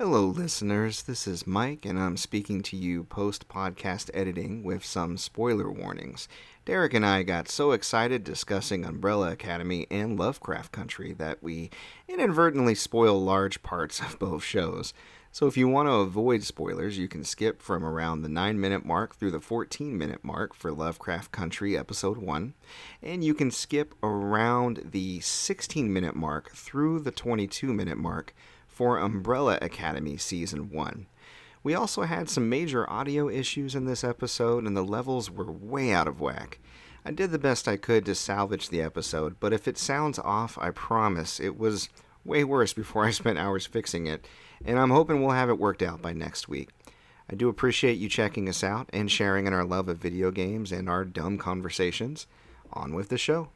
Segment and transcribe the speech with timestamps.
[0.00, 1.02] Hello, listeners.
[1.02, 6.26] This is Mike, and I'm speaking to you post podcast editing with some spoiler warnings.
[6.64, 11.68] Derek and I got so excited discussing Umbrella Academy and Lovecraft Country that we
[12.08, 14.94] inadvertently spoil large parts of both shows.
[15.32, 18.86] So if you want to avoid spoilers, you can skip from around the 9 minute
[18.86, 22.54] mark through the 14 minute mark for Lovecraft Country Episode 1,
[23.02, 28.34] and you can skip around the 16 minute mark through the 22 minute mark
[28.80, 31.06] for Umbrella Academy Season 1.
[31.62, 35.92] We also had some major audio issues in this episode, and the levels were way
[35.92, 36.58] out of whack.
[37.04, 40.56] I did the best I could to salvage the episode, but if it sounds off,
[40.56, 41.90] I promise it was
[42.24, 44.26] way worse before I spent hours fixing it,
[44.64, 46.70] and I'm hoping we'll have it worked out by next week.
[47.28, 50.72] I do appreciate you checking us out and sharing in our love of video games
[50.72, 52.26] and our dumb conversations.
[52.72, 53.50] On with the show.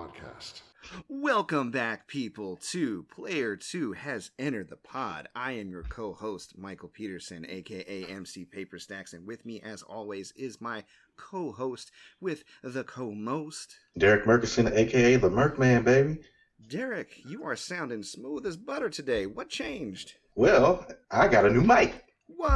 [0.00, 0.62] Podcast.
[1.08, 5.28] Welcome back, people, to Player 2 Has Entered the Pod.
[5.36, 9.82] I am your co host, Michael Peterson, aka MC Paper Stacks, and with me, as
[9.82, 10.84] always, is my
[11.16, 13.76] co host with the co most.
[13.98, 16.20] Derek Murkison, aka the Merc Man, baby.
[16.66, 19.26] Derek, you are sounding smooth as butter today.
[19.26, 20.14] What changed?
[20.34, 22.04] Well, I got a new mic.
[22.26, 22.48] What?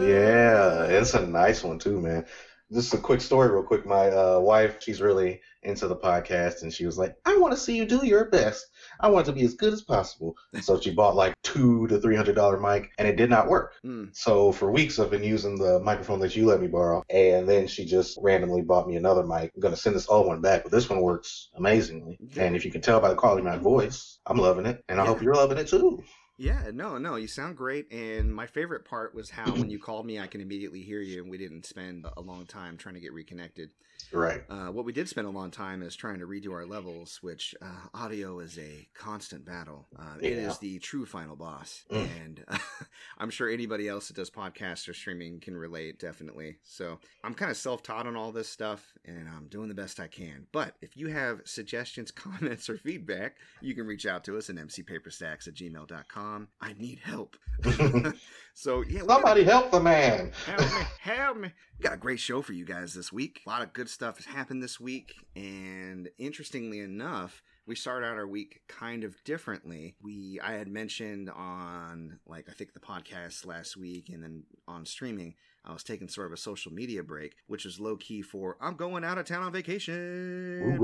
[0.00, 2.26] Yeah, it's a nice one too, man.
[2.72, 3.84] Just a quick story, real quick.
[3.86, 7.58] My uh, wife, she's really into the podcast, and she was like, "I want to
[7.58, 8.66] see you do your best.
[9.00, 12.00] I want it to be as good as possible." so she bought like two to
[12.00, 13.74] three hundred dollar mic, and it did not work.
[13.82, 14.06] Hmm.
[14.12, 17.66] So for weeks, I've been using the microphone that you let me borrow, and then
[17.66, 19.52] she just randomly bought me another mic.
[19.54, 22.18] I'm gonna send this old one back, but this one works amazingly.
[22.36, 24.98] And if you can tell by the quality of my voice, I'm loving it, and
[25.00, 25.08] I Yeah.
[25.08, 26.02] hope you're loving it too.
[26.36, 27.92] Yeah, no, no, you sound great.
[27.92, 31.22] And my favorite part was how when you called me, I can immediately hear you,
[31.22, 33.70] and we didn't spend a long time trying to get reconnected.
[34.12, 34.42] Right.
[34.50, 37.54] Uh, what we did spend a long time is trying to redo our levels, which
[37.62, 39.86] uh, audio is a constant battle.
[39.96, 40.28] Uh, Yeah.
[40.48, 42.08] is the true final boss, Mm.
[42.24, 42.44] and
[43.18, 46.56] I'm sure anybody else that does podcasts or streaming can relate, definitely.
[46.64, 50.08] So I'm kind of self-taught on all this stuff, and I'm doing the best I
[50.08, 50.46] can.
[50.52, 54.56] But if you have suggestions, comments, or feedback, you can reach out to us at
[54.56, 56.23] mcpaperstacks at gmail.com.
[56.60, 57.36] I need help.
[58.54, 60.32] so yeah, we got a- Somebody help the man.
[60.46, 61.52] Help me, help me.
[61.78, 63.42] We got a great show for you guys this week.
[63.46, 65.14] A lot of good stuff has happened this week.
[65.36, 69.96] And interestingly enough, we start out our week kind of differently.
[70.02, 74.84] We I had mentioned on like I think the podcast last week and then on
[74.86, 78.56] streaming, I was taking sort of a social media break, which is low key for
[78.60, 80.78] I'm going out of town on vacation.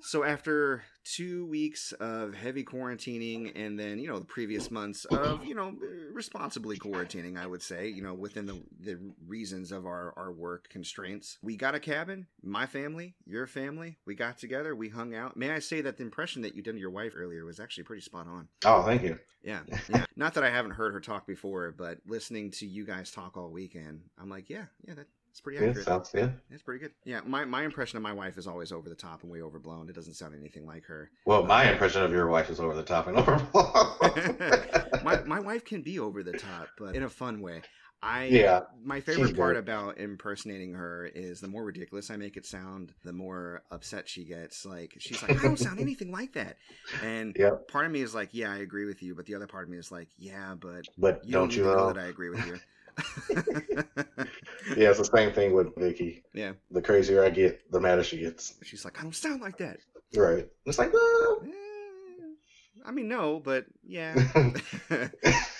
[0.00, 5.44] So after two weeks of heavy quarantining, and then you know the previous months of
[5.44, 5.74] you know
[6.12, 10.68] responsibly quarantining, I would say you know within the the reasons of our our work
[10.68, 12.26] constraints, we got a cabin.
[12.42, 15.36] My family, your family, we got together, we hung out.
[15.36, 17.84] May I say that the impression that you did of your wife earlier was actually
[17.84, 18.48] pretty spot on.
[18.64, 19.18] Oh, thank you.
[19.42, 20.04] Yeah, yeah.
[20.16, 23.48] Not that I haven't heard her talk before, but listening to you guys talk all
[23.48, 25.86] weekend, I'm like, yeah, yeah, that's pretty Yeah, accurate.
[25.86, 26.30] sounds yeah.
[26.50, 26.90] That's pretty good.
[27.04, 29.88] Yeah, my, my impression of my wife is always over the top and way overblown.
[29.88, 31.12] It doesn't sound anything like her.
[31.26, 34.82] Well, my impression of your wife is over the top and overblown.
[35.04, 37.62] my my wife can be over the top, but in a fun way.
[38.02, 42.46] I Yeah, My favorite part about impersonating her is the more ridiculous I make it
[42.46, 44.64] sound, the more upset she gets.
[44.64, 46.58] Like she's like, I don't sound anything like that,
[47.00, 47.68] and Yep.
[47.68, 49.70] part of me is like, yeah, I agree with you, but the other part of
[49.70, 51.88] me is like, yeah, but but you don't don't, you know know?
[51.88, 52.60] that I agree with you.
[54.76, 56.22] Yeah, it's the same thing with Vicky.
[56.32, 58.54] yeah, The crazier I get, the madder she gets.
[58.62, 59.78] she's like, I don't sound like that.
[60.14, 60.48] Right.
[60.66, 60.92] It's like.
[61.42, 61.48] Eh,
[62.84, 64.20] I mean, no, but yeah.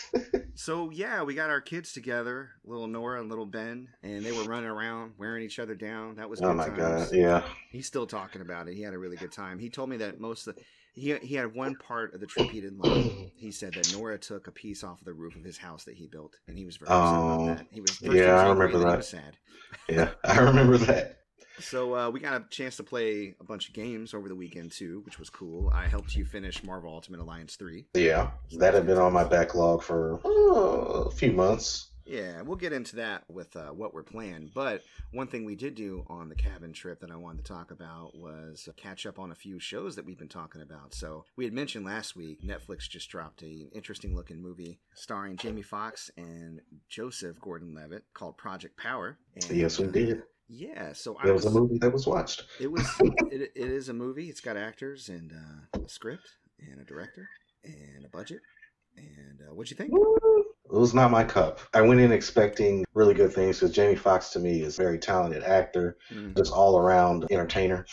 [0.58, 4.42] so yeah, we got our kids together, little Nora and little Ben, and they were
[4.42, 6.16] running around wearing each other down.
[6.16, 6.78] That was oh good my times.
[6.78, 7.08] god.
[7.12, 7.42] Yeah.
[7.70, 8.74] He's still talking about it.
[8.74, 9.60] He had a really good time.
[9.60, 10.62] He told me that most of the
[10.94, 13.30] he he had one part of the trip he didn't like.
[13.36, 15.94] He said that Nora took a piece off of the roof of his house that
[15.94, 17.66] he built, and he was very upset Oh, about that.
[17.70, 18.96] He was yeah, I remember then he that.
[18.96, 19.36] was sad.
[19.88, 20.10] Yeah.
[20.24, 21.17] I remember that.
[21.60, 24.72] So uh, we got a chance to play a bunch of games over the weekend
[24.72, 25.70] too, which was cool.
[25.74, 27.86] I helped you finish Marvel Ultimate Alliance three.
[27.94, 28.30] Yeah.
[28.58, 31.88] That had been on my backlog for uh, a few months.
[32.08, 34.50] Yeah, we'll get into that with uh, what we're playing.
[34.54, 34.82] But
[35.12, 38.16] one thing we did do on the cabin trip that I wanted to talk about
[38.16, 40.94] was catch up on a few shows that we've been talking about.
[40.94, 45.60] So we had mentioned last week Netflix just dropped a interesting looking movie starring Jamie
[45.60, 49.18] Foxx and Joseph Gordon-Levitt called Project Power.
[49.34, 50.22] And, Yes, we uh, did.
[50.48, 51.54] Yeah, so I There was was.
[51.54, 52.44] a movie that was watched.
[52.60, 52.88] It was.
[53.30, 54.28] it, it is a movie.
[54.28, 56.28] It's got actors and uh, a script
[56.58, 57.28] and a director.
[57.64, 58.40] and a budget.
[58.96, 59.92] And uh, what'd you think?
[59.92, 61.60] It was not my cup.
[61.74, 64.98] I went in expecting really good things because Jamie Foxx to me is a very
[64.98, 67.86] talented actor, Mm, just all around entertainer.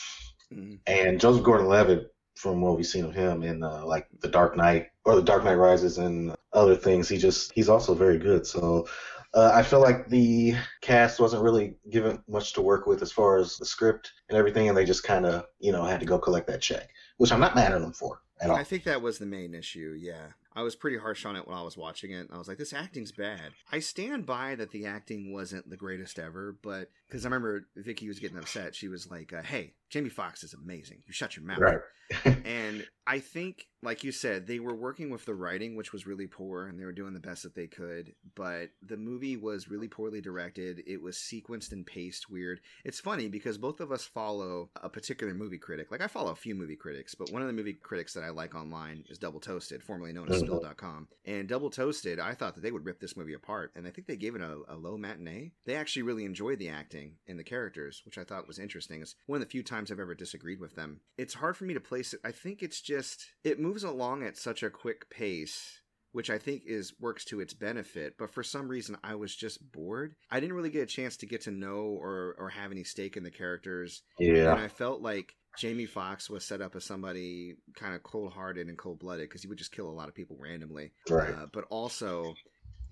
[0.51, 4.57] mm, And Joseph Gordon-Levitt, from what we've seen of him in uh, like The Dark
[4.57, 8.45] Knight or The Dark Knight Rises and other things, he just he's also very good.
[8.47, 8.87] So
[9.35, 13.37] uh, I feel like the cast wasn't really given much to work with as far
[13.37, 16.17] as the script and everything, and they just kind of you know had to go
[16.17, 18.55] collect that check, which I'm not mad at them for at all.
[18.55, 19.95] I think that was the main issue.
[19.99, 22.29] Yeah, I was pretty harsh on it when I was watching it.
[22.31, 23.51] I was like, this acting's bad.
[23.73, 28.07] I stand by that the acting wasn't the greatest ever, but because I remember Vicky
[28.07, 28.75] was getting upset.
[28.75, 31.03] She was like, uh, "Hey, Jamie Foxx is amazing.
[31.05, 31.79] You shut your mouth." Right.
[32.45, 36.27] and I think, like you said, they were working with the writing, which was really
[36.27, 38.13] poor, and they were doing the best that they could.
[38.35, 40.83] But the movie was really poorly directed.
[40.85, 42.59] It was sequenced and paced weird.
[42.83, 45.89] It's funny because both of us follow a particular movie critic.
[45.89, 48.29] Like I follow a few movie critics, but one of the movie critics that I
[48.29, 50.45] like online is Double Toasted, formerly known as Mhm.
[50.45, 51.07] Spill.com.
[51.25, 54.05] And Double Toasted, I thought that they would rip this movie apart, and I think
[54.05, 55.53] they gave it a, a low matinee.
[55.65, 59.01] They actually really enjoyed the acting and the characters, which I thought was interesting.
[59.01, 61.01] It's one of the few times I've ever disagreed with them.
[61.17, 62.19] It's hard for me to place it.
[62.23, 65.81] I think it's just it moves along at such a quick pace
[66.15, 68.15] which I think is works to its benefit.
[68.17, 70.15] But for some reason, I was just bored.
[70.31, 73.17] I didn't really get a chance to get to know or or have any stake
[73.17, 77.55] in the characters, Yeah, and I felt like Jamie Foxx was set up as somebody
[77.75, 80.15] kind of cold hearted and cold blooded because he would just kill a lot of
[80.15, 80.93] people randomly.
[81.09, 81.33] Right.
[81.33, 82.33] Uh, but also,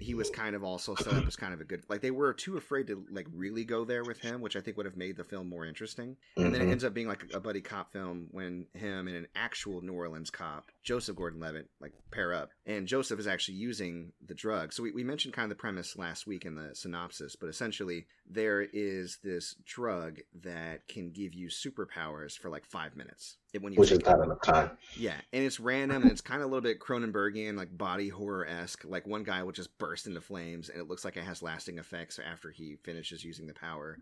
[0.03, 2.33] he was kind of also set up as kind of a good like they were
[2.33, 5.15] too afraid to like really go there with him, which I think would have made
[5.17, 6.17] the film more interesting.
[6.37, 6.71] And then it Mhm.
[6.71, 10.29] ends up being like a buddy cop film when him and an actual New Orleans
[10.29, 12.49] cop, Joseph Gordon-Levitt, like pair up.
[12.65, 14.73] And Joseph is actually using the drug.
[14.73, 18.05] So we, we mentioned kind of the premise last week in the synopsis, but essentially
[18.29, 23.37] there is this drug that can give you superpowers for like five minutes.
[23.59, 24.71] When you Which is not enough time.
[24.97, 28.45] Yeah, and it's random and it's kind of a little bit Cronenbergian, like body horror
[28.45, 28.83] esque.
[28.83, 31.77] Like one guy will just burst into flames and it looks like it has lasting
[31.77, 33.99] effects after he finishes using the power.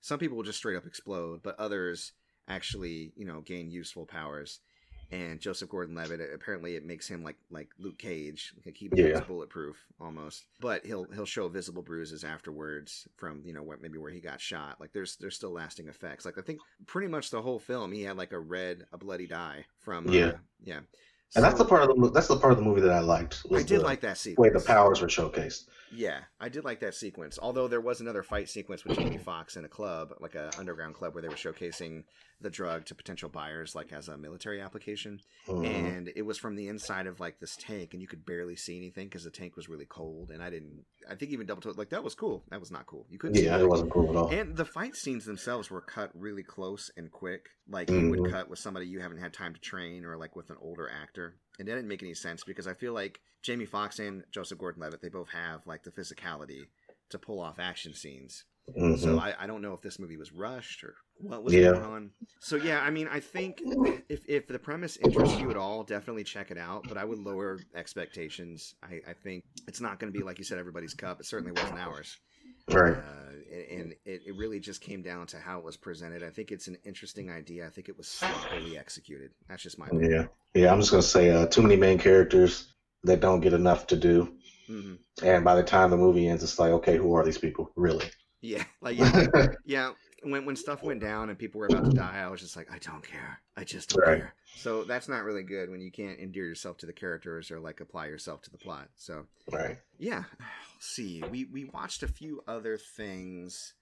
[0.00, 2.12] Some people will just straight up explode, but others
[2.48, 4.60] actually, you know, gain useful powers.
[5.10, 9.20] And Joseph Gordon-Levitt, apparently, it makes him like like Luke Cage, like he becomes Yeah.
[9.20, 10.44] bulletproof almost.
[10.60, 14.40] But he'll he'll show visible bruises afterwards from you know what maybe where he got
[14.40, 14.80] shot.
[14.80, 16.24] Like there's there's still lasting effects.
[16.24, 19.32] Like I think pretty much the whole film, he had like a red, a bloody
[19.32, 20.32] eye from uh,
[20.64, 20.80] Yeah.
[21.36, 23.42] And that's the part of the that's the part of the movie that I liked.
[23.52, 24.52] I did the like that way sequence.
[24.62, 25.66] the powers were showcased.
[25.92, 27.38] Yeah, I did like that sequence.
[27.40, 30.94] Although there was another fight sequence with Jamie Foxx in a club, like a underground
[30.94, 32.02] club, where they were showcasing
[32.40, 35.20] the drug to potential buyers, like as a military application.
[35.46, 35.66] Mhm.
[35.66, 38.76] And it was from the inside of like this tank, and you could barely see
[38.76, 40.30] anything because the tank was really cold.
[40.30, 40.84] And I didn't.
[41.08, 42.44] I think even Double Toasted like that was cool.
[42.50, 43.06] That was not cool.
[43.08, 43.36] You couldn't.
[43.36, 44.28] see Yeah, it wasn't cool at all.
[44.30, 47.46] And the fight scenes themselves were cut really close and quick.
[47.68, 48.30] Like you would Mhm.
[48.30, 51.23] cut with somebody you haven't had time to train or like with an older actor.
[51.58, 54.82] And that didn't make any sense because I feel like Jamie Foxx and Joseph Gordon
[54.82, 56.62] Levitt, they both have like the physicality
[57.10, 58.44] to pull off action scenes.
[58.76, 58.98] Mhm.
[58.98, 61.72] So I, I don't know if this movie was rushed or what was Yeah.
[61.72, 62.10] going on.
[62.40, 63.60] So yeah, I mean I think
[64.08, 66.84] if, if the premise interests you at all, definitely check it out.
[66.88, 68.74] But I would lower expectations.
[68.82, 71.20] I, I think it's not gonna be like you said, everybody's cup.
[71.20, 72.16] It certainly wasn't ours.
[72.68, 72.96] Right.
[72.96, 76.22] Uh, and and it, it really just came down to how it was presented.
[76.22, 77.66] I think it's an interesting idea.
[77.66, 79.32] I think it was sloppily executed.
[79.48, 80.10] That's just my opinion.
[80.10, 80.26] Yeah.
[80.54, 82.72] Yeah, I'm just gonna say uh, too many main characters
[83.02, 84.34] that don't get enough to do.
[84.66, 87.72] hmm And by the time the movie ends, it's like, okay, who are these people?
[87.76, 88.06] Really?
[88.40, 89.24] Yeah, like yeah,
[89.64, 89.92] yeah.
[90.24, 92.70] When when stuff went down and people were about to die, I was just like,
[92.72, 93.40] I don't care.
[93.56, 94.18] I just don't Right.
[94.18, 94.34] care.
[94.56, 97.80] So that's not really good when you can't endear yourself to the characters or like
[97.80, 98.88] apply yourself to the plot.
[98.96, 99.78] So right.
[99.98, 101.22] yeah, let's see.
[101.30, 103.74] We we watched a few other things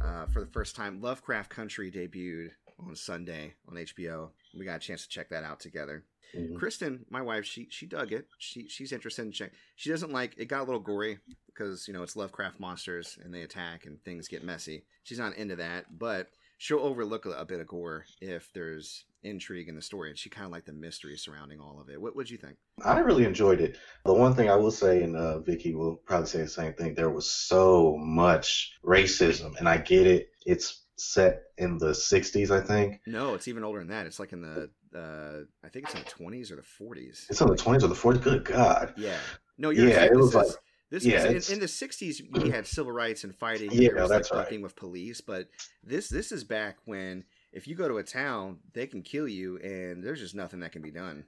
[0.00, 1.00] uh, for the first time.
[1.00, 4.30] Lovecraft Country debuted on Sunday on HBO.
[4.56, 6.04] We got a chance to check that out together.
[6.34, 6.56] Mhm.
[6.56, 8.28] Kristen, my wife, she she dug it.
[8.38, 9.52] She she's interested in check.
[9.76, 10.46] She doesn't like it.
[10.46, 14.28] Got a little gory because you know it's Lovecraft monsters and they attack and things
[14.28, 14.84] get messy.
[15.04, 19.68] She's not into that, but she'll overlook a, a bit of gore if there's intrigue
[19.68, 22.00] in the story, and she kind of liked the mystery surrounding all of it.
[22.00, 22.56] What would you think?
[22.84, 23.78] I really enjoyed it.
[24.04, 26.94] The one thing I will say, and uh, Vicky will probably say the same thing,
[26.94, 30.28] there was so much racism, and I get it.
[30.44, 33.00] It's set in the 60s, I think.
[33.06, 34.06] No, it's even older than that.
[34.06, 37.26] It's like in the uh, I think it's in the twenties or the forties.
[37.30, 38.22] It's in the 20s or the 40s.
[38.22, 38.94] Good God.
[38.96, 39.16] Yeah.
[39.58, 40.04] No, you're Yeah, right.
[40.06, 40.46] it This was is- like-
[40.90, 42.20] this yeah, it's- in, in the '60s.
[42.42, 43.70] We had civil rights and fighting.
[43.72, 44.62] Yeah, was that's like right.
[44.62, 45.20] with police.
[45.20, 45.48] But
[45.82, 49.56] this this is back when if you go to a town, they can kill you,
[49.58, 51.24] and there's just nothing that can be done.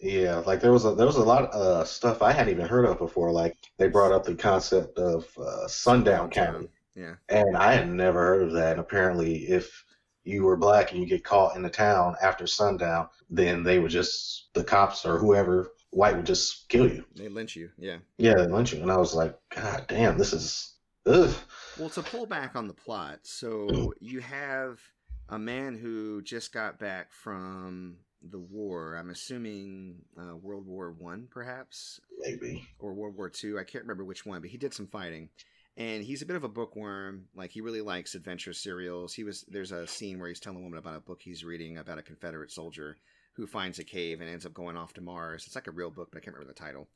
[0.00, 2.66] Yeah, like there was a there was a lot of uh, stuff I hadn't even
[2.66, 3.30] heard of before.
[3.32, 7.16] Like they brought up the concept of uh, sundown county, Yeah.
[7.28, 8.72] and I had never heard of that.
[8.72, 9.84] And apparently, if
[10.30, 13.90] you were black and you get caught in the town after sundown, then they would
[13.90, 17.04] just the cops or whoever white would just kill you.
[17.14, 17.70] They lynch you.
[17.78, 17.98] Yeah.
[18.18, 18.82] Yeah, they lynch you.
[18.82, 20.74] And I was like, God damn, this is
[21.06, 21.34] ugh.
[21.78, 24.80] Well, to pull back on the plot, so you have
[25.28, 28.96] a man who just got back from the war.
[28.96, 32.68] I'm assuming uh, World War One, perhaps, maybe.
[32.78, 33.58] or World War Two.
[33.58, 35.30] I can't remember which one, but he did some fighting.
[35.80, 37.24] And he's a bit of a bookworm.
[37.34, 39.14] Like he really likes adventure serials.
[39.14, 41.78] He was there's a scene where he's telling a woman about a book he's reading
[41.78, 42.98] about a Confederate soldier
[43.32, 45.44] who finds a cave and ends up going off to Mars.
[45.46, 46.88] It's like a real book, but I can't remember the title.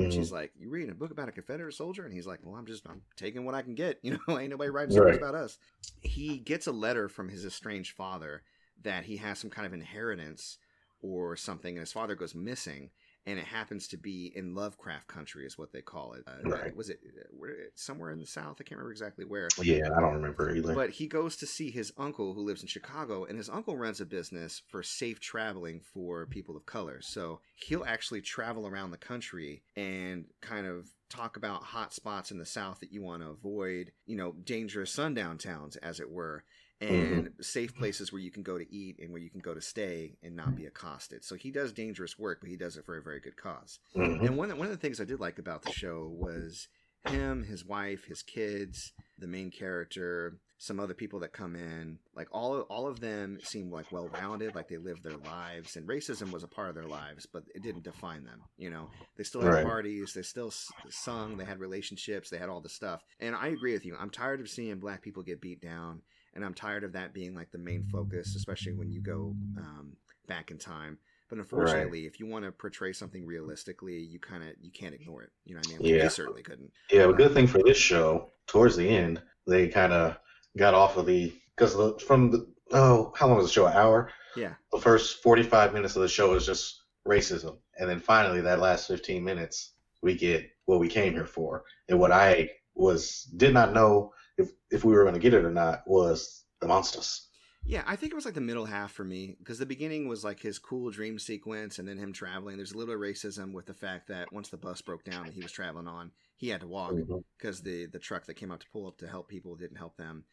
[0.00, 0.14] And Mhm.
[0.14, 2.64] she's like, "You reading a book about a Confederate soldier?" And he's like, "Well, I'm
[2.64, 4.00] just I'm taking what I can get.
[4.02, 5.18] You know, ain't nobody writing stories Right.
[5.18, 5.58] about us."
[6.00, 8.42] He gets a letter from his estranged father
[8.82, 10.56] that he has some kind of inheritance
[11.02, 12.90] or something, and his father goes missing.
[13.30, 16.24] And it happens to be in Lovecraft country, is what they call it.
[16.26, 16.74] Uh, Right.
[16.74, 18.56] Was it uh, where, somewhere in the South?
[18.58, 19.46] I can't remember exactly where.
[19.62, 20.74] Yeah, I don't remember either.
[20.74, 24.00] But he goes to see his uncle who lives in Chicago, and his uncle runs
[24.00, 27.00] a business for safe traveling for people of color.
[27.02, 32.38] So he'll actually travel around the country and kind of talk about hot spots in
[32.38, 36.42] the South that you want to avoid, you know, dangerous sundown towns, as it were,
[36.80, 39.60] and safe places where you can go to eat and where you can go to
[39.60, 41.24] stay and not be accosted.
[41.24, 43.78] So he does dangerous work, but he does it for a very good cause.
[43.94, 44.20] Mhm.
[44.22, 46.68] And one one of the things I did like about the show was
[47.02, 51.98] him, his wife, his kids, the main character, some other people that come in.
[52.14, 55.88] Like all all of them seemed like well rounded, like they lived their lives, and
[55.88, 58.44] racism was a part of their lives, but it didn't define them.
[58.56, 59.58] You know, they still had Right.
[59.58, 60.52] parties, they still
[60.88, 63.02] sung, they had relationships, they had all the stuff.
[63.18, 63.96] And I agree with you.
[63.98, 66.02] I'm tired of seeing black people get beat down,
[66.34, 69.92] and I'm tired of that being like the main focus, especially when you go um,
[70.26, 70.98] back in time.
[71.28, 75.22] But unfortunately, if you want to portray something realistically, you kind of you can't ignore
[75.22, 75.30] it.
[75.44, 75.78] You know what I mean?
[75.78, 76.02] Like, Yeah.
[76.04, 76.72] We certainly couldn't.
[76.90, 80.16] Yeah, a good thing for this show, towards the end, they kind of
[80.56, 83.66] got off of the because the from the oh how long was the show?
[83.66, 84.10] An hour.
[84.36, 84.54] Yeah.
[84.72, 88.58] The first forty five minutes of the show is just racism, and then finally that
[88.58, 93.54] last fifteen minutes we get what we came here for, and what I was did
[93.54, 97.28] not know if if we were going to get it or not was the monsters.
[97.64, 100.24] Yeah, I think it was like the middle half for me because the beginning was
[100.24, 102.56] like his cool dream sequence and then him traveling.
[102.56, 105.26] There's a little bit of racism with the fact that once the bus broke down
[105.26, 107.18] that he was traveling on, he had to walk mm-hmm.
[107.38, 109.96] because the the truck that came out to pull up to help people didn't help
[109.96, 110.24] them.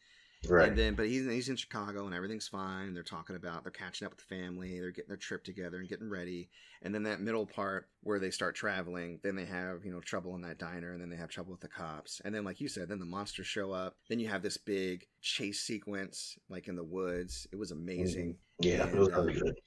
[0.46, 0.68] Right.
[0.68, 2.94] And then, but he's he's in Chicago and everything's fine.
[2.94, 4.78] They're talking about they're catching up with the family.
[4.78, 6.48] They're getting their trip together and getting ready.
[6.82, 10.36] And then that middle part where they start traveling, then they have you know trouble
[10.36, 12.20] in that diner, and then they have trouble with the cops.
[12.24, 13.96] And then, like you said, then the monsters show up.
[14.08, 17.48] Then you have this big chase sequence, like in the woods.
[17.50, 18.36] It was amazing.
[18.60, 19.60] yeah, it was really um, good.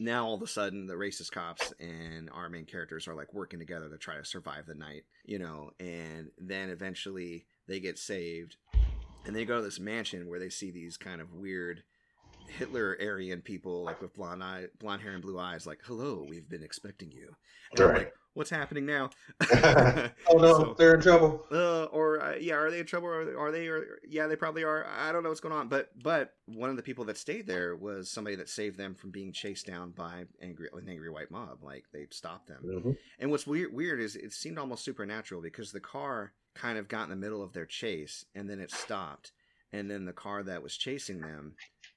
[0.00, 3.58] Now all of a sudden, the racist cops and our main characters are like working
[3.58, 5.72] together to try to survive the night, you know.
[5.78, 8.56] And then eventually they get saved,
[9.26, 11.82] and they go to this mansion where they see these kind of weird
[12.48, 16.48] Hitler Aryan people, like with blonde eye, blonde hair and blue eyes, like "Hello, we've
[16.48, 17.30] been expecting you."
[17.70, 17.96] And Right.
[17.98, 19.10] like, "What's happening now?"
[20.28, 21.46] Oh no, So- they're in trouble.
[21.52, 23.06] uh, or uh, yeah, are they in trouble?
[23.08, 23.68] Or are they?
[23.68, 24.84] Or yeah, they probably are.
[24.84, 25.68] I don't know what's going on.
[25.68, 29.12] But but one of the people that stayed there was somebody that saved them from
[29.12, 31.62] being chased down by angry an angry white mob.
[31.62, 32.62] Like they stopped them.
[32.64, 32.96] Mhm.
[33.20, 37.04] And what's weird weird is it seemed almost supernatural because the car kind of got
[37.04, 39.32] in the middle of their chase and then it stopped,
[39.72, 41.54] and then the car that was chasing them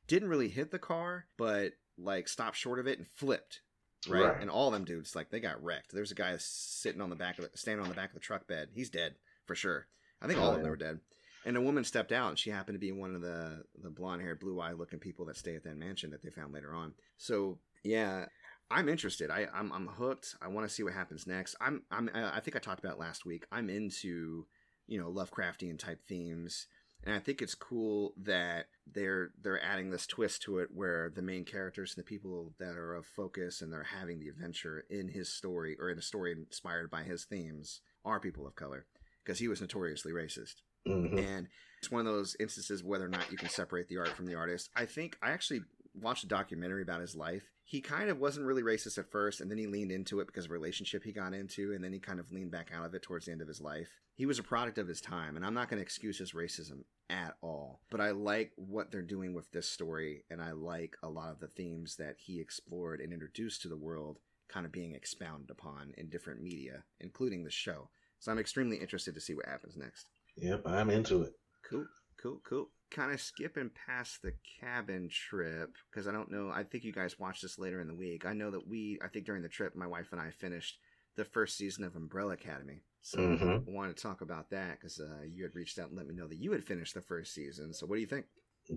[0.08, 3.62] didn't really hit the car, but like stopped short of it and flipped.
[4.08, 4.22] Right?
[4.26, 4.42] Right.
[4.42, 5.94] and all them dudes like they got wrecked.
[5.94, 8.20] There's a guy sitting on the back of the, standing on the back of the
[8.20, 8.68] truck bed.
[8.74, 9.88] He's dead for sure.
[10.22, 10.70] I think all of oh, them Oh, yeah.
[10.72, 11.00] were dead.
[11.46, 14.22] And a woman stepped out, and she happened to be one of the the blonde
[14.22, 16.94] haired, blue eyed looking people that stay at that mansion that they found later on.
[17.18, 18.26] So yeah,
[18.72, 19.30] I'm interested.
[19.30, 20.36] I I'm, I'm hooked.
[20.42, 21.56] I want to see what happens next.
[21.62, 23.46] I'm I'm I think I talked about it last week.
[23.52, 24.46] I'm into
[24.88, 26.68] you know Lovecraftian type themes,
[27.04, 31.22] and I think it's cool that they're they're adding this twist to it where the
[31.22, 35.10] main characters and the people that are of focus and they're having the adventure in
[35.10, 38.86] his story or in a story inspired by his themes are people of color
[39.24, 40.56] because he was notoriously racist.
[40.88, 41.18] Mhm.
[41.18, 44.26] And it's one of those instances whether or not you can separate the art from
[44.26, 44.70] the artist.
[44.76, 45.62] I think I actually
[45.94, 47.53] watched a documentary about his life.
[47.66, 50.46] He kind of wasn't really racist at first, and then he leaned into it because
[50.46, 52.94] of a relationship he got into, and then he kind of leaned back out of
[52.94, 53.90] it towards the end of his life.
[54.16, 56.84] He was a product of his time, and I'm not going to excuse his racism
[57.10, 57.80] at all.
[57.90, 61.40] But I like what they're doing with this story, and I like a lot of
[61.40, 65.94] the themes that he explored and introduced to the world kind of being expounded upon
[65.98, 67.90] in different media, including the show.
[68.20, 70.08] So I'm extremely interested to see what happens next.
[70.38, 71.34] Yep, I'm into it.
[71.68, 71.86] Cool,
[72.24, 72.70] cool, cool.
[72.92, 76.50] Kind of skipping past the cabin trip because I don't know.
[76.50, 78.26] I think you guys watched this later in the week.
[78.26, 80.80] I know that we, I think during the trip, my wife and I finished
[81.18, 82.84] the first season of Umbrella Academy.
[83.02, 83.68] So Mhm.
[83.68, 86.16] I wanted to talk about that because uh, you had reached out and let me
[86.16, 87.74] know that you had finished the first season.
[87.74, 88.26] So what do you think?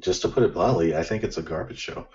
[0.00, 2.08] just to put it bluntly, I think it's a garbage show.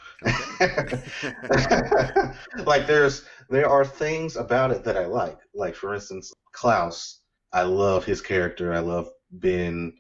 [0.82, 1.02] Okay.
[2.66, 5.40] like there's there are things about it that I like.
[5.54, 7.20] Like for instance, Klaus.
[7.54, 8.74] I love his character.
[8.74, 9.94] I love Ben.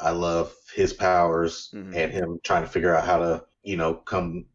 [0.00, 1.94] I love his powers Mhm.
[1.96, 4.46] and him trying to figure out how to, you know, come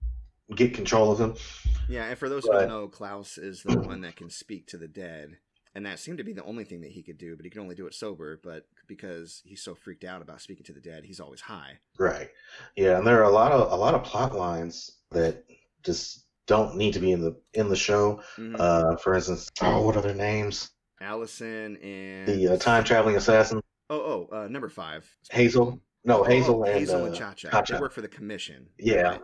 [0.55, 1.35] get control of him.
[1.89, 4.67] Yeah, and for those who But- don't know, Klaus is the one that can speak
[4.67, 5.37] to the dead.
[5.75, 7.61] And that seemed to be the only thing that he could do, but he can
[7.61, 8.39] only do it sober.
[8.43, 11.79] But because he's so freaked out about speaking to the dead, he's always high.
[11.97, 12.29] Right.
[12.75, 15.43] Yeah, and there are a lot of a lot of plot lines that
[15.81, 18.21] just don't need to be in the in the show.
[18.37, 18.55] Mhm.
[18.59, 20.69] Uh, for instance, oh, what are their names?
[21.01, 23.59] Allison and The uh, time traveling assassin,
[23.93, 25.07] Oh, oh, uh, number five.
[25.31, 25.79] Hazel.
[26.03, 27.49] No, Oh, Hazel oh, and Hazel uh, and Cha Cha.
[27.49, 27.75] Cha-Cha.
[27.75, 28.67] They work for the commission.
[28.79, 29.11] Yeah.
[29.11, 29.21] right?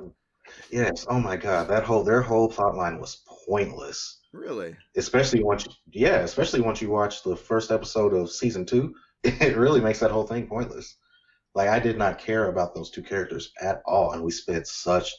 [0.71, 1.07] Yes.
[1.09, 4.19] Oh my God, that whole their whole plot line was pointless.
[4.31, 4.75] Really?
[4.95, 9.57] Especially once, you, yeah, especially once you watch the first episode of season two, it
[9.57, 10.97] really makes that whole thing pointless.
[11.55, 15.11] Like I did not care about those two characters at all, and we spent such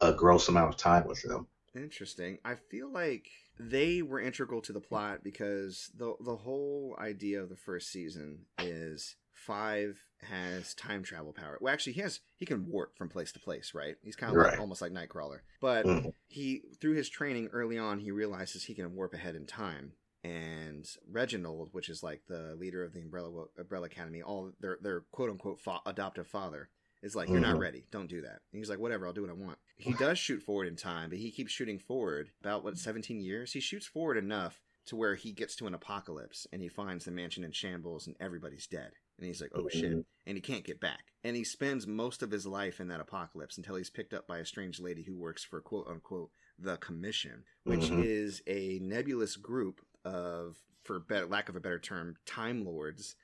[0.00, 1.48] a gross amount of time with them.
[1.74, 2.38] Interesting.
[2.44, 3.26] I feel like
[3.58, 8.46] they were integral to the plot because the the whole idea of the first season
[8.58, 11.58] is Five has time travel power.
[11.60, 13.96] Well, actually, he has he can warp from place to place, right?
[14.00, 16.14] He's kind of like almost like Nightcrawler, but Mhm.
[16.28, 19.96] he through his training early on, he realizes he can warp ahead in time.
[20.22, 25.00] And Reginald, which is like the leader of the Umbrella Umbrella Academy, all their their
[25.00, 26.70] quote unquote fa- adoptive father,
[27.04, 27.60] is like, "You're not Mhm.
[27.60, 27.86] ready.
[27.90, 29.06] Don't do that." And he's like, "Whatever.
[29.06, 31.78] I'll do what I want." He does shoot forward in time, but he keeps shooting
[31.78, 33.52] forward about what 17 years.
[33.52, 37.10] He shoots forward enough to where he gets to an apocalypse and he finds the
[37.10, 38.92] mansion in shambles and everybody's dead.
[39.18, 40.04] And he's like, "Oh shit." Mhm.
[40.26, 41.12] And he can't get back.
[41.22, 44.38] And he spends most of his life in that apocalypse until he's picked up by
[44.38, 48.04] a strange lady who works for quote unquote the commission, which Mhm.
[48.04, 53.16] is a nebulous group of for better, lack of a better term, time lords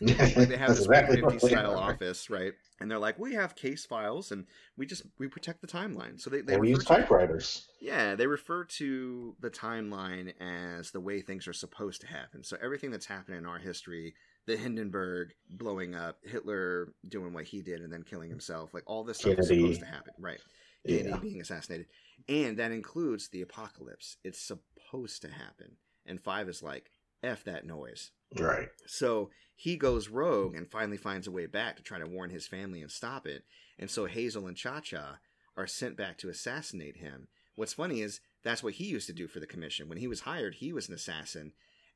[0.00, 2.52] like they have this exactly weird what empty they style office, right?
[2.80, 6.20] And they're like, we have case files, and we just we protect the timeline.
[6.20, 7.68] So they they And we refer use to- typewriters.
[7.80, 12.44] yeah, they refer to the timeline as the way things are supposed to happen.
[12.44, 14.14] So everything that's happened in our history,
[14.46, 19.02] the Hindenburg blowing up, Hitler doing what he did and then killing himself, like all
[19.04, 19.60] this stuff is Kennedy.
[19.62, 20.40] supposed to happen, right?
[20.86, 21.16] Kennedy Yeah.
[21.18, 21.86] being assassinated,
[22.28, 24.18] and that includes the apocalypse.
[24.22, 26.90] It's supposed to happen, and Five is like,
[27.22, 28.10] f that noise.
[28.36, 28.68] Right.
[28.86, 32.46] So he goes rogue and finally finds a way back to try to warn his
[32.46, 33.44] family and stop it.
[33.78, 35.18] And so Hazel and Cha Cha
[35.56, 37.28] are sent back to assassinate him.
[37.54, 39.88] What's funny is that's what he used to do for the commission.
[39.88, 41.52] When he was hired, he was an assassin,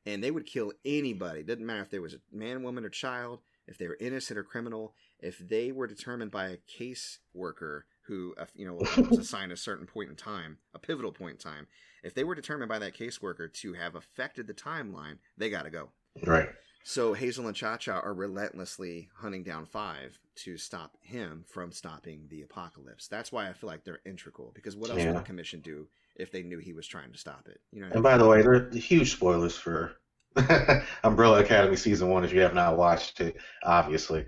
[0.07, 1.43] and they would kill anybody.
[1.43, 4.45] Doesn't matter if there was a man, woman, or child, if they were innocent or
[4.45, 4.95] criminal.
[5.21, 8.75] If they were determined by a case worker who, uh, you know,
[9.11, 11.67] was assigned a certain point in time, a pivotal point in time,
[12.03, 15.71] if they were determined by that caseworker to have affected the timeline, they got to
[15.71, 15.91] go.
[16.27, 16.49] Right.
[16.83, 22.27] So Hazel and Cha Cha are relentlessly hunting down Five to stop him from stopping
[22.29, 23.09] the apocalypse.
[23.09, 24.53] That's why I feel like they're integral.
[24.55, 25.13] Because what else would Yeah.
[25.17, 27.61] the commission do if they knew he was trying to stop it?
[27.73, 27.89] You know.
[27.89, 28.03] I And mean?
[28.03, 29.97] by the way, there are huge spoilers for
[31.05, 34.27] Umbrella Academy season one if you have not watched it, obviously.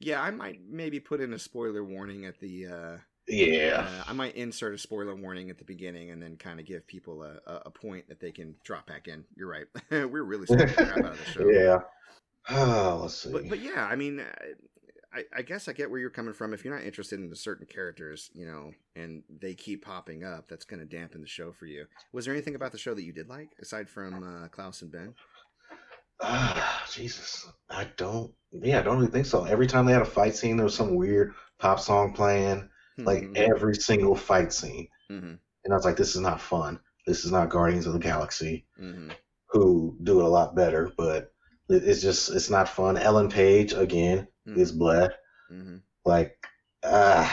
[0.00, 2.66] Yeah, I might maybe put in a spoiler warning at the.
[2.66, 2.96] Uh,
[3.28, 3.86] Yeah.
[3.86, 6.86] uh, I might insert a spoiler warning at the beginning and then kind of give
[6.86, 9.24] people a, a, point that they can drop back in.
[9.36, 9.66] You're right.
[9.90, 11.48] We're really out of the show.
[11.50, 11.78] yeah.
[12.50, 13.30] Oh, let's see.
[13.30, 14.24] but but yeah, I mean,
[15.14, 16.52] I I guess I get where you're coming from.
[16.52, 20.48] If you're not interested in the certain characters, you know, and they keep popping up,
[20.48, 21.84] that's going to dampen the show for you.
[22.12, 24.90] Was there anything about the show that you did like aside from uh, Klaus and
[24.90, 25.14] Ben?
[26.20, 27.46] Ah, Jesus.
[27.68, 28.32] I don't.
[28.52, 29.44] Yeah, I don't really think so.
[29.44, 32.68] Every time they had a fight scene, there was some weird pop song playing.
[33.06, 36.80] Like every single fight scene, hmm and I was like, "This is not fun.
[37.06, 39.14] This is not Guardians of the Galaxy." hmm
[39.50, 41.32] Who do it a lot better, but
[41.68, 42.96] it's just it's not fun.
[42.98, 45.12] Ellen Page again hmm is bled.
[45.50, 46.36] hmm Like,
[46.82, 47.28] ugh.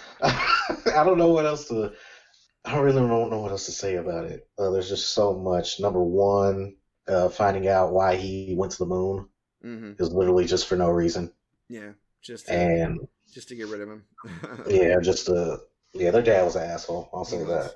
[0.22, 1.92] I don't know what else to.
[2.64, 4.48] I really don't know what else to say about it.
[4.58, 5.80] Uh, there's just so much.
[5.80, 6.76] Number one,
[7.08, 9.28] uh, finding out why he went to the moon
[9.62, 11.32] hmm is literally just for no reason,
[11.68, 11.92] Yeah,
[12.22, 12.98] just and
[13.34, 14.04] just to get rid of him.
[14.68, 15.58] yeah, just uh,
[15.92, 17.10] yeah, their dad was an asshole.
[17.12, 17.74] I'll say that.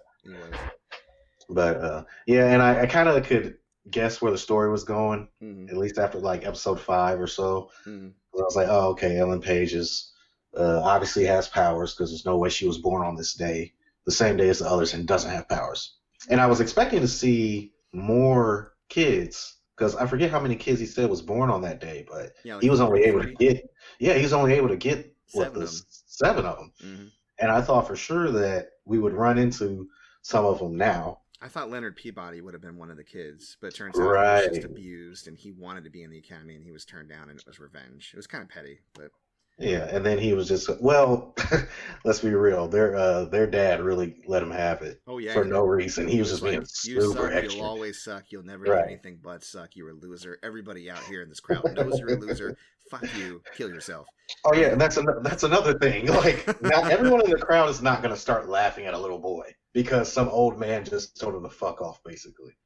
[1.48, 3.56] But uh, yeah, and I, I kind of could
[3.90, 7.70] guess where the story was going, hmm at least after like episode five or so.
[7.84, 10.12] hmm I was like, oh, okay, Ellen Page is
[10.56, 13.72] uh, obviously has powers because there's no way she was born on this day,
[14.06, 15.96] the same day as the others, and doesn't have powers.
[16.30, 20.86] And I was expecting to see more kids because I forget how many kids he
[20.86, 23.62] said was born on that day, but Yeah, like he was only able to get,
[23.98, 25.82] yeah, he was only able to get Seven the of 'em.
[25.88, 26.72] seven of them.
[26.80, 27.06] hmm
[27.38, 29.88] And I thought for sure that we would run into
[30.22, 31.20] some of them now.
[31.40, 34.02] I thought Leonard Peabody would have been one of the kids, but it turns out
[34.02, 36.84] he was just abused and he wanted to be in the academy and he was
[36.84, 38.10] turned down and it was revenge.
[38.12, 39.12] It was kind of petty, but
[39.60, 41.34] Yeah, and then he was just well.
[42.04, 42.68] let's be real.
[42.68, 46.06] Their uh, their dad really let him have it Oh yeah, for no reason.
[46.06, 47.58] He was was just like, being you super suck, extra.
[47.58, 48.84] you'll always suck, you'll never Right.
[48.86, 50.38] do anything but suck, you're a loser.
[50.44, 52.56] Everybody out here in this crowd knows you're a loser.
[52.88, 54.06] Fuck you, kill yourself.
[54.44, 56.06] Oh yeah, and that's an, that's another thing.
[56.12, 59.18] Like not everyone in the crowd is not going to start laughing at a little
[59.18, 62.00] boy because some old man just told him to fuck off.
[62.04, 62.56] Basically,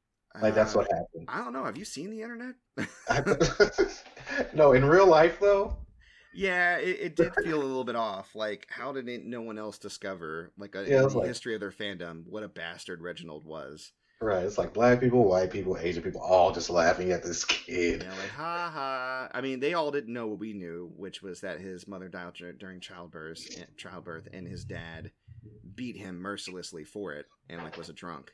[0.41, 1.27] like that's Uh, what happened.
[1.27, 1.65] I don't know.
[1.65, 2.55] Have you seen the internet?
[4.53, 5.75] no, in real life though,
[6.33, 8.35] yeah, it, it did feel a little bit off.
[8.35, 11.53] Like, how did it, no one else discover, like, a, Yeah, in the like- history
[11.53, 13.91] of their fandom, what a bastard Reginald was?
[14.21, 14.45] right?
[14.45, 18.03] It's like black people, white people, Asian people, all just laughing at this kid.
[18.03, 19.27] Yeah, like ha ha.
[19.33, 22.31] I mean, they all didn't know what we knew, which was that his mother died
[22.57, 25.11] during childbirth, childbirth, and his dad
[25.75, 28.31] beat him mercilessly for it, and like was a drunk.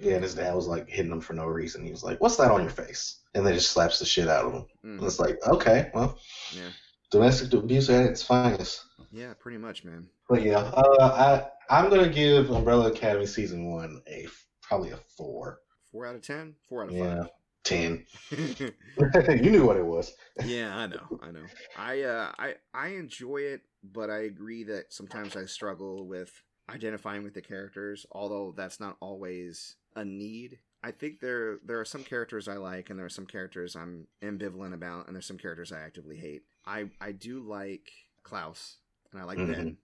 [0.00, 1.84] Yeah, and his dad was like hitting him for no reason.
[1.84, 4.46] He was like, "What's that on your face?" And then just slaps the shit out
[4.46, 4.66] of him.
[4.82, 6.18] And Mm, it's like, okay, well,
[6.56, 6.70] yeah,
[7.10, 8.84] domestic abuse at its finest.
[9.10, 10.08] yeah, pretty much, man.
[10.28, 14.28] But yeah, uh, I I'm gonna give Umbrella Academy season one a
[14.62, 15.58] probably a four.
[15.90, 16.56] Four out of ten.
[16.68, 17.24] Four out of Yeah,
[17.64, 18.06] ten.
[18.30, 20.12] you knew what it was.
[20.42, 21.50] yeah, I know, I know.
[21.76, 27.22] I uh, I I enjoy it, but I agree that sometimes I struggle with identifying
[27.22, 28.06] with the characters.
[28.12, 30.58] Although that's not always a need.
[30.82, 34.06] I think there there are some characters I like, and there are some characters I'm
[34.22, 36.42] ambivalent about, and there's some characters I actively hate.
[36.66, 37.90] I I do like
[38.22, 38.76] Klaus,
[39.12, 39.52] and I like Mhm.
[39.52, 39.76] Ben.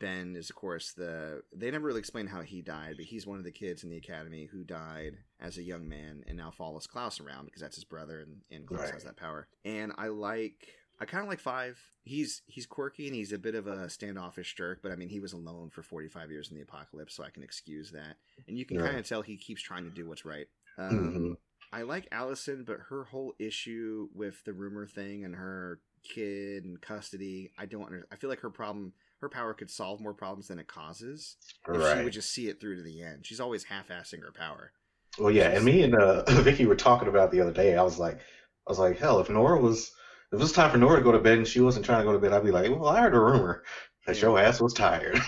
[0.00, 1.42] Ben is, of course, the.
[1.54, 3.96] They never really explain how he died, but he's one of the kids in the
[3.96, 7.84] academy who died as a young man and now follows Klaus around because that's his
[7.84, 8.94] brother and, and Klaus Right.
[8.94, 9.46] has that power.
[9.64, 10.68] And I like.
[11.00, 11.78] I kind of like Five.
[12.04, 15.20] He's he's quirky and he's a bit of a standoffish jerk, but I mean he
[15.20, 18.16] was alone for 45 years in the apocalypse, so I can excuse that.
[18.46, 18.86] And you can Right.
[18.86, 20.46] kind of tell he keeps trying to do what's right.
[20.78, 21.36] Um, Mhm.
[21.72, 26.80] I like Allison, but her whole issue with the rumor thing and her kid and
[26.80, 30.48] custody, I don't under, I feel like her problem, her power could solve more problems
[30.48, 31.36] than it causes
[31.72, 33.26] if she would just see it through to the end.
[33.26, 34.72] She's always half-assing her power.
[35.18, 37.76] Well, yeah, and me and uh, Vicky were talking about it the other day.
[37.76, 39.90] I was like, I was like, hell, if Nora was,
[40.32, 42.04] if it was time for Nora to go to bed and she wasn't trying to
[42.04, 43.62] go to bed, I'd be like, well, I heard a rumor
[44.06, 44.22] that Yeah.
[44.22, 45.20] your ass was tired,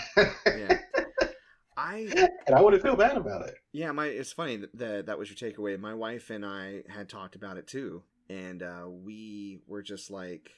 [0.47, 0.79] Yeah.
[1.79, 3.55] I and I wouldn't feel bad about it.
[3.73, 5.79] Yeah, my it's funny that that, that was your takeaway.
[5.79, 10.51] My wife and I had talked about it too, and uh, we were just like,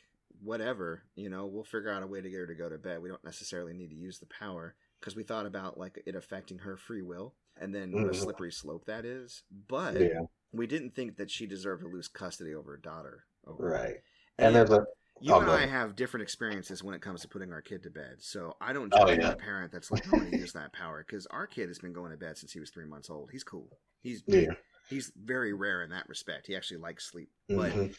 [0.43, 3.03] whatever, you know, we'll figure out a way to get her to go to bed.
[3.03, 6.59] We don't necessarily need to use the power because we thought about like it affecting
[6.59, 8.15] her free will, and then what a Mhm.
[8.15, 9.43] slippery slope that is.
[9.67, 10.21] But Yeah,
[10.53, 13.25] we didn't think that she deserved to lose custody over her daughter.
[13.45, 13.97] Over right.
[14.39, 14.87] And there's a
[15.21, 17.91] you Oh, and I have different experiences when it comes to putting our kid to
[17.91, 18.17] bed.
[18.19, 19.33] So I don't Oh, judge yeah.
[19.33, 21.93] a parent that's like, I want to use that power because our kid has been
[21.93, 23.31] going to bed since he was three months old.
[23.33, 23.69] He's cool.
[24.01, 24.53] He's yeah.
[24.89, 26.47] he's very rare in that respect.
[26.47, 27.31] He actually likes sleep.
[27.49, 27.97] But mhm.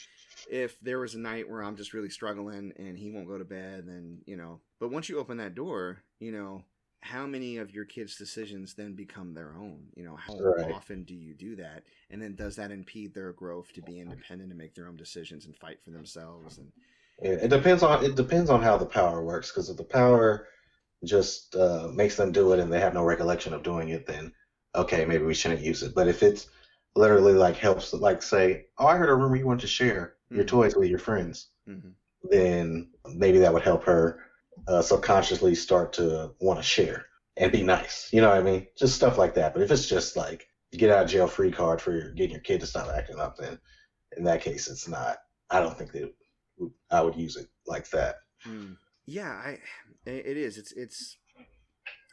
[0.50, 3.46] if there was a night where I'm just really struggling and he won't go to
[3.46, 4.62] bed, then you know.
[4.80, 6.64] But once you open that door, you know,
[7.02, 9.88] how many of your kids' decisions then become their own?
[9.96, 10.64] You know, how Right.
[10.64, 11.84] often do you do that?
[12.10, 15.46] And then does that impede their growth to be independent and make their own decisions
[15.46, 16.58] and fight for themselves?
[16.58, 16.72] And
[17.22, 19.52] Yeah, it depends on it depends on how the power works.
[19.52, 20.48] Because if the power
[21.06, 24.34] just uh, makes them do it and they have no recollection of doing it, then
[24.76, 25.96] okay, maybe we shouldn't use it.
[25.96, 26.48] But if it's
[26.96, 30.44] literally like helps, like say, oh, I heard a rumor you want to share your
[30.44, 30.46] Mhm.
[30.46, 31.96] toys with your friends, Mhm.
[32.32, 34.20] then maybe that would help her
[34.68, 37.06] uh, subconsciously start to want to share
[37.38, 38.10] and be nice.
[38.12, 38.68] You know what I mean?
[38.78, 39.54] Just stuff like that.
[39.54, 42.42] But if it's just like get out of jail free card for your, getting your
[42.42, 43.60] kid to stop acting up, then
[44.18, 45.18] in that case, it's not.
[45.50, 46.14] I don't think that
[46.92, 48.18] I would use it like that.
[48.46, 48.78] Mm.
[49.06, 49.58] Yeah, I
[50.06, 50.58] it is.
[50.58, 51.18] It's it's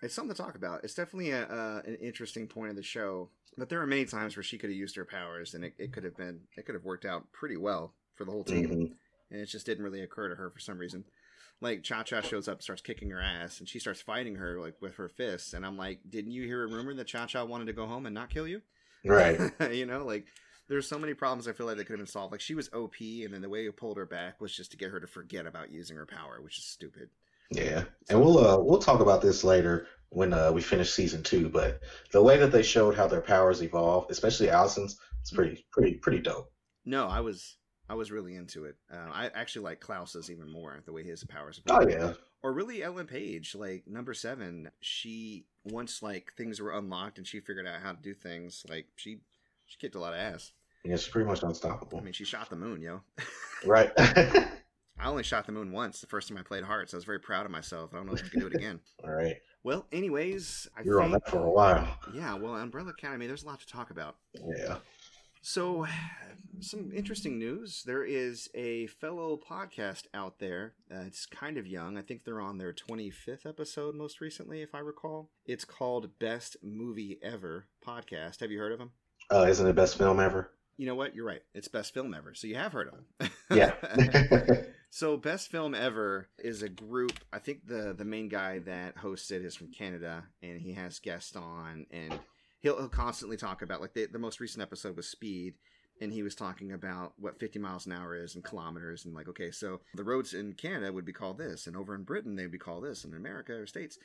[0.03, 0.85] it's something to talk about.
[0.85, 3.31] It's definitely a, uh, an interesting point of the show.
[3.59, 5.93] But there are many times where she could have used her powers, and it, it
[5.93, 8.69] could have been it could have worked out pretty well for the whole team.
[8.69, 8.93] Mhm.
[9.31, 11.05] And it just didn't really occur to her for some reason.
[11.61, 14.75] Like Cha Cha shows up, starts kicking her ass, and she starts fighting her like
[14.81, 15.55] with her fists.
[15.55, 18.07] And I'm like, didn't you hear a rumor that Cha Cha wanted to go home
[18.07, 18.61] and not kill you?
[19.05, 19.41] Right.
[19.73, 20.27] you know, like
[20.69, 22.33] there's so many problems I feel like that could have been solved.
[22.33, 24.77] Like she was OP, and then the way you pulled her back was just to
[24.77, 27.09] get her to forget about using her power, which is stupid.
[27.51, 27.85] Yeah.
[28.11, 31.81] And we'll uh we'll talk about this later when uh we finish season two, but
[32.13, 36.21] the way that they showed how their powers evolve, especially Allison's, it's pretty pretty pretty
[36.21, 36.53] dope.
[36.85, 37.57] No, I was
[37.89, 38.77] I was really into it.
[38.93, 41.61] Uh, I actually like Klaus's even more the way his powers.
[41.69, 42.15] Oh yeah.
[42.43, 44.71] Or really Ellen Page, like number seven.
[44.81, 48.65] She once like things were unlocked and she figured out how to do things.
[48.69, 49.19] Like she
[49.67, 50.53] she kicked a lot of ass.
[50.85, 51.99] Yeah, it's pretty much unstoppable.
[51.99, 53.01] I mean, she shot the moon, yo.
[53.65, 53.91] Right.
[53.99, 56.93] I only shot the moon once the first time I played Hearts.
[56.93, 57.91] I was very proud of myself.
[57.93, 58.81] I don't know if I can do it again.
[59.05, 59.37] All right.
[59.65, 61.89] Well, anyways, I You were on that for a while.
[62.15, 62.35] yeah.
[62.35, 63.27] Well, Umbrella Academy.
[63.27, 64.17] There's a lot to talk about.
[64.35, 64.77] Yeah.
[65.43, 65.87] So,
[66.61, 67.83] some interesting news.
[67.85, 70.75] There is a fellow podcast out there.
[70.91, 71.99] Uh, it's kind of young.
[71.99, 75.31] I think they're on their 25th episode most recently, if I recall.
[75.45, 78.41] It's called Best Movie Ever Podcast.
[78.41, 78.93] Have you heard of them?
[79.31, 80.51] Uh, isn't it best film ever?
[80.77, 81.15] You know what?
[81.15, 81.43] You're right.
[81.55, 82.35] It's Best Film Ever.
[82.35, 83.31] So you have heard of them.
[83.51, 83.73] Yeah.
[84.91, 87.19] so Best Film Ever is a group.
[87.33, 90.99] I think the the main guy that hosts it is from Canada, and he has
[90.99, 92.19] guests on, and
[92.61, 95.55] he'll, he'll constantly talk about like the, the most recent episode was Speed,
[96.01, 99.29] and he was talking about what 50 miles an hour is in kilometers, and like
[99.29, 102.51] okay, so the roads in Canada would be called this, and over in Britain they'd
[102.51, 103.99] be called this, and in America or states.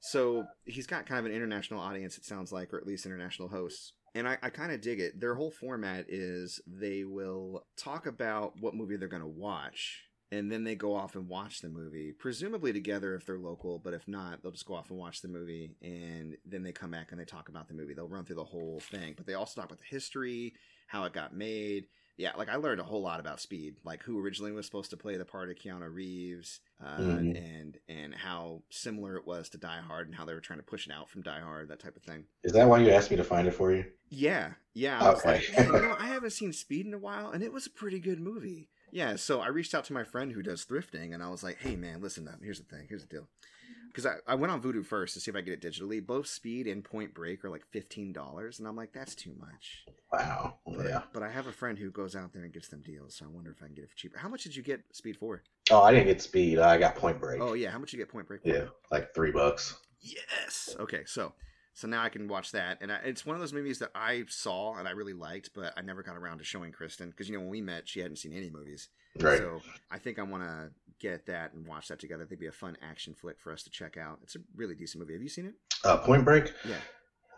[0.00, 3.48] So he's got kind of an international audience, it sounds like, or at least international
[3.48, 5.20] hosts and I, I kind of dig it.
[5.20, 10.50] Their whole format is they will talk about what movie they're going to watch, and
[10.52, 14.06] then they go off and watch the movie, presumably together if they're local, but if
[14.06, 17.20] not, they'll just go off and watch the movie, and then they come back and
[17.20, 17.94] they talk about the movie.
[17.94, 20.54] They'll run through the whole thing, but they also talk about the history,
[20.86, 21.88] how it got made.
[22.16, 24.96] Yeah, like I learned a whole lot about Speed, like who originally was supposed to
[24.96, 27.36] play the part of Keanu Reeves, uh, Mhm.
[27.36, 30.64] and and how similar it was to Die Hard, and how they were trying to
[30.64, 32.26] push it out from Die Hard, that type of thing.
[32.42, 33.84] Is that why you asked me to find it for you?
[34.10, 35.02] Yeah, yeah.
[35.04, 35.24] I was Okay.
[35.24, 37.70] like, "Man, you know, I haven't seen Speed in a while, and it was a
[37.70, 38.70] pretty good movie.
[38.90, 41.58] Yeah, so I reached out to my friend who does thrifting, and I was like,
[41.58, 42.40] "Hey, man, listen up.
[42.42, 42.86] Here's the thing.
[42.88, 43.88] Here's the deal." Mm-hmm.
[43.88, 46.04] Because I, I went on Vudu first to see if I get it digitally.
[46.04, 49.84] Both Speed and Point Break are like fifteen dollars, and I'm like, "That's too much."
[50.12, 50.58] Wow.
[50.66, 51.02] But, Yeah.
[51.12, 53.28] but I have a friend who goes out there and gets them deals, so I
[53.28, 54.18] wonder if I can get it for cheaper.
[54.18, 55.42] How much did you get Speed for?
[55.70, 56.58] Oh, I didn't get Speed.
[56.58, 57.40] I got Point Break.
[57.42, 58.42] Oh yeah, how much did you get Point Break?
[58.42, 58.48] For?
[58.48, 59.76] Yeah, like three bucks.
[60.00, 60.74] Yes.
[60.78, 61.32] Okay, so
[61.78, 64.24] so now I can watch that, and I, it's one of those movies that I
[64.26, 67.36] saw and I really liked, but I never got around to showing Kristen because you
[67.36, 68.88] know when we met, she hadn't seen any movies.
[69.20, 69.38] Right.
[69.38, 72.24] So I think I want to get that and watch that together.
[72.24, 74.18] I think it'd be a fun action flick for us to check out.
[74.24, 75.12] It's a really decent movie.
[75.12, 75.54] Have you seen it?
[75.84, 76.52] Uh, Point Break.
[76.68, 76.74] Yeah.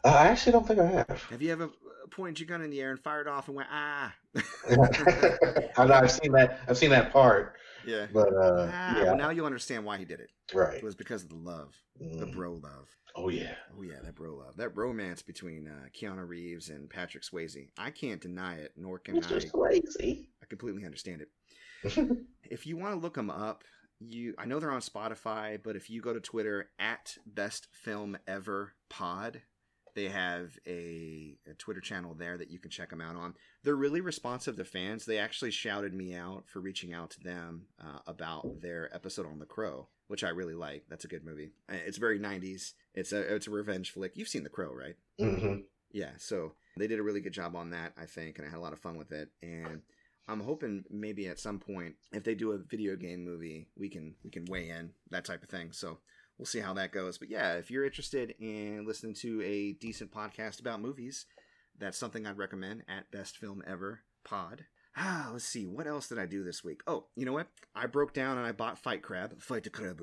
[0.05, 1.23] Uh, I actually don't think I have.
[1.29, 1.69] Have you ever uh,
[2.11, 4.15] pointed your gun in the air and fired off and went ah?
[4.71, 6.61] I know I've seen that.
[6.67, 8.07] I've seen that part, yeah.
[8.13, 10.31] but uh, Ah, yeah, Well, now you'll understand why he did it.
[10.55, 10.77] right.
[10.77, 12.33] It was because of the love, the Mm.
[12.33, 12.89] bro love.
[13.17, 13.55] Oh yeah.
[13.77, 17.69] Oh yeah, that bro love, that romance between uh, Keanu Reeves and Patrick Swayze.
[17.77, 19.21] I can't deny it, nor can I.
[19.27, 19.51] Mr.
[19.51, 20.27] Swayze.
[20.43, 21.29] I completely understand it.
[22.51, 23.63] If you want to look them up,
[24.01, 28.19] you I know they're on Spotify, but if you go to Twitter at Best Film
[28.27, 29.43] Ever Pod,
[29.95, 33.35] they have a, a Twitter channel there that you can check them out on.
[33.63, 35.05] They're really responsive to fans.
[35.05, 39.39] They actually shouted me out for reaching out to them uh, about their episode on
[39.39, 40.85] The Crow, which I really like.
[40.89, 41.51] That's a good movie.
[41.69, 42.73] It's very '90s.
[42.95, 44.17] It's a it's a revenge flick.
[44.17, 44.97] You've seen The Crow, right?
[45.19, 45.61] hmm
[45.93, 48.59] Yeah, so they did a really good job on that, I think, and I had
[48.59, 49.29] a lot of fun with it.
[49.43, 49.83] And
[50.29, 54.15] I'm hoping maybe at some point, if they do a video game movie, we can
[54.23, 55.73] we can weigh in that type of thing.
[55.73, 55.99] So
[56.41, 57.19] we'll see how that goes.
[57.19, 61.27] But yeah, if you're interested in listening to a decent podcast about movies,
[61.79, 64.65] that's something I'd recommend at Best Film Ever Pod.
[64.97, 65.67] Ah, let's see.
[65.67, 66.81] What else did I do this week?
[66.87, 67.49] Oh, you know what?
[67.75, 69.41] I broke down and I bought Fight Crab.
[69.41, 70.01] Fight the Crab.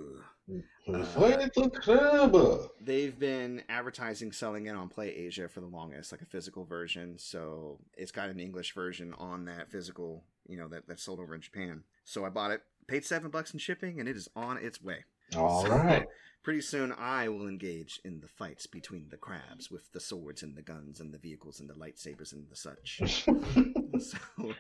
[0.87, 2.69] Uh, Fight the crab.
[2.79, 7.17] They've been advertising selling it on Play Asia for the longest, like a physical version.
[7.17, 11.33] So it's got an English version on that physical, you know, that, that's sold over
[11.33, 11.83] in Japan.
[12.05, 15.03] So I bought it, paid seven bucks in shipping, and it is on its way.
[15.35, 16.05] All So, right.
[16.43, 20.55] Pretty soon I will engage in the fights between the crabs with the swords and
[20.55, 23.01] the guns and the vehicles and the lightsabers and the such.
[23.99, 24.17] so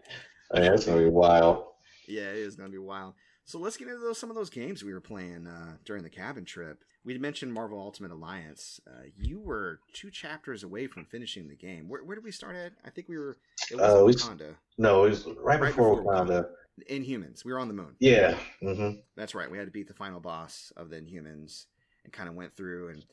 [0.53, 1.63] Yeah, that's gonna be wild.
[2.07, 3.13] yeah, it is gonna be wild.
[3.45, 6.09] So let's get into those, some of those games we were playing uh, during the
[6.09, 6.83] cabin trip.
[7.05, 8.81] We mentioned Marvel Ultimate Alliance.
[8.85, 11.87] Uh, you were two chapters away from finishing the game.
[11.87, 12.73] Where, where did we start at?
[12.85, 13.37] I think we were.
[13.71, 14.55] It was Uh, we- Wakanda.
[14.77, 16.49] No, it was right, Right before before Wakanda.
[16.89, 17.43] Inhumans.
[17.43, 17.95] We were on the moon.
[17.99, 18.37] Yeah.
[18.61, 19.49] hmm That's right.
[19.49, 21.65] We had to beat the final boss of the Inhumans
[22.03, 22.89] and kind of went through.
[22.89, 23.03] And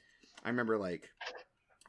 [0.44, 1.10] I remember like,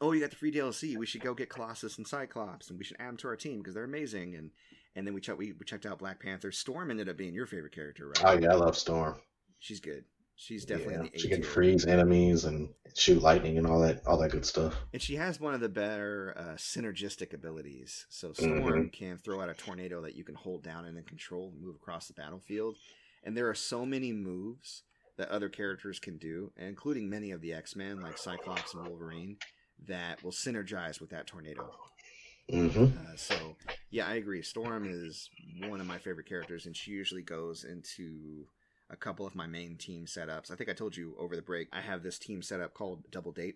[0.02, 0.98] oh, you got the free DLC.
[0.98, 3.60] We should go get Colossus and Cyclops, and we should add them to our team
[3.60, 4.36] because they're amazing.
[4.36, 4.52] And
[4.96, 6.52] and then we checked we, we checked out Black Panther.
[6.52, 8.24] Storm ended up being your favorite character, right?
[8.24, 9.20] Oh yeah, I love Storm.
[9.60, 10.06] She's good.
[10.36, 11.00] She's definitely yeah.
[11.00, 14.32] in the A She can freeze enemies and shoot lightning and all that, all that
[14.32, 14.76] good stuff.
[14.94, 18.06] And she has one of the better uh, synergistic abilities.
[18.10, 18.94] So Storm Mhm.
[18.94, 21.76] can throw out a tornado that you can hold down and then control and move
[21.76, 22.78] across the battlefield.
[23.24, 24.84] And there are so many moves
[25.18, 29.38] that other characters can do, including many of the X Men like Cyclops and Wolverine,
[29.88, 31.74] that will synergize with that tornado.
[32.50, 33.58] hmm Uh, so
[33.90, 34.42] yeah, I agree.
[34.42, 38.48] Storm is one of my favorite characters, and she usually goes into
[38.90, 40.52] a couple of my main team setups.
[40.52, 41.68] I think I told you over the break.
[41.74, 43.56] I have this team setup called Double Date.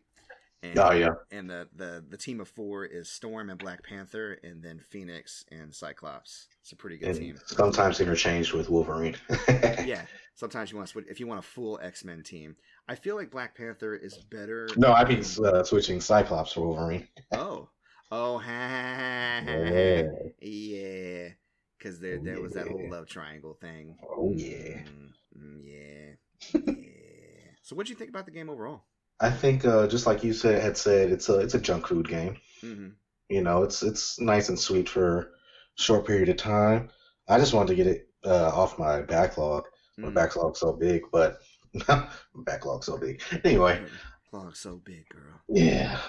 [0.61, 1.11] And, Oh yeah.
[1.31, 5.45] and the, the the team of four is Storm and Black Panther, and then Phoenix
[5.51, 6.47] and Cyclops.
[6.61, 7.39] It's a pretty good And team.
[7.45, 9.15] sometimes interchanged with Wolverine.
[9.85, 10.01] Yeah.
[10.35, 12.55] Sometimes you want to switch if you want a full X Men team.
[12.89, 14.67] I feel like Black Panther is better.
[14.75, 17.07] No, I mean uh, switching Cyclops for Wolverine.
[17.31, 17.69] Oh,
[18.11, 20.01] Oh, ha, ha, ha, Yeah.
[20.41, 21.27] yeah.
[21.79, 23.97] Because there, Oh, there was that whole love triangle thing.
[24.09, 24.83] Oh yeah.
[24.83, 26.15] Mm, mm, yeah.
[26.75, 27.51] yeah.
[27.63, 28.85] So, what do you think about the game overall?
[29.21, 32.07] I think uh, just like you said had said, it's a it's a junk food
[32.07, 32.37] game.
[32.63, 32.89] hmm
[33.29, 35.25] You know, it's it's nice and sweet for a
[35.81, 36.89] short period of time.
[37.29, 39.65] I just wanted to get it uh, off my backlog.
[40.03, 40.11] My Mm.
[40.11, 41.39] backlog's so big, but
[42.45, 43.21] backlog's so big.
[43.45, 43.81] Anyway,
[44.31, 45.43] Log so big, girl.
[45.47, 45.99] yeah.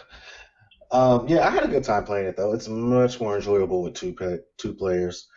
[0.91, 2.53] Um, yeah, I had a good time playing it though.
[2.53, 5.29] It's much more enjoyable with two pa- two players.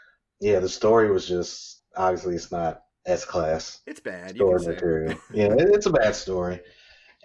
[0.43, 4.37] Yeah, the story was just obviously it's not S class It's bad.
[4.37, 5.17] You story can material.
[5.33, 6.61] Yeah, it, it's a bad story,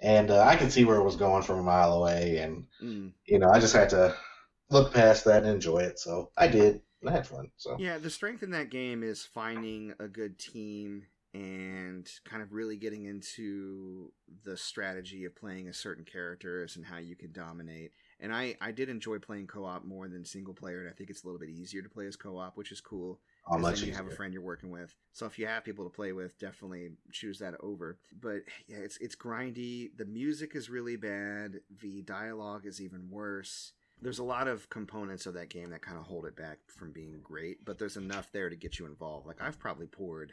[0.02, 3.12] and uh, I could see where it was going from a mile away, and Mm.
[3.26, 4.16] you know I just had to
[4.70, 5.98] look past that and enjoy it.
[5.98, 6.82] So I did.
[7.02, 7.50] and I had fun.
[7.56, 11.04] So Yeah, the strength in that game is finding a good team
[11.34, 14.12] and kind of really getting into
[14.44, 17.92] the strategy of playing a certain characters and how you can dominate.
[18.20, 21.22] And I, I did enjoy playing co-op more than single player, and I think it's
[21.22, 23.20] a little bit easier to play as co-op, which is cool.
[23.48, 24.94] Oh, much then you have a friend you're working with.
[25.12, 27.98] So if you have people to play with, definitely choose that over.
[28.20, 29.90] But yeah, it's it's grindy.
[29.96, 31.60] The music is really bad.
[31.80, 33.72] The dialogue is even worse.
[34.02, 36.92] There's a lot of components of that game that kind of hold it back from
[36.92, 39.26] being great, but there's enough there to get you involved.
[39.26, 40.32] Like I've probably poured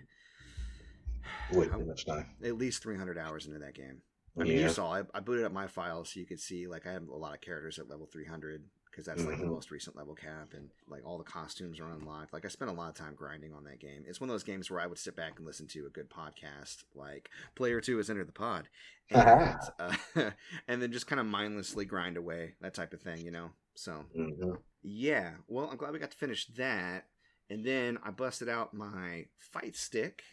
[1.51, 2.27] Way too much time.
[2.43, 4.01] at least 300 hours into that game.
[4.37, 4.63] I mean, Yeah.
[4.63, 7.07] you saw I, I booted up my file so you could see like I have
[7.07, 9.49] a lot of characters at level 300 because that's like the Mhm.
[9.51, 12.31] most recent level cap and like all the costumes are unlocked.
[12.33, 14.03] Like I spent a lot of time grinding on that game.
[14.07, 16.09] It's one of those games where I would sit back and listen to a good
[16.09, 18.67] podcast like Player 2 has entered the pod
[19.09, 19.95] and uh,
[20.67, 23.51] and then just kind of mindlessly grind away, that type of thing, you know.
[23.75, 24.59] So, Mhm.
[24.81, 25.35] yeah.
[25.47, 27.07] Well, I'm glad we got to finish that.
[27.49, 30.23] And then I busted out my fight stick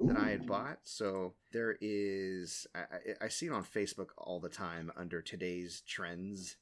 [0.00, 0.78] that I had bought.
[0.82, 5.82] So there is, I, I, I see it on Facebook all the time under today's
[5.86, 6.56] trends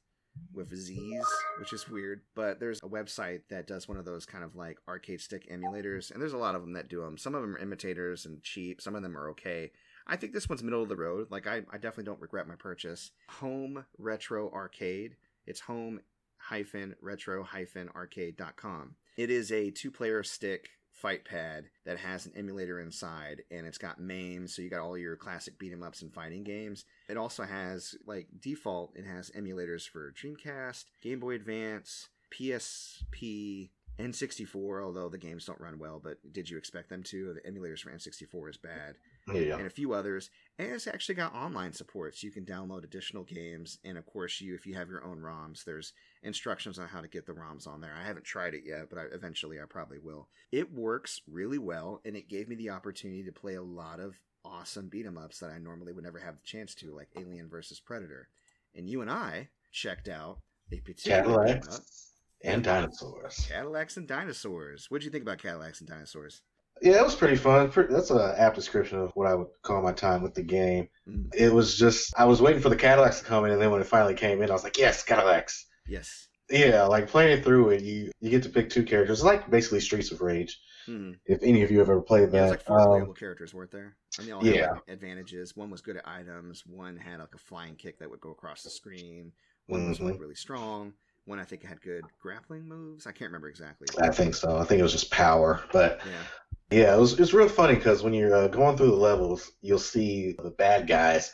[0.53, 1.25] with Z's,
[1.59, 2.21] which is weird.
[2.35, 6.11] But there's a website that does one of those kind of like arcade stick emulators,
[6.11, 7.17] and there's a lot of them that do them.
[7.17, 8.81] Some of them are imitators and cheap.
[8.81, 9.71] Some of them are okay.
[10.07, 11.27] I think this one's middle of the road.
[11.29, 13.11] Like I, I definitely don't regret my purchase.
[13.29, 15.15] Home Retro Arcade.
[15.45, 15.99] It's home
[16.37, 18.95] hyphen retro hyphen arcade.com.
[19.17, 20.69] It is a two player stick
[20.99, 24.97] fight pad that has an emulator inside and it's got MAME, so you got all
[24.97, 26.83] your classic beat 'em ups and fighting games.
[27.07, 34.83] It also has like default, it has emulators for Dreamcast, Game Boy Advance, PSP, N64,
[34.83, 37.33] although the games don't run well, but did you expect them to?
[37.33, 38.95] The emulators for N64 is bad
[39.27, 39.57] Yeah.
[39.57, 40.29] and a few others.
[40.59, 43.79] And it's actually got online support, so you can download additional games.
[43.85, 47.07] And of course, you if you have your own ROMs, there's instructions on how to
[47.07, 47.95] get the ROMs on there.
[47.97, 50.27] I haven't tried it yet, but I, eventually I probably will.
[50.51, 54.19] It works really well, and it gave me the opportunity to play a lot of
[54.43, 57.47] awesome beat 'em ups that I normally would never have the chance to, like Alien
[57.47, 58.27] versus Predator.
[58.75, 60.41] And you and I checked out
[60.73, 63.45] a particular beat 'em up, Cadillacs and dinosaurs.
[63.47, 64.91] Cadillacs and Dinosaurs.
[64.91, 66.41] What'd you think about Cadillacs and Dinosaurs?
[66.81, 67.71] Yeah, it was pretty fun.
[67.89, 70.87] That's an apt description of what I would call my time with the game.
[71.07, 73.71] Mm, It was just I was waiting for the Cadillacs to come in, and then
[73.71, 76.29] when it finally came in, I was like, "Yes, Cadillacs!" yes.
[76.49, 79.19] Yeah, like playing through it, you you get to pick two characters.
[79.19, 80.59] It's like basically Streets of Rage.
[80.87, 81.19] Mm.
[81.25, 83.53] If any of you have ever played Yeah, that, there's like four Um, playable characters,
[83.53, 83.95] weren't there?
[84.17, 84.71] And they all had yeah.
[84.71, 85.55] like, advantages.
[85.55, 86.65] One was good at items.
[86.65, 89.31] One had like a flying kick that would go across the screen.
[89.67, 90.05] One was Mhm.
[90.05, 90.93] like really strong.
[91.25, 93.05] One I think had good grappling moves.
[93.05, 93.87] I can't remember exactly.
[94.01, 94.57] I think so.
[94.57, 96.23] I think it was just power, but Yeah.
[96.71, 99.79] Yeah, it was it's real funny because when you're uh, going through the levels, you'll
[99.79, 101.31] see the bad guys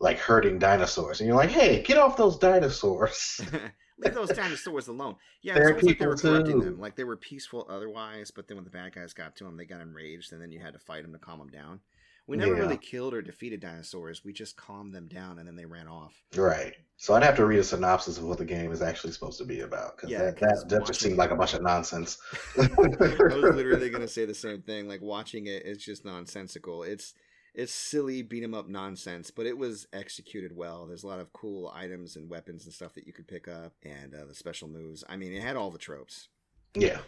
[0.00, 3.40] like hurting dinosaurs, and you're like, "Hey, get off those dinosaurs!"
[3.98, 5.14] Leave those dinosaurs alone.
[5.42, 6.64] Yeah, it's almost like they were corrupting too.
[6.64, 6.80] them.
[6.80, 9.64] Like they were peaceful otherwise, but then when the bad guys got to them, they
[9.64, 11.80] got enraged, and then you had to fight them to calm them down.
[12.28, 12.60] We never Yeah.
[12.60, 14.24] really killed or defeated dinosaurs.
[14.24, 16.14] We just calmed them down, and then they ran off.
[16.36, 16.74] Right.
[16.96, 19.44] So I'd have to read a synopsis of what the game is actually supposed to
[19.44, 22.18] be about because Yeah, that, that, that just seemed it- like a bunch of nonsense.
[22.58, 24.86] I was literally gonna say the same thing.
[24.88, 26.82] Like watching it, it's just nonsensical.
[26.84, 27.12] It's
[27.54, 30.86] it's silly beat 'em up nonsense, but it was executed well.
[30.86, 33.74] There's a lot of cool items and weapons and stuff that you could pick up,
[33.82, 35.04] and uh, the special moves.
[35.08, 36.28] I mean, it had all the tropes.
[36.74, 37.00] yeah.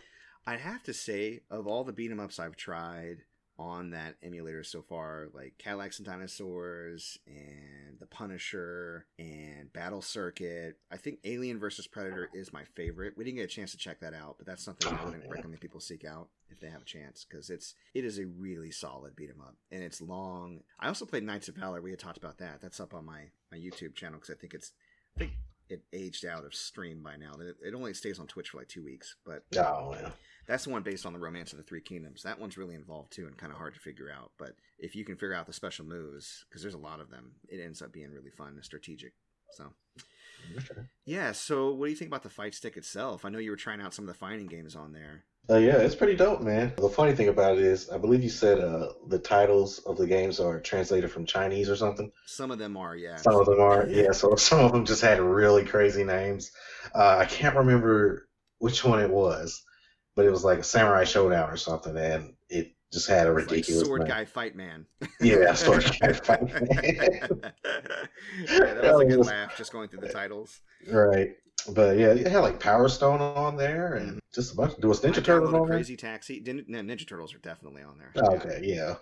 [0.47, 3.23] I'd have to say, of all the beat 'em ups I've tried
[3.59, 10.77] on that emulator so far, like Cadillacs and Dinosaurs and The Punisher and Battle Circuit,
[10.91, 13.15] I think Alien versus Predator is my favorite.
[13.17, 15.25] We didn't get a chance to check that out, but that's something I Oh, wouldn't
[15.25, 15.31] yeah.
[15.31, 18.71] recommend people seek out if they have a chance because it's it is a really
[18.71, 20.63] solid beat 'em up and it's long.
[20.79, 21.81] I also played Knights of Valor.
[21.81, 22.61] We had talked about that.
[22.61, 24.73] That's up on my my YouTube channel because I think it's
[25.17, 25.33] I think
[25.69, 27.33] it aged out of stream by now.
[27.41, 30.11] It, it only stays on Twitch for like two weeks, but Oh, yeah.
[30.47, 32.23] that's the one based on the Romance of the Three Kingdoms.
[32.23, 34.33] That one's really involved too and kind of hard to figure out.
[34.39, 37.33] But if you can figure out the special moves, because there's a lot of them,
[37.49, 39.15] it ends up being really fun and strategic.
[39.53, 39.73] So
[41.05, 41.33] yeah.
[41.33, 43.25] So what do you think about the fight stick itself?
[43.25, 45.25] I know you were trying out some of the fighting games on there.
[45.51, 46.73] Uh, yeah, it's pretty dope, man.
[46.77, 50.07] The funny thing about it is, I believe you said uh, the titles of the
[50.07, 52.11] games are translated from Chinese or something.
[52.25, 53.17] Some of them are, yeah.
[53.17, 54.13] Some of them are, yeah.
[54.13, 56.51] So some of them just had really crazy names.
[56.95, 58.27] Uh, I can't remember
[58.59, 59.63] which one it was,
[60.17, 63.41] but it was like a Samurai Shodown or something, and it just had a It's
[63.43, 64.09] like ridiculous sword name.
[64.09, 64.87] guy fight man.
[65.21, 66.69] Yeah, Sword Guy Fight Man.
[66.73, 67.29] yeah,
[68.49, 70.61] that was a good laugh just going through the titles.
[70.91, 71.35] Right.
[71.73, 74.19] But yeah, it had like Power Stone on there and mm-hmm.
[74.35, 74.77] just a bunch.
[74.79, 75.79] There was I Ninja Turtles on there.
[75.79, 76.43] Crazy Taxi.
[76.43, 78.13] Ninja Turtles are definitely on there.
[78.17, 78.97] Oh, okay, yeah,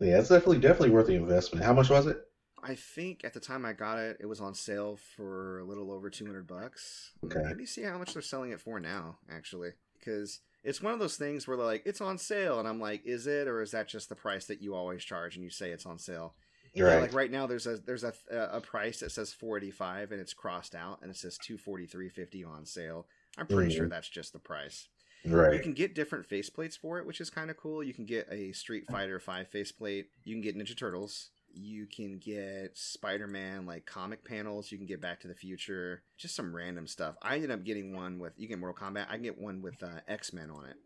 [0.00, 1.64] yeah, it's definitely definitely worth the investment.
[1.64, 2.20] How much was it?
[2.64, 5.90] I think at the time I got it, it was on sale for a little
[5.92, 7.12] over two hundred bucks.
[7.24, 7.40] Okay.
[7.44, 11.16] Maybe see how much they're selling it for now, actually, because it's one of those
[11.16, 13.88] things where they're like, "It's on sale," and I'm like, "Is it, or is that
[13.88, 16.34] just the price that you always charge?" And you say it's on sale.
[16.74, 17.02] Yeah, right.
[17.02, 20.20] like right now, there's a there's a a price that says four eighty five, and
[20.20, 23.06] it's crossed out, and it says two forty three fifty on sale.
[23.38, 23.90] I'm pretty sure Mhm.
[23.90, 24.88] that's just the price.
[25.24, 25.54] right.
[25.54, 27.82] You can get different faceplates for it, which is kind of cool.
[27.82, 30.08] You can get a Street Fighter 5 faceplate.
[30.24, 31.30] You can get Ninja Turtles.
[31.54, 34.72] You can get Spider Man, like comic panels.
[34.72, 36.02] You can get Back to the Future.
[36.18, 37.14] Just some random stuff.
[37.22, 39.06] I ended up getting one with, you get Mortal Kombat.
[39.08, 40.76] I can get one with uh, X Men on it.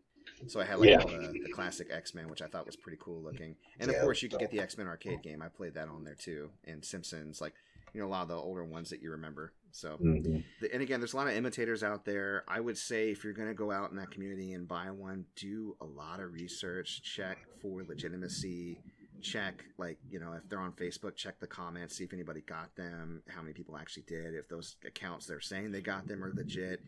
[0.47, 0.97] So I had like Yeah.
[1.03, 3.55] the, the classic X Men, which I thought was pretty cool looking.
[3.79, 4.39] And of course, you dope.
[4.39, 5.41] get the X Men arcade game.
[5.41, 6.49] I played that on there too.
[6.65, 7.53] And Simpsons, like,
[7.93, 9.53] you know, a lot of the older ones that you remember.
[9.71, 10.43] So Mhm.
[10.61, 12.43] the- and again, there's a lot of imitators out there.
[12.47, 15.25] I would say if you're going to go out in that community and buy one,
[15.35, 18.79] do a lot of research, check for legitimacy,
[19.21, 22.75] check like you know if they're on Facebook, check the comments, see if anybody got
[22.75, 26.33] them, how many people actually did, if those accounts they're saying they got them are
[26.33, 26.81] legit,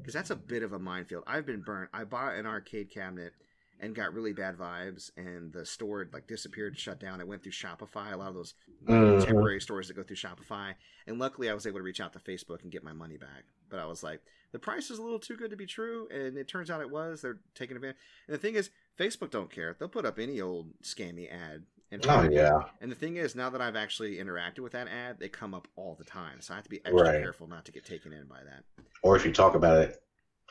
[0.00, 1.24] because that's a bit of a minefield.
[1.26, 1.90] I've been burnt.
[1.92, 3.32] I bought an arcade cabinet
[3.80, 7.50] and got really bad vibes and the store like disappeared shut down i went through
[7.50, 8.54] shopify a lot of those
[8.84, 9.24] Mhm.
[9.24, 10.72] temporary stores that go through shopify
[11.08, 13.42] and luckily I was able to reach out to Facebook and get my money back.
[13.68, 14.20] But I was like,
[14.52, 16.90] the price is a little too good to be true, and it turns out it
[16.90, 17.22] was.
[17.22, 17.96] They're taking advantage.
[18.28, 19.74] And the thing is, Facebook don't care.
[19.78, 21.64] They'll put up any old scammy ad.
[21.90, 25.18] And Oh yeah, And the thing is, now that I've actually interacted with that ad,
[25.20, 26.40] they come up all the time.
[26.40, 27.22] So I have to be extra Right.
[27.22, 28.64] careful not to get taken in by that.
[29.02, 30.02] or if you talk about it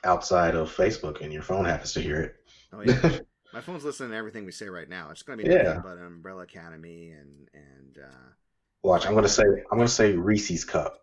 [0.03, 2.35] outside of Facebook and your phone happens to hear it.
[2.73, 3.19] Oh yeah,
[3.53, 5.09] my phone's listening to everything we say right now.
[5.09, 5.79] It's going to be Yeah.
[5.83, 8.29] but Umbrella Academy and and uh,
[8.83, 10.99] Watch, I'm gonna say I'm gonna say Reese's cup.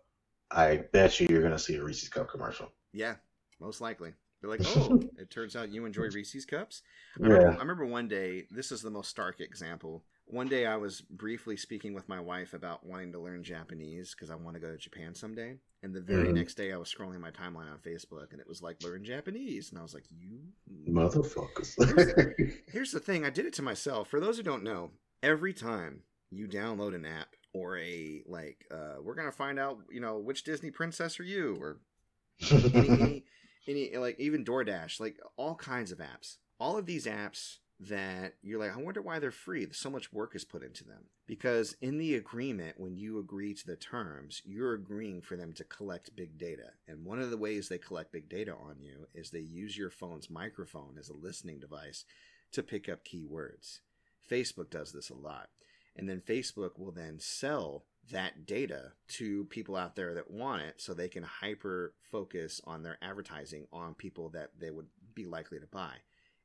[0.51, 2.71] I bet you you're gonna see a Reese's cup commercial.
[2.93, 3.15] Yeah,
[3.59, 4.13] most likely.
[4.41, 6.81] They're like, oh, it turns out you enjoy Reese's cups.
[7.19, 7.55] I remember, Yeah.
[7.55, 8.45] I remember one day.
[8.51, 10.03] This is the most stark example.
[10.25, 14.29] One day, I was briefly speaking with my wife about wanting to learn Japanese because
[14.29, 15.57] I want to go to Japan someday.
[15.81, 16.35] And the very Mhm.
[16.35, 19.71] next day, I was scrolling my timeline on Facebook, and it was like learn Japanese,
[19.71, 20.39] and I was like, you.
[20.87, 21.75] Motherfuckers.
[22.71, 23.25] Here's the thing.
[23.25, 24.07] I did it to myself.
[24.09, 24.91] For those who don't know,
[25.23, 29.99] every time you download an app or a like, uh, we're gonna find out, you
[29.99, 31.79] know, which Disney princess are you, or
[32.51, 33.25] any, any,
[33.67, 36.37] any like even DoorDash, like all kinds of apps.
[36.59, 39.67] All of these apps that you're like, I wonder why they're free.
[39.71, 43.65] So much work is put into them because in the agreement, when you agree to
[43.65, 46.71] the terms, you're agreeing for them to collect big data.
[46.87, 49.89] And one of the ways they collect big data on you is they use your
[49.89, 52.03] phone's microphone as a listening device
[52.51, 53.79] to pick up keywords.
[54.29, 55.49] Facebook does this a lot.
[55.95, 60.81] And then Facebook will then sell that data to people out there that want it
[60.81, 65.59] so they can hyper focus on their advertising on people that they would be likely
[65.59, 65.93] to buy.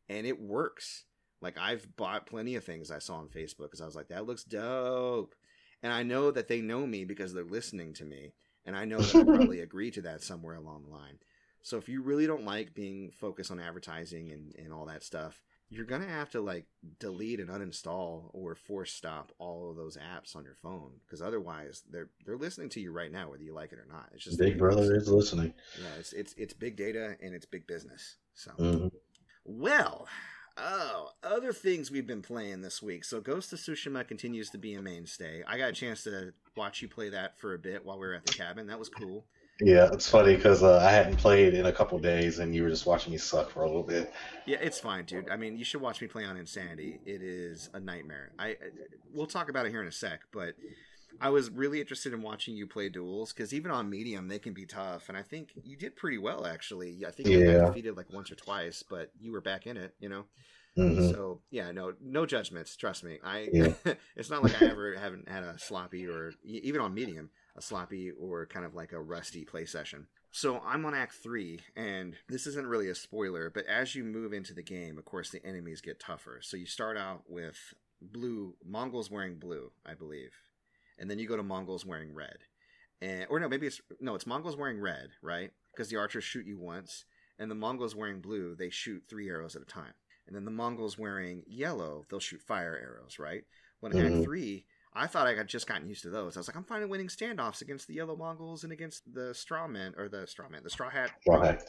[0.08, 1.04] And it works.
[1.40, 4.26] Like I've bought plenty of things I saw on Facebook because I was like, that
[4.26, 5.34] looks dope.
[5.82, 8.32] And I know that they know me because they're listening to me.
[8.64, 11.18] And I know that I probably agree to that somewhere along the line.
[11.62, 15.42] So if you really don't like being focused on advertising and, and all that stuff,
[15.74, 16.66] you're gonna have to like
[17.00, 21.82] delete and uninstall or force stop all of those apps on your phone because otherwise
[21.90, 24.10] they're they're listening to you right now whether you like it or not.
[24.14, 25.52] It's just Big Brother is listening.
[25.78, 28.16] Yeah, it's it's it's big data and it's big business.
[28.34, 28.88] So hmm
[29.46, 30.08] well,
[30.56, 33.04] oh, other things we've been playing this week.
[33.04, 35.42] So Ghost of Tsushima continues to be a mainstay.
[35.46, 38.14] I got a chance to watch you play that for a bit while we were
[38.14, 38.66] at the cabin.
[38.68, 39.26] That was cool.
[39.60, 42.70] Yeah, it's funny because uh, I hadn't played in a couple days, and you were
[42.70, 44.12] just watching me suck for a little bit.
[44.46, 45.28] Yeah, it's fine, dude.
[45.30, 47.00] I mean, you should watch me play on Insanity.
[47.06, 48.32] It is a nightmare.
[48.38, 48.56] I, I
[49.12, 50.56] we'll talk about it here in a sec, but
[51.20, 54.54] I was really interested in watching you play duels because even on medium they can
[54.54, 57.04] be tough, and I think you did pretty well actually.
[57.06, 57.44] I think you Yeah.
[57.44, 60.26] got defeated like once or twice, but you were back in it, you know.
[60.76, 62.76] hmm So yeah, no, no judgments.
[62.76, 63.18] Trust me.
[63.24, 63.74] I Yeah.
[64.16, 68.10] it's not like I ever haven't had a sloppy or even on medium a sloppy
[68.10, 70.06] or kind of like a rusty play session.
[70.30, 74.32] So I'm on Act Three, and this isn't really a spoiler, but as you move
[74.32, 76.40] into the game, of course, the enemies get tougher.
[76.42, 77.56] So you start out with
[78.02, 80.32] blue Mongols wearing blue, I believe,
[80.98, 82.38] and then you go to Mongols wearing red.
[83.00, 85.50] and or no, maybe it's no, it's Mongols wearing red, right?
[85.72, 87.04] Because the archers shoot you once,
[87.38, 89.94] and the Mongols wearing blue, they shoot three arrows at a time.
[90.26, 93.44] And then the Mongols wearing yellow, they'll shoot fire arrows, right?
[93.80, 94.00] When Mhm.
[94.16, 94.64] Act Three,
[94.94, 96.36] I thought I had just gotten used to those.
[96.36, 99.66] I was like, I'm finally winning standoffs against the yellow Mongols and against the straw
[99.66, 101.62] men or the straw men, the straw hat Straw Hat.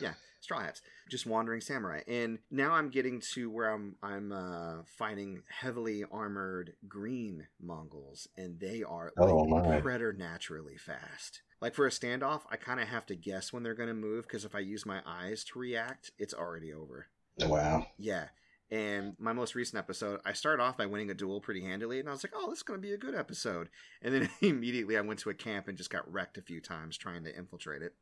[0.00, 2.00] Yeah, Straw hats, just wandering samurai.
[2.08, 8.58] And now I'm getting to where I'm I'm uh, fighting heavily armored green Mongols, and
[8.58, 9.80] they are like Oh, my.
[9.80, 11.42] preternaturally fast.
[11.60, 14.26] Like for a standoff, I kind of have to guess when they're going to move
[14.26, 17.06] because if I use my eyes to react, it's already over.
[17.38, 17.86] Wow.
[17.98, 18.26] Yeah.
[18.72, 22.08] And my most recent episode, I started off by winning a duel pretty handily, and
[22.08, 23.68] I was like, "Oh, this is going to be a good episode."
[24.00, 26.96] And then immediately, I went to a camp and just got wrecked a few times
[26.96, 27.92] trying to infiltrate it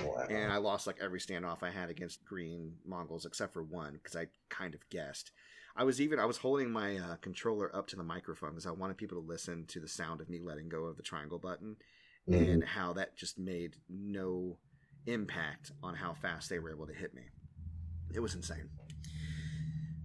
[0.00, 0.26] Wow.
[0.28, 4.16] and I lost like every standoff I had against green Mongols except for one because
[4.16, 5.30] I kind of guessed.
[5.76, 8.72] I was even I was holding my uh, controller up to the microphone because I
[8.72, 11.76] wanted people to listen to the sound of me letting go of the triangle button
[12.28, 12.52] Mhm.
[12.52, 14.58] and how that just made no
[15.06, 17.22] impact on how fast they were able to hit me.
[18.12, 18.68] It was insane.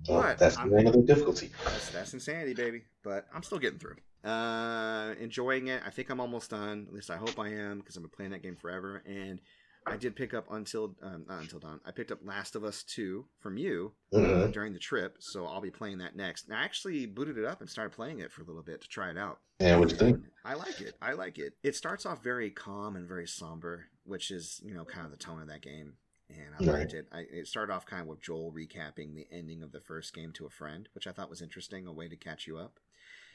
[0.08, 1.52] Well, but that's I'm- the end of the difficulty.
[1.64, 2.84] That's, that's insanity, baby.
[3.04, 3.98] But I'm still getting through.
[4.24, 5.82] Uh, enjoying it.
[5.86, 6.86] I think I'm almost done.
[6.88, 9.02] At least I hope I am because I've been playing that game forever.
[9.06, 9.40] And
[9.88, 11.80] I did pick up until um, not until dawn.
[11.86, 14.54] I picked up Last of Us Two from you uh, Mhm.
[14.54, 16.46] during the trip, so I'll be playing that next.
[16.48, 18.88] And I actually booted it up and started playing it for a little bit to
[18.88, 19.40] try it out.
[19.60, 20.24] Yeah, what'd you think?
[20.46, 20.94] I like it.
[21.02, 21.54] I like it.
[21.64, 25.18] It starts off very calm and very somber, which is you know kind of the
[25.18, 25.94] tone of that game.
[26.38, 26.80] And I Right.
[26.80, 27.08] liked it.
[27.12, 30.32] I, it started off kind of with Joel recapping the ending of the first game
[30.34, 32.80] to a friend, which I thought was interesting, a way to catch you up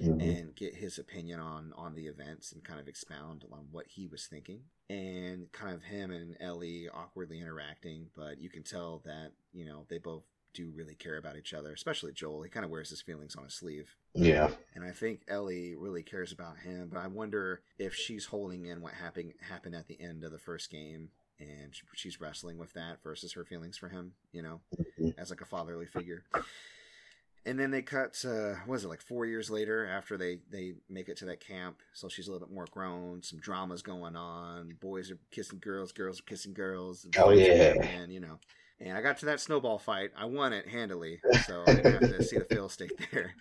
[0.01, 0.21] Mhm.
[0.21, 4.07] and get his opinion on on the events and kind of expound on what he
[4.07, 9.33] was thinking and kind of him and Ellie awkwardly interacting but you can tell that
[9.53, 12.71] you know they both do really care about each other especially Joel he kind of
[12.71, 14.51] wears his feelings on his sleeve Yeah.
[14.75, 18.83] and I think Ellie really cares about him but I wonder if she's holding in
[18.83, 21.09] what happened happened at the end of the first game
[21.39, 24.61] and sh- she's wrestling with that versus her feelings for him you know
[24.99, 25.15] Mhm.
[25.19, 26.25] as like a fatherly figure.
[27.45, 31.09] And then they cut, uh, was it like four years later after they they make
[31.09, 31.81] it to that camp?
[31.93, 33.23] So she's a little bit more grown.
[33.23, 34.77] Some dramas going on.
[34.81, 35.93] Boys are kissing girls.
[35.93, 37.05] Girls are kissing girls.
[37.05, 37.75] and Oh, yeah.
[37.81, 38.41] And you know.
[38.81, 40.11] And I got to that snowball fight.
[40.19, 43.33] I won it handily, so I didn't have to see the fail state there.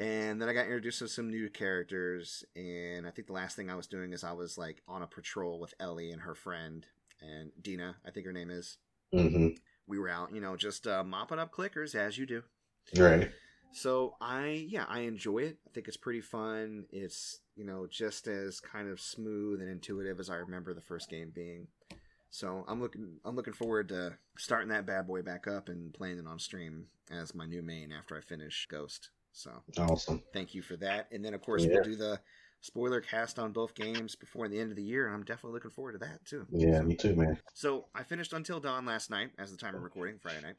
[0.00, 2.44] And then I got introduced to some new characters.
[2.56, 5.06] And I think the last thing I was doing is I was like on a
[5.06, 6.86] patrol with Ellie and her friend
[7.20, 7.96] and Dina.
[8.06, 8.78] I think her name is
[9.12, 9.48] hmm
[9.86, 12.42] we were out, you know, just uh, mopping up clickers as you do.
[12.96, 13.30] Right.
[13.72, 15.58] So I, yeah, I enjoy it.
[15.66, 16.84] I think it's pretty fun.
[16.90, 21.08] It's you know just as kind of smooth and intuitive as I remember the first
[21.10, 21.68] game being.
[22.30, 26.18] So I'm looking, I'm looking forward to starting that bad boy back up and playing
[26.18, 29.10] it on stream as my new main after I finish Ghost.
[29.32, 30.22] So Awesome.
[30.32, 31.08] thank you for that.
[31.12, 31.70] And then of course Yeah.
[31.72, 32.20] we'll do the
[32.60, 35.70] spoiler cast on both games before the end of the year, and I'm definitely looking
[35.70, 36.46] forward to that too.
[36.50, 37.38] Yeah, me too, man.
[37.54, 40.56] So I finished Until Dawn last night, as the time of recording, Friday night.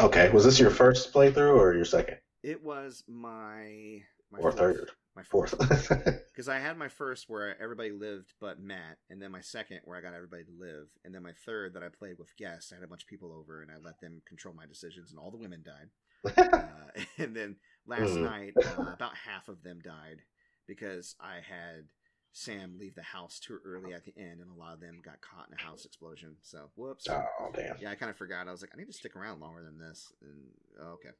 [0.00, 4.58] Okay, was this your first playthrough or your second It was my my or fourth,
[4.58, 4.90] third?
[5.16, 5.54] my Fourth.
[5.58, 9.96] because I had my first where everybody lived but Matt, and then my second where
[9.96, 12.72] I got everybody to live, and then my third that I played with guests.
[12.72, 15.18] I had a bunch of people over, and I let them control my decisions, and
[15.18, 15.88] all the women died.
[16.52, 17.56] uh, and then
[17.86, 18.22] last Mhm.
[18.22, 20.18] night, uh, about half of them died
[20.66, 21.86] because I had
[22.32, 25.20] Sam leave the house too early at the end, and a lot of them got
[25.20, 26.36] caught in a house explosion.
[26.42, 27.08] So whoops.
[27.10, 27.76] oh damn.
[27.80, 28.48] Yeah, I kind of forgot.
[28.48, 30.12] I was like, I need to stick around longer than this.
[30.20, 30.42] And
[30.82, 31.10] oh, okay,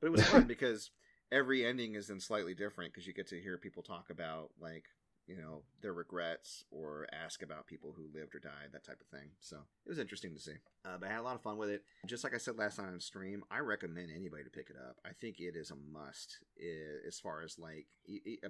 [0.00, 0.90] but it was fun because
[1.32, 4.84] every ending is then slightly different because you get to hear people talk about like
[5.30, 9.06] you know their regrets or ask about people who lived or died, that type of
[9.06, 9.28] thing.
[9.40, 9.56] So
[9.86, 10.56] it was interesting to see.
[10.84, 11.84] Uh, but I had a lot of fun with it.
[12.06, 14.96] Just like I said last night on stream, I recommend anybody to pick it up.
[15.06, 16.38] I think it is a must
[17.06, 17.86] as far as like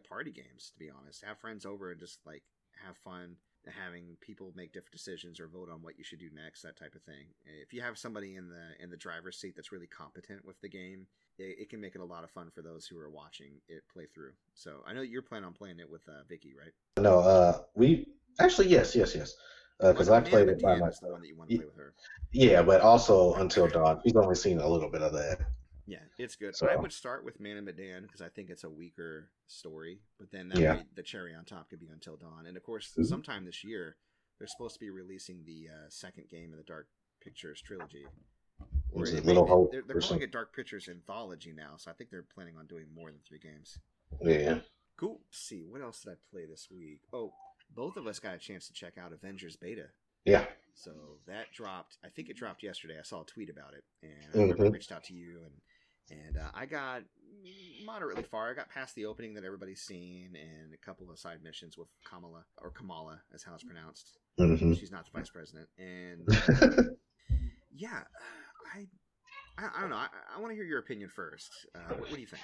[0.09, 0.71] party games.
[0.73, 2.43] To be honest, have friends over and just like
[2.87, 3.37] have fun
[3.67, 6.95] having people make different decisions or vote on what you should do next that type
[6.95, 7.27] of thing
[7.63, 10.69] if you have somebody in the in the driver's seat that's really competent with the
[10.69, 11.07] game
[11.39, 13.83] it, it can make it a lot of fun for those who are watching it
[13.93, 17.21] play through so i know you're planning on playing it with uh, vicky right No,
[17.21, 18.07] uh, we
[18.39, 19.35] actually yes, yes, yes.
[19.79, 21.95] Because I played it by is the one that you want to play with her
[22.33, 24.01] Yeah, but also Until Dawn.
[24.05, 25.41] She's only seen a little bit of that.
[25.87, 28.65] Yeah it's good So- i would start with Man of Medan because i think it's
[28.65, 30.77] a weaker story but then that Yeah.
[30.77, 33.07] way the cherry on top could be until dawn and of course Mhm.
[33.07, 33.97] sometime this year
[34.39, 36.89] they're supposed to be releasing the uh, second game of the dark
[37.21, 38.07] pictures trilogy
[38.93, 41.77] Or Is it it Little be- Hope They're, they're calling it Dark Pictures Anthology now,
[41.79, 43.79] so I think they're planning on doing more than three games.
[44.21, 44.61] Yeah.
[44.97, 45.21] Cool.
[45.25, 47.01] Let's see, what else did I play this week?
[47.13, 47.33] Oh,
[47.71, 49.91] both of us got a chance to check out Avengers Beta.
[50.27, 50.47] Yeah.
[50.75, 51.97] So that dropped.
[52.05, 52.99] I think it dropped yesterday.
[52.99, 54.73] I saw a tweet about it, and I Mhm.
[54.73, 55.61] reached out to you, and
[56.11, 57.03] and uh, I got
[57.85, 58.51] moderately far.
[58.51, 61.89] I got past the opening that everybody's seen, and a couple of side missions with
[62.05, 64.19] Kamala or Kamala, as how it's pronounced.
[64.39, 66.57] hmm She's not the vice president, and uh,
[67.75, 68.03] yeah,
[68.75, 68.87] I,
[69.59, 69.97] I, I don't know.
[69.97, 71.67] I, I want to hear your opinion first.
[71.75, 72.43] Uh, what, what do you think?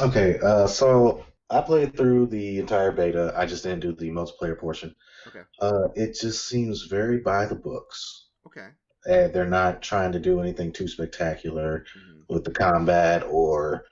[0.00, 3.32] Okay, uh, so I played through the entire beta.
[3.36, 4.94] I just didn't do the multiplayer portion.
[5.26, 5.42] Okay.
[5.60, 8.28] Uh, it just seems very by the books.
[8.46, 8.68] Okay.
[9.08, 13.84] And they're not trying to do anything too spectacular hmm with the combat or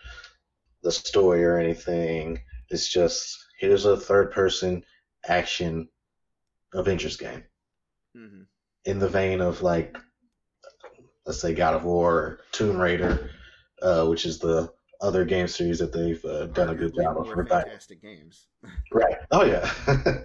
[0.83, 2.41] the story or anything.
[2.71, 4.85] It's just here's a third person
[5.27, 5.89] action
[6.75, 7.45] Avengers game
[8.15, 8.43] hmm
[8.85, 9.97] in the vein of like
[11.27, 13.31] let's say God of War or Tomb Raider,
[13.83, 17.29] uh, which is the other game series that they've uh, done a good job of
[17.29, 18.49] fantastic games.
[18.93, 19.17] Right.
[19.31, 19.71] Oh yeah.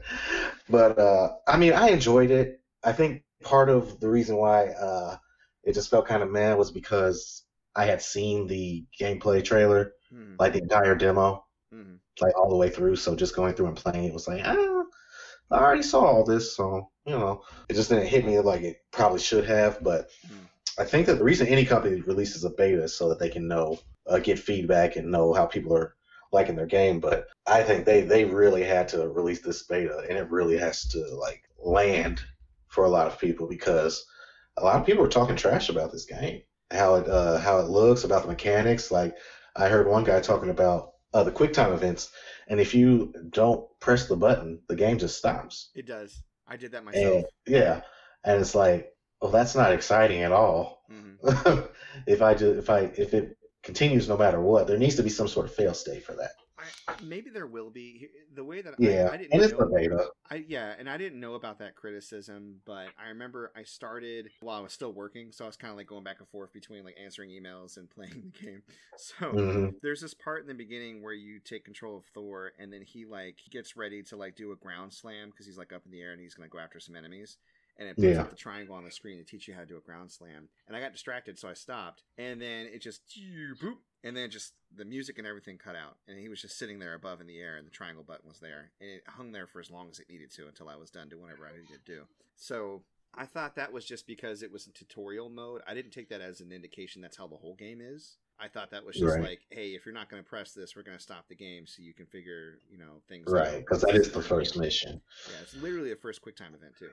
[0.70, 2.62] but uh, I mean, I enjoyed it.
[2.84, 5.18] I think part of the reason why uh,
[5.64, 7.44] it just felt kind of mad was because
[7.76, 12.56] I had seen the gameplay trailer, hmm like the entire demo, hmm like all the
[12.58, 12.96] way through.
[12.98, 14.84] So just going through and playing it was like, ah,
[15.52, 18.78] I already saw all this, so you know, it just didn't hit me like it
[18.92, 19.84] probably should have.
[19.84, 20.46] But Hmm.
[20.80, 23.48] I think that the reason any company releases a beta is so that they can
[23.48, 23.78] know,
[24.08, 25.96] uh, get feedback and know how people are
[26.32, 27.00] liking their game.
[27.00, 30.88] But I think they they really had to release this beta, and it really has
[30.90, 32.22] to like land
[32.70, 34.06] for a lot of people because
[34.58, 36.42] a lot of people are talking trash about this game,
[36.72, 38.92] how it uh, how it looks, about the mechanics.
[38.92, 39.16] Like
[39.56, 42.12] I heard one guy talking about uh, the QuickTime events,
[42.48, 45.70] and if you don't press the button, the game just stops.
[45.76, 46.22] It does.
[46.48, 47.06] I did that myself.
[47.06, 47.82] And yeah,
[48.24, 48.92] and it's like,
[49.22, 50.84] well, that's not exciting at all.
[50.90, 51.16] hmm
[52.08, 55.10] if I do, if I if it continues no matter what, there needs to be
[55.10, 56.32] some sort of fail state for that.
[57.00, 59.66] Maybe there will be the way that Yeah, I, I didn't and it's know, the
[59.66, 60.10] beta.
[60.30, 64.58] I yeah, and I didn't know about that criticism, but I remember I started while
[64.60, 66.84] I was still working, so I was kind of like going back and forth between
[66.84, 68.64] like answering emails and playing the game.
[68.96, 72.72] So hmm there's this part in the beginning where you take control of Thor, and
[72.72, 75.84] then he like gets ready to like do a ground slam because he's like up
[75.86, 77.38] in the air and he's gonna go after some enemies.
[77.78, 78.20] And it puts Yeah.
[78.20, 80.50] up the triangle on the screen to teach you how to do a ground slam.
[80.68, 82.04] And I got distracted, so I stopped.
[82.18, 83.02] And then it just
[83.62, 85.98] boop, and then just the music and everything cut out.
[86.08, 88.40] And he was just sitting there above in the air, and the triangle button was
[88.40, 88.72] there.
[88.80, 91.10] And it hung there for as long as it needed to until I was done
[91.10, 92.02] doing whatever I needed to do.
[92.36, 92.84] So
[93.14, 95.62] I thought that was just because it was in tutorial mode.
[95.68, 98.18] I didn't take that as an indication that's how the whole game is.
[98.42, 99.22] I thought that was just Right.
[99.22, 101.68] like, hey, if you're not going to press this, we're going to stop the game
[101.68, 105.02] so you can figure, you know, things Right, because that is the first mission.
[105.30, 106.90] Yeah, it's literally a first QuickTime event too.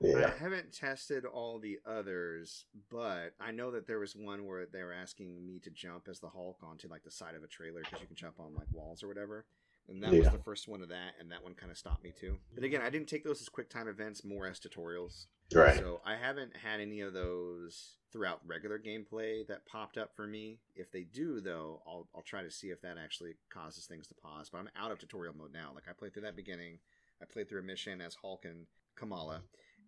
[0.00, 0.32] Yeah.
[0.34, 4.82] I haven't tested all the others, but I know that there was one where they
[4.82, 7.80] were asking me to jump as the Hulk onto like the side of a trailer
[7.80, 9.44] because you can jump on like walls or whatever.
[9.88, 12.12] And that was the first one of that, and that one kind of stopped me
[12.18, 12.36] too.
[12.54, 15.26] But again, I didn't take those as QuickTime events, more as tutorials.
[15.52, 15.76] Right.
[15.76, 20.58] So I haven't had any of those throughout regular gameplay that popped up for me.
[20.76, 24.14] If they do, though, I'll, I'll try to see if that actually causes things to
[24.14, 24.48] pause.
[24.48, 25.72] But I'm out of tutorial mode now.
[25.74, 26.78] Like I played through that beginning.
[27.20, 29.42] I played through a mission as Hulk and Kamala,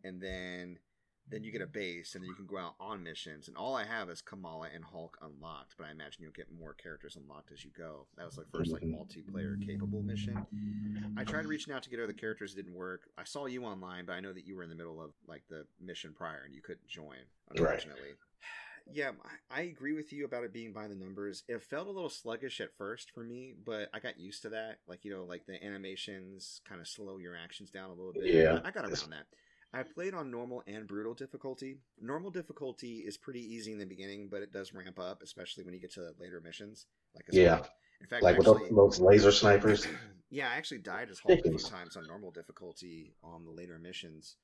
[0.04, 0.78] and then
[1.28, 3.48] then you get a base, and then you can go out on missions.
[3.48, 5.76] And all I have is Kamala and Hulk unlocked.
[5.78, 8.06] But I imagine you'll get more characters unlocked as you go.
[8.16, 10.44] That was the first like multiplayer capable mission.
[11.16, 13.02] I tried reaching out to get other characters, it didn't work.
[13.16, 15.42] I saw you online, but I know that you were in the middle of like
[15.48, 17.18] the mission prior and you couldn't join,
[17.50, 18.10] unfortunately.
[18.90, 19.12] Yeah,
[19.50, 21.44] I I agree with you about it being by the numbers.
[21.46, 24.78] It felt a little sluggish at first for me, but I got used to that.
[24.88, 28.24] Like, you know, like the animations kind of slow your actions down a little bit.
[28.26, 28.60] Yeah.
[28.64, 29.26] I got around that.
[29.74, 31.78] I played on normal and brutal difficulty.
[32.00, 35.72] Normal difficulty is pretty easy in the beginning, but it does ramp up, especially when
[35.74, 36.86] you get to later missions.
[37.14, 37.56] Like Yeah.
[37.56, 37.64] said.
[38.00, 39.86] In fact, Like with actually, those, those laser snipers.
[40.30, 43.78] yeah, I actually died as Hulk a few times on normal difficulty on the later
[43.78, 44.36] missions.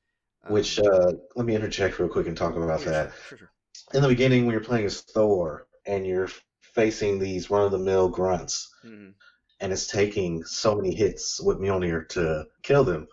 [0.45, 3.11] Um, Which uh, let me interject real quick and talk about oh, yeah, that.
[3.11, 3.51] Sure, sure, sure.
[3.95, 6.29] In the beginning, when you're playing as Thor and you're
[6.61, 9.15] facing these run-of-the-mill grunts, Mhm.
[9.61, 13.09] and it's taking so many hits with Mjolnir to kill them,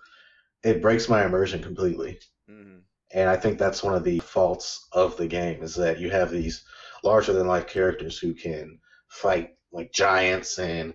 [0.65, 2.19] it breaks my immersion completely.
[2.49, 2.81] Mhm.
[3.13, 6.31] And I think that's one of the faults of the game is that you have
[6.31, 6.65] these
[7.03, 10.93] larger than life characters who can fight like giants and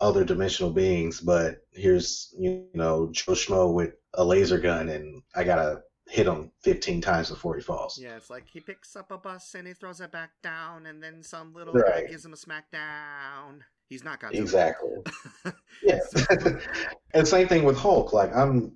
[0.00, 5.44] other dimensional beings, but here's you know Joe Schmo with a laser gun and I
[5.44, 7.98] gotta hit him 15 times before he falls.
[8.02, 11.02] Yeah, it's like he picks up a bus and he throws it back down, and
[11.02, 12.04] then some little Right.
[12.06, 13.60] guy gives him a smackdown.
[13.88, 14.90] He's not got to Exactly.
[15.82, 16.00] Yeah.
[17.14, 18.12] and same thing with Hulk.
[18.12, 18.72] Like I'm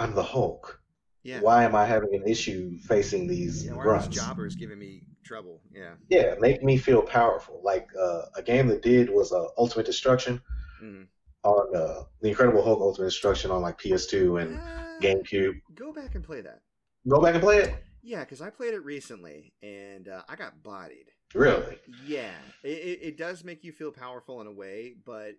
[0.00, 0.80] I'm the Hulk.
[1.22, 1.40] yeah.
[1.40, 4.08] Why am I having an issue facing these Yeah, grunts?
[4.08, 5.60] these jobbers giving me trouble?
[5.70, 5.94] Yeah.
[6.08, 7.60] Yeah, make me feel powerful.
[7.62, 10.40] Like uh, a game that did was uh, Ultimate Destruction
[10.82, 11.06] Mhm.
[11.44, 15.60] on uh, the Incredible Hulk Ultimate Destruction on like PS2 and Uh, GameCube.
[15.74, 16.62] Go back and play that.
[17.06, 17.74] Go back and play it.
[18.02, 21.06] Yeah, because I played it recently and uh, I got bodied.
[21.34, 21.78] Really?
[21.86, 25.32] Yeah, it, it, it does make you feel powerful in a way, but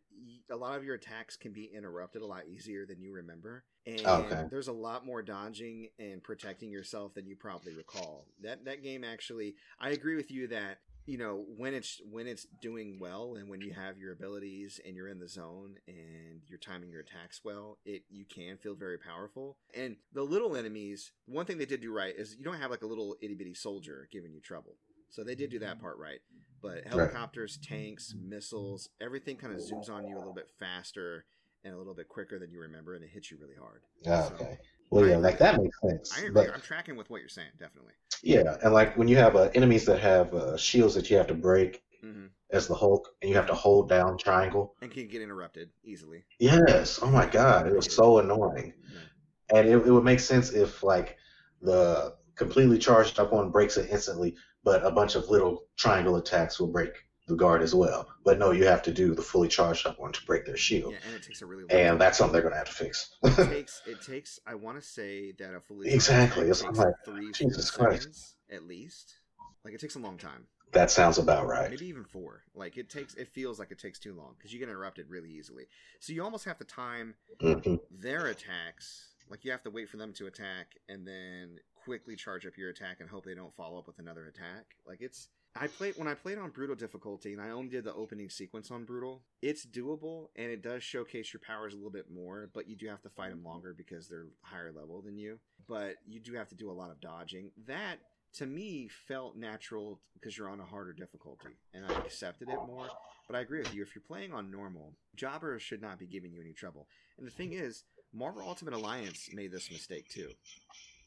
[0.50, 3.64] a lot of your attacks can be interrupted a lot easier than you remember.
[3.86, 4.44] And Okay.
[4.50, 8.28] there's a lot more dodging and protecting yourself than you probably recall.
[8.42, 12.46] That that game actually, I agree with you that you know when it's when it's
[12.62, 16.60] doing well and when you have your abilities and you're in the zone and you're
[16.60, 19.58] timing your attacks well, it you can feel very powerful.
[19.76, 22.84] And the little enemies, one thing they did do right is you don't have like
[22.84, 24.76] a little itty bitty soldier giving you trouble.
[25.10, 26.20] So they did do that part right.
[26.62, 31.26] But helicopters, tanks, missiles, everything kind of zooms on you a little bit faster
[31.64, 33.82] and a little bit quicker than you remember, and it hits you really hard.
[34.08, 34.58] Ah, So, okay.
[34.92, 36.14] Well, yeah, like that makes sense.
[36.18, 36.34] I agree.
[36.34, 37.94] But I'm tracking with what you're saying, definitely.
[38.24, 41.28] yeah, and like when you have uh, enemies that have uh, shields that you have
[41.28, 44.76] to break hmm as the Hulk, and you have to hold down triangle.
[44.82, 46.26] And can get interrupted easily.
[46.38, 47.00] Yes.
[47.02, 48.74] Oh my God, it was so annoying.
[48.94, 49.58] Yeah.
[49.58, 51.18] And it, it would make sense if like
[51.62, 54.36] the completely charged up one breaks it instantly,
[54.66, 56.92] but a bunch of little triangle attacks will break
[57.32, 58.08] the guard as well.
[58.24, 60.94] But no, you have to do the fully charged up one to break their shield,
[60.94, 62.02] Yeah, and it takes a really long and time.
[62.02, 63.16] that's something they're gonna have to fix.
[63.26, 66.96] it takes it takes I want to say that a fully Exactly, it's takes like,
[67.06, 68.10] three Jesus Christ.
[68.10, 69.16] seconds at least.
[69.64, 71.70] Like it takes a long time, that sounds about right.
[71.70, 72.44] maybe even four.
[72.54, 75.30] Like it takes it feels like it takes too long because you get interrupted really
[75.30, 75.66] easily.
[76.00, 79.10] So you almost have to time hmm their attacks.
[79.30, 82.70] Like you have to wait for them to attack and then quickly charge up your
[82.70, 84.76] attack and hope they don't follow up with another attack.
[84.88, 87.94] Like it's I played when I played on brutal difficulty and I only did the
[87.94, 89.22] opening sequence on brutal.
[89.42, 92.88] It's doable and it does showcase your powers a little bit more, but you do
[92.88, 95.40] have to fight them longer because they're higher level than you.
[95.68, 97.52] But you do have to do a lot of dodging.
[97.68, 97.98] That
[98.36, 102.88] to me felt natural because you're on a harder difficulty and I accepted it more.
[103.28, 103.82] But I agree with you.
[103.82, 106.88] If you're playing on normal, jobbers should not be giving you any trouble.
[107.18, 107.84] And the thing is,
[108.14, 110.30] Marvel Ultimate Alliance made this mistake too.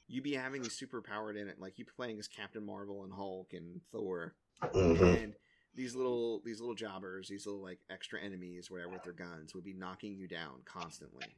[0.06, 3.12] You be having these super powered in it, like you playing as Captain Marvel and
[3.12, 4.34] Hulk and Thor,
[4.72, 5.34] hmm and
[5.74, 9.64] these little these little jobbers, these little like extra enemies, whatever with their guns, would
[9.64, 11.34] be knocking you down constantly.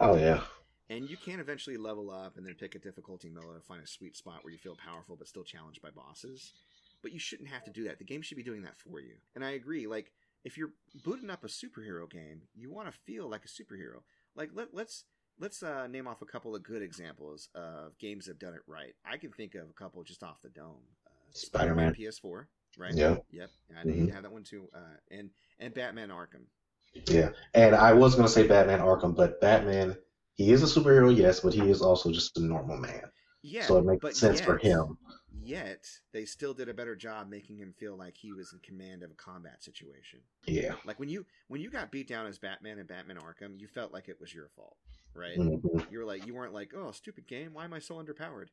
[0.00, 0.42] Oh yeah.
[0.90, 3.86] And you can eventually level up and then pick a difficulty mode and find a
[3.86, 6.54] sweet spot where you feel powerful but still challenged by bosses.
[7.02, 7.98] But you shouldn't have to do that.
[7.98, 9.14] The game should be doing that for you.
[9.34, 9.86] And I agree.
[9.86, 10.12] Like
[10.44, 10.72] if you're
[11.04, 14.02] booting up a superhero game, you want to feel like a superhero.
[14.34, 15.04] Like let let's
[15.38, 18.62] let's uh, name off a couple of good examples of games that have done it
[18.66, 18.94] right.
[19.04, 20.76] I can think of a couple just off the dome.
[21.06, 21.94] Uh, Spider-Man.
[21.94, 22.46] PS4,
[22.78, 22.94] right?
[22.94, 23.16] Yeah.
[23.30, 23.50] Yep.
[23.78, 24.68] I know you have that one too.
[24.74, 26.46] Uh, and and Batman Arkham.
[27.06, 27.30] Yeah.
[27.54, 29.96] And I was gonna say Batman Arkham, but Batman
[30.38, 33.02] he is a superhero, yes, but he is also just a normal man.
[33.42, 33.66] Yeah.
[33.66, 34.96] so it makes sense for him.
[35.42, 39.02] Yet they still did a better job making him feel like he was in command
[39.02, 40.20] of a combat situation.
[40.46, 40.74] Yeah.
[40.84, 43.92] Like when you when you got beat down as Batman in Batman Arkham, you felt
[43.92, 44.76] like it was your fault,
[45.14, 45.36] right?
[45.36, 45.56] hmm
[45.90, 48.48] You were like you weren't like, oh, stupid game, why am I so underpowered?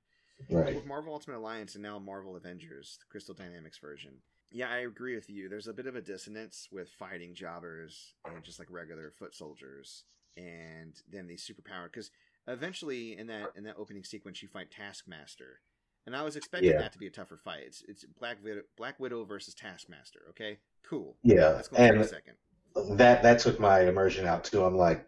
[0.49, 0.75] Right.
[0.75, 4.15] With Marvel Ultimate Alliance and now Marvel Avengers, the Crystal Dynamics version.
[4.51, 5.47] Yeah, I agree with you.
[5.49, 10.03] There's a bit of a dissonance with fighting jobbers and just like regular foot soldiers,
[10.37, 11.91] and then these superpowered.
[11.93, 12.11] Because
[12.47, 15.61] eventually, in that in that opening sequence, you fight Taskmaster,
[16.05, 16.79] and I was expecting Yeah.
[16.79, 17.63] that to be a tougher fight.
[17.65, 20.21] It's it's Black Widow, Black Widow versus Taskmaster.
[20.31, 21.15] Okay, cool.
[21.23, 21.51] Yeah.
[21.53, 22.97] That's going to take And a second.
[22.97, 24.63] that that took my immersion out too.
[24.63, 25.05] I'm like,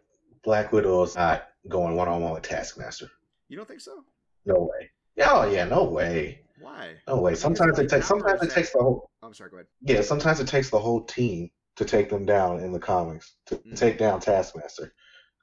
[0.48, 3.10] Black Widow is not going one on one with Taskmaster.
[3.50, 4.06] You don't think so?
[4.45, 4.89] No way.
[5.18, 6.39] Yeah, Oh yeah, no way.
[6.62, 6.95] Why?
[7.06, 7.36] No way.
[7.36, 9.50] Sometimes it takes sometimes it takes the whole Oh, I'm sorry.
[9.50, 9.68] Go ahead.
[9.82, 13.58] yeah, sometimes it takes the whole team to take them down in the comics, to
[13.58, 13.76] Mhm.
[13.76, 14.93] take down Taskmaster.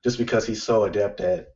[0.03, 1.49] Just because he's so adept at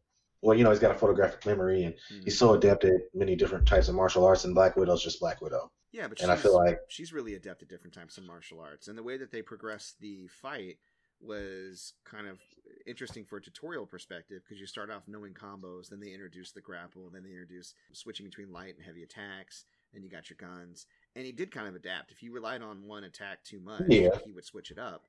[0.43, 2.25] well, you know, he's got a photographic memory and Mhm.
[2.25, 5.41] he's so adept at many different types of martial arts and Black Widow's just Black
[5.41, 5.73] Widow.
[5.91, 8.89] Yeah, but And I feel like she's really adept at different types of martial arts,
[8.89, 10.79] and the way that they progress the fight
[11.21, 12.39] was kind of
[12.87, 16.61] interesting for a tutorial perspective because you start off knowing combos, then they introduce the
[16.61, 19.65] grapple, then they introduce switching between light and heavy attacks,
[19.95, 22.13] and you got your guns, and he did kind of adapt.
[22.13, 24.11] If you relied on one attack too much, Yeah.
[24.25, 25.05] he would switch it up.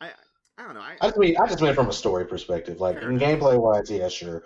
[0.00, 0.10] I
[0.58, 2.80] I don't know, I, I just mean I just mean from a story perspective.
[2.80, 3.40] Like Fair in enough.
[3.40, 4.42] gameplay wise, yeah, sure.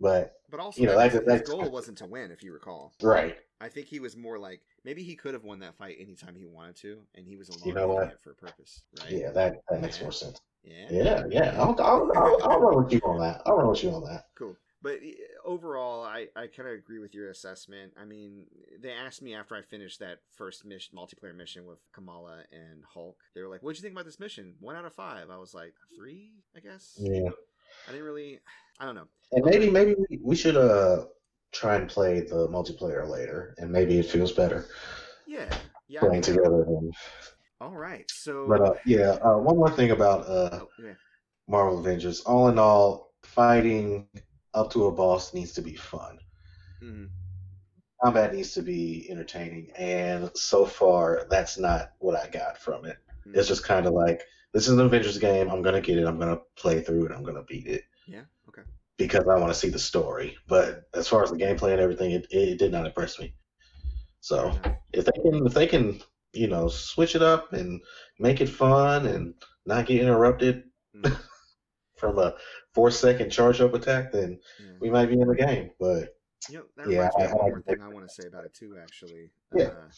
[0.00, 2.52] But but also you know, that that- his that's- goal wasn't to win, if you
[2.52, 2.92] recall.
[3.02, 3.36] right.
[3.60, 6.46] I think he was more like maybe he could have won that fight anytime he
[6.46, 8.22] wanted to, and he was You alone know what?
[8.22, 9.10] for a purpose, right?
[9.10, 10.40] Yeah, that, that makes more sense.
[10.62, 10.86] Yeah.
[10.90, 11.54] Yeah, yeah.
[11.58, 13.42] I'll, I'll, I'll, I'll run with you on that.
[13.46, 14.26] I'll run with you on that.
[14.34, 14.56] Cool.
[14.82, 14.98] But
[15.46, 17.94] overall, I, I kind of agree with your assessment.
[17.98, 18.44] I mean,
[18.82, 23.16] they asked me after I finished that first mission, multiplayer mission with Kamala and Hulk.
[23.34, 25.30] They were like, "What'd you think about this mission?" One out of five.
[25.30, 26.98] I was like, three, I guess.
[26.98, 27.30] Yeah.
[27.88, 28.40] I didn't really.
[28.78, 29.08] I don't know.
[29.32, 31.06] And maybe maybe we should uh
[31.54, 34.66] try and play the multiplayer later, and maybe it feels better
[35.26, 35.48] Yeah.
[35.88, 36.00] Yeah.
[36.00, 36.66] playing together.
[37.60, 38.10] All right.
[38.10, 38.46] So.
[38.48, 40.94] but uh, yeah, uh, one more thing about uh oh, yeah.
[41.48, 42.20] Marvel Avengers.
[42.22, 44.08] All in all, fighting
[44.52, 46.18] up to a boss needs to be fun.
[46.82, 47.08] Mhm.
[48.02, 52.98] combat needs to be entertaining, and so far that's not what I got from it.
[53.24, 53.34] Hmm.
[53.34, 54.20] It's just kind of like
[54.52, 55.48] this is an Avengers game.
[55.50, 56.06] I'm gonna get it.
[56.06, 57.12] I'm gonna play through it.
[57.12, 58.24] I'm gonna beat it Yeah.
[58.96, 60.36] Because I want to see the story.
[60.46, 63.34] But as far as the gameplay and everything, it, it did not impress me.
[64.20, 64.56] So
[64.92, 66.00] if they can, if they can,
[66.32, 67.80] you know, switch it up and
[68.18, 69.34] make it fun and
[69.66, 70.64] not get interrupted
[70.96, 71.16] Mm.
[71.96, 72.34] from a
[72.72, 74.66] four second charge up attack, then Yeah.
[74.80, 75.70] we might be in the game.
[75.80, 76.16] But
[76.48, 78.28] You know, that Yeah, reminds me I- of one more thing I want to say
[78.28, 78.76] about it too.
[78.80, 79.64] Actually, Yeah.
[79.64, 79.88] uh,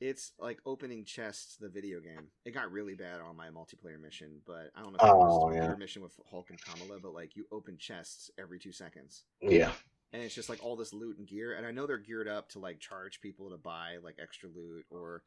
[0.00, 2.28] it's like opening chests, the video game.
[2.44, 5.38] It got really bad on my multiplayer mission, but I don't know if it was
[5.42, 5.68] Oh, yeah.
[5.68, 9.72] your mission with Hulk and Kamala, but like you open chests every two seconds, yeah,
[10.12, 11.54] and it's just like all this loot and gear.
[11.56, 14.84] And I know they're geared up to like charge people to buy like extra loot
[14.90, 15.22] or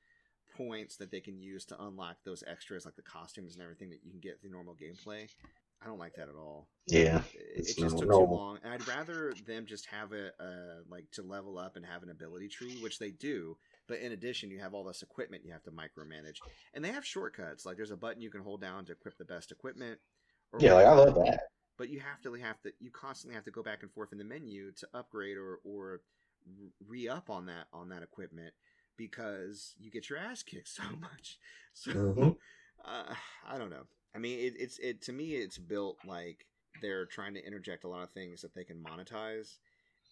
[0.57, 3.99] points that they can use to unlock those extras, like the costumes and everything that
[4.03, 5.27] you can get through normal gameplay.
[5.81, 6.67] I don't like that at all.
[6.87, 10.11] yeah, It, It's it just normal- took too long, and I'd rather them just have
[10.11, 13.57] a uh, like to level up and have an ability tree, which they do.
[13.89, 16.37] But in addition, you have all this equipment you have to micromanage,
[16.73, 17.65] and they have shortcuts.
[17.65, 19.99] Like there's a button you can hold down to equip the best equipment.
[20.53, 20.75] Or yeah.
[20.75, 21.41] Like I love that.
[21.77, 24.19] But you have to have to you constantly have to go back and forth in
[24.19, 26.01] the menu to upgrade or or
[26.87, 28.53] re up on that on that equipment
[28.97, 31.39] because you get your ass kicked so much.
[31.73, 32.37] So Mhm.
[32.85, 33.13] uh,
[33.47, 33.87] I don't know.
[34.15, 36.45] I mean, it, it's it to me, it's built like
[36.81, 39.57] they're trying to interject a lot of things that they can monetize,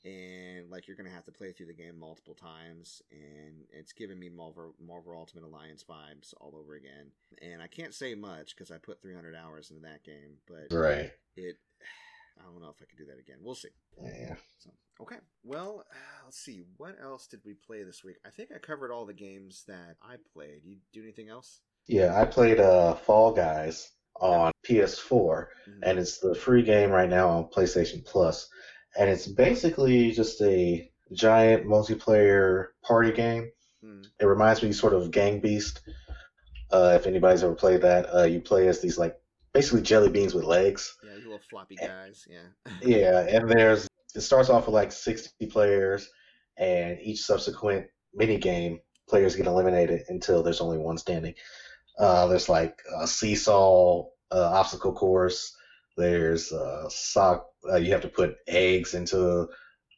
[0.08, 4.20] and like you're gonna have to play through the game multiple times, and it's giving
[4.20, 7.12] me Marvel Marvel Ultimate Alliance vibes all over again.
[7.42, 11.12] And I can't say much because I put 300 hours into that game, but Right.
[11.36, 11.58] it.
[12.40, 13.38] I don't know if I could do that again.
[13.42, 13.70] We'll see.
[14.00, 14.36] Yeah.
[14.60, 14.70] So
[15.02, 15.96] okay, well, uh,
[16.26, 16.62] let's see.
[16.78, 18.18] What else did we play this week?
[18.26, 20.62] I think I covered all the games that I played.
[20.64, 21.62] You do anything else?
[21.88, 22.20] Yeah.
[22.20, 25.48] I played uh Fall Guys on PS4.
[25.68, 25.80] Mhm.
[25.84, 28.50] and it's the free game right now on PlayStation Plus,
[28.98, 33.52] and it's basically just a giant multiplayer party game.
[33.84, 34.02] Hmm.
[34.20, 35.82] It reminds me sort of Gang Beast.
[36.72, 39.18] Uh, if anybody's ever played that, uh, you play as these like
[39.54, 40.98] basically jelly beans with legs.
[41.04, 42.28] Yeah, little floppy guys.
[42.30, 42.72] Yeah.
[42.82, 46.10] Yeah, and there's it starts off with like 60 players,
[46.58, 51.36] and each subsequent mini game players get eliminated until there's only one standing.
[51.98, 55.56] Uh, there's like a seesaw uh, obstacle course.
[55.96, 57.48] There's uh, sock.
[57.72, 59.48] Uh, you have to put eggs into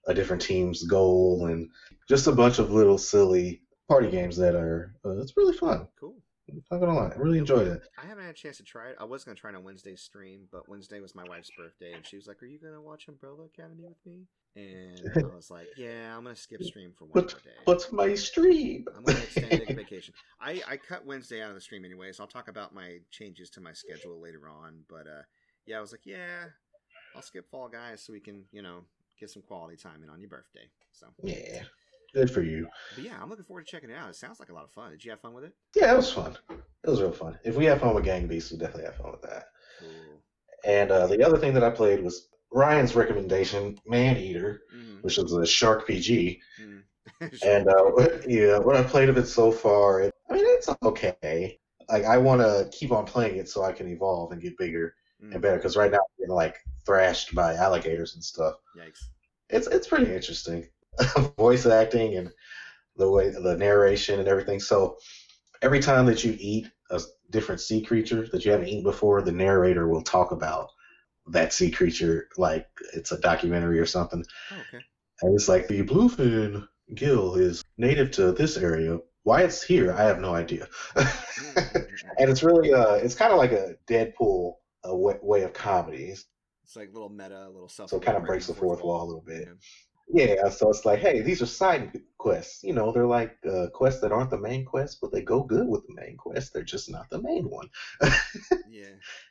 [0.07, 1.69] a different team's goal, and
[2.07, 4.95] just a bunch of little silly party games that are.
[5.05, 5.87] Uh, it's really fun.
[5.99, 6.15] Cool.
[6.49, 7.81] I'm not gonna lie, I really enjoyed it.
[7.97, 8.97] I haven't had a chance to try it.
[8.99, 12.05] I was gonna try it on Wednesday's stream, but Wednesday was my wife's birthday, and
[12.05, 15.67] she was like, "Are you gonna watch Umbrella Academy with me?" And I was like,
[15.77, 17.51] "Yeah, I'm gonna skip stream for one But more day.
[17.65, 18.85] what's my stream?
[18.95, 20.13] I'm gonna extend a vacation.
[20.41, 23.49] I, I cut Wednesday out of the stream anyway, so I'll talk about my changes
[23.51, 24.83] to my schedule later on.
[24.89, 25.21] But uh,
[25.67, 26.45] yeah, I was like, yeah,
[27.15, 28.79] I'll skip Fall Guys so we can, you know,
[29.19, 30.69] get some quality time in on your birthday.
[30.91, 31.63] So, yeah,
[32.13, 32.67] good for you.
[32.95, 34.09] but yeah, I'm looking forward to checking it out.
[34.09, 34.91] It sounds like a lot of fun.
[34.91, 35.53] Did you have fun with it?
[35.75, 36.37] Yeah, it was fun.
[36.49, 37.37] It was real fun.
[37.43, 39.45] If we have fun with Gang Beasts, we definitely have fun with that.
[39.79, 40.21] Cool.
[40.65, 45.01] And uh, the other thing that I played was Ryan's recommendation, Maneater, Mm-hmm.
[45.01, 46.41] which is a Shark PG.
[46.61, 46.81] Mm.
[47.43, 47.91] And uh,
[48.27, 51.57] yeah, what I played of it so far, it, I mean, it's okay.
[51.89, 54.93] Like I want to keep on playing it so I can evolve and get bigger
[55.23, 55.33] Mm.
[55.33, 55.57] and better.
[55.57, 58.55] Because right now I'm getting like thrashed by alligators and stuff.
[58.77, 59.07] Yikes.
[59.49, 60.67] It's it's pretty interesting,
[61.37, 62.31] voice acting and
[62.95, 64.59] the way the narration and everything.
[64.59, 64.97] So
[65.61, 67.01] every time that you eat a
[67.31, 70.69] different sea creature that you haven't eaten before, the narrator will talk about
[71.27, 74.23] that sea creature like it's a documentary or something.
[74.51, 74.83] Oh, okay.
[75.21, 78.99] And it's like the bluefin gill is native to this area.
[79.23, 80.67] Why it's here, I have no idea.
[80.95, 84.55] and it's really uh, it's kind of like a Deadpool
[84.87, 86.13] uh, way, way of comedy.
[86.63, 87.89] It's like little meta, a little self.
[87.89, 89.47] So it kind of breaks the fourth wall a little bit.
[90.11, 92.63] Yeah, Yeah, so it's like, hey, these are side quests.
[92.63, 95.67] You know, they're like uh, quests that aren't the main quest, but they go good
[95.67, 96.53] with the main quest.
[96.53, 97.69] They're just not the main one.
[98.69, 98.85] Yeah.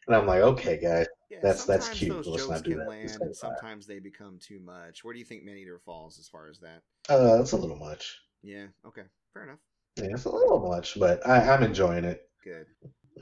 [0.06, 1.06] And I'm like, okay, guys.
[1.30, 2.88] Yeah, That's- that's cute, Those let's jokes not do can that.
[2.88, 5.04] land, and sometimes they become too much.
[5.04, 6.82] Where do you think Maneater falls as far as that?
[7.08, 8.18] Uh, it's a little much.
[8.42, 8.66] Yeah.
[8.86, 9.02] Okay.
[9.32, 9.58] Fair enough.
[9.96, 12.28] Yeah, it's a little much, but I, I'm enjoying it.
[12.42, 12.66] Good.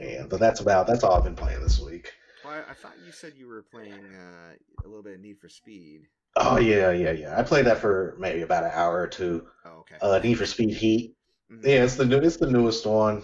[0.00, 2.12] Yeah, but that's about that's all I've been playing this week.
[2.44, 5.38] Well, I, I thought you said you were playing uh, a little bit of Need
[5.38, 6.02] for Speed.
[6.36, 7.38] Oh yeah, yeah, yeah.
[7.38, 9.46] I played that for maybe about an hour or two.
[9.64, 9.96] Oh, okay.
[10.00, 11.14] Uh, Need for Speed Heat.
[11.50, 11.64] Mhm.
[11.64, 13.22] Yeah, it's the new, it's the newest one.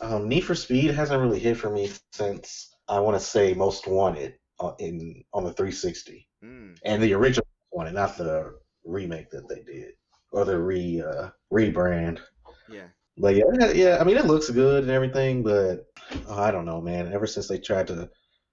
[0.00, 3.86] Um, Need for Speed hasn't really hit for me since I want to say Most
[3.88, 6.76] Wanted uh, in on the 360 Mm.
[6.84, 8.54] and the original one, and not the
[8.84, 9.94] remake that they did
[10.32, 12.20] or the re uh, rebrand.
[12.70, 12.88] Yeah.
[13.18, 13.98] But yeah, yeah.
[14.00, 15.86] I mean, it looks good and everything, but
[16.28, 17.12] oh, I don't know, man.
[17.12, 18.10] Ever since they tried to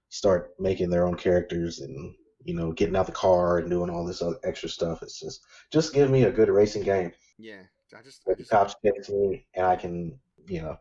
[0.08, 4.04] start making their own characters and you know, getting out the car and doing all
[4.04, 5.02] this other extra stuff.
[5.02, 5.40] It's just
[5.72, 7.12] just give me a good racing game.
[7.38, 7.62] Yeah,
[7.96, 10.76] I just, I just cops chase me, and I can, you know,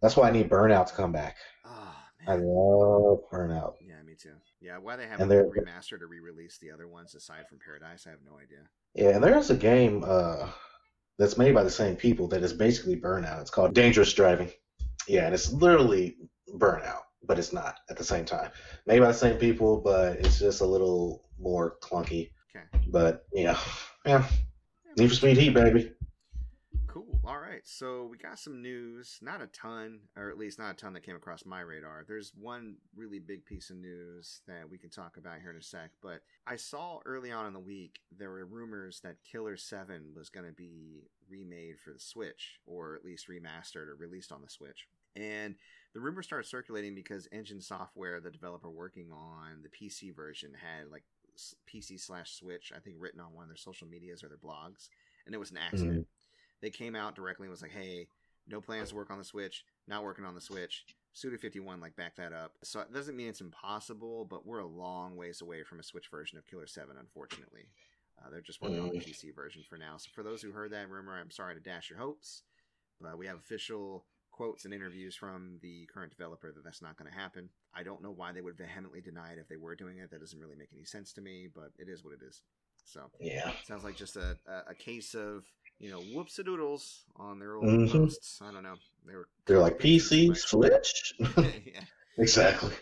[0.00, 1.36] that's why I need Burnout to come back.
[1.64, 1.94] oh
[2.28, 3.74] I love Burnout.
[3.80, 4.34] Yeah, me too.
[4.60, 8.20] Yeah, why they haven't remastered or re-released the other ones aside from Paradise, I have
[8.24, 8.68] no idea.
[8.94, 10.46] Yeah, and there's a game uh,
[11.18, 13.40] that's made by the same people that is basically Burnout.
[13.40, 14.50] It's called Dangerous Driving.
[15.08, 16.16] Yeah, and it's literally
[16.56, 18.50] Burnout, but it's not at the same time.
[18.86, 22.30] Made by the same people, but it's just a little more clunky.
[22.54, 22.84] Okay.
[22.88, 23.58] But yeah,
[24.06, 24.24] yeah.
[24.96, 25.92] Need for Speed Heat, baby.
[27.24, 27.60] All right.
[27.62, 29.18] So we got some news.
[29.22, 32.04] Not a ton, or at least not a ton that came across my radar.
[32.06, 35.62] There's one really big piece of news that we can talk about here in a
[35.62, 35.90] sec.
[36.02, 40.30] But I saw early on in the week there were rumors that Killer 7 was
[40.30, 44.50] going to be remade for the Switch, or at least remastered or released on the
[44.50, 44.88] Switch.
[45.14, 45.54] And
[45.94, 50.90] the rumor started circulating because Engine Software, the developer working on the PC version, had
[50.90, 51.04] like
[51.72, 54.88] PC slash Switch, I think, written on one of their social medias or their blogs.
[55.24, 56.00] And it was an accident mm-hmm.
[56.62, 58.08] They came out directly and was like, "Hey,
[58.46, 59.64] no plans to work on the Switch.
[59.86, 62.54] Not working on the Switch." Suda fifty one like back that up.
[62.62, 66.08] So it doesn't mean it's impossible, but we're a long ways away from a Switch
[66.08, 67.68] version of Killer Seven, unfortunately.
[68.18, 69.04] Uh, they're just working on the Mm.
[69.04, 69.96] PC version for now.
[69.98, 72.44] So for those who heard that rumor, I'm sorry to dash your hopes.
[73.00, 77.10] But we have official quotes and interviews from the current developer that that's not going
[77.10, 77.50] to happen.
[77.74, 80.10] I don't know why they would vehemently deny it if they were doing it.
[80.10, 82.40] That doesn't really make any sense to me, but it is what it is.
[82.84, 83.52] So Yeah.
[83.64, 85.44] Sounds like just a, a, a case of,
[85.82, 87.90] you know, whoops a doodles on their old Mhm.
[87.92, 88.40] posts.
[88.40, 88.76] I don't know.
[89.04, 90.36] They were They're like PC, Right.
[90.38, 91.14] Switch.
[91.66, 91.84] yeah.
[92.16, 92.72] exactly.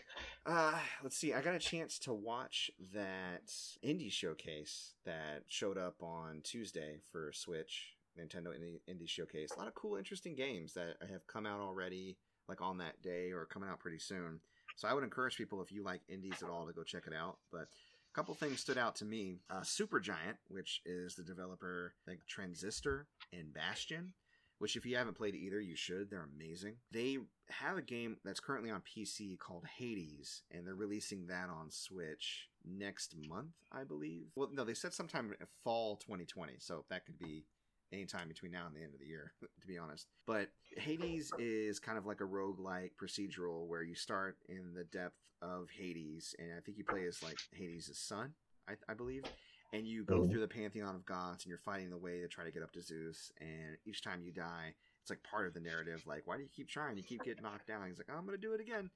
[0.47, 1.33] Uh, let's see.
[1.33, 3.47] I got a chance to watch that
[3.83, 9.51] indie showcase that showed up on Tuesday for Switch, Nintendo Indie, indie Showcase.
[9.53, 13.31] A lot of cool, interesting games that have come out already, like on that day
[13.33, 14.41] or coming out pretty soon.
[14.77, 17.13] So I would encourage people if you like indies at all to go check it
[17.15, 17.39] out.
[17.51, 17.69] But
[18.13, 19.37] a couple things stood out to me.
[19.49, 24.13] Uh, Supergiant, which is the developer, like Transistor and Bastion,
[24.59, 26.11] which if you haven't played either, you should.
[26.11, 26.75] They're amazing.
[26.91, 31.71] They have a game that's currently on PC called Hades, and they're releasing that on
[31.71, 34.27] Switch next month, I believe.
[34.35, 35.33] Well, no, they said sometime
[35.65, 37.45] fall 2020, so that could be
[37.93, 40.07] anytime between now and the end of the year, to be honest.
[40.27, 45.17] But Hades is kind of like a roguelike procedural where you start in the depth
[45.43, 48.33] of Hades, and I think you play as like Hades' son,
[48.69, 49.25] I, I believe.
[49.73, 50.31] And you go Mhm.
[50.31, 52.73] through the pantheon of gods, and you're fighting the way to try to get up
[52.73, 53.31] to Zeus.
[53.41, 56.03] And each time you die, it's like part of the narrative.
[56.07, 56.97] Like, why do you keep trying?
[56.97, 57.87] You keep getting knocked down.
[57.87, 58.91] He's like, oh, I'm gonna do it again.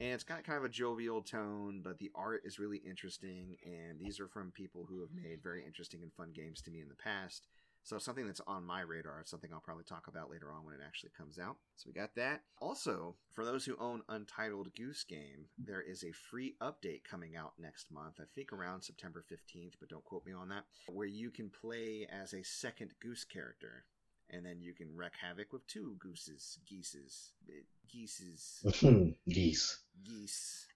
[0.00, 3.56] And it's got kind of a jovial tone, but the art is really interesting.
[3.64, 6.80] And these are from people who have made very interesting and fun games to me
[6.80, 7.46] in the past.
[7.84, 9.22] So something that's on my radar.
[9.24, 11.56] Something I'll probably talk about later on when it actually comes out.
[11.76, 12.42] So we got that.
[12.60, 17.54] Also, for those who own Untitled Goose Game, there is a free update coming out
[17.58, 18.14] next month.
[18.20, 20.64] I think around September 15th, but don't quote me on that.
[20.86, 23.84] Where you can play as a second goose character.
[24.30, 28.64] And then you can wreak havoc with two gooses, geeses, eh, geeses,
[29.28, 29.78] Geese.
[30.06, 30.66] geese,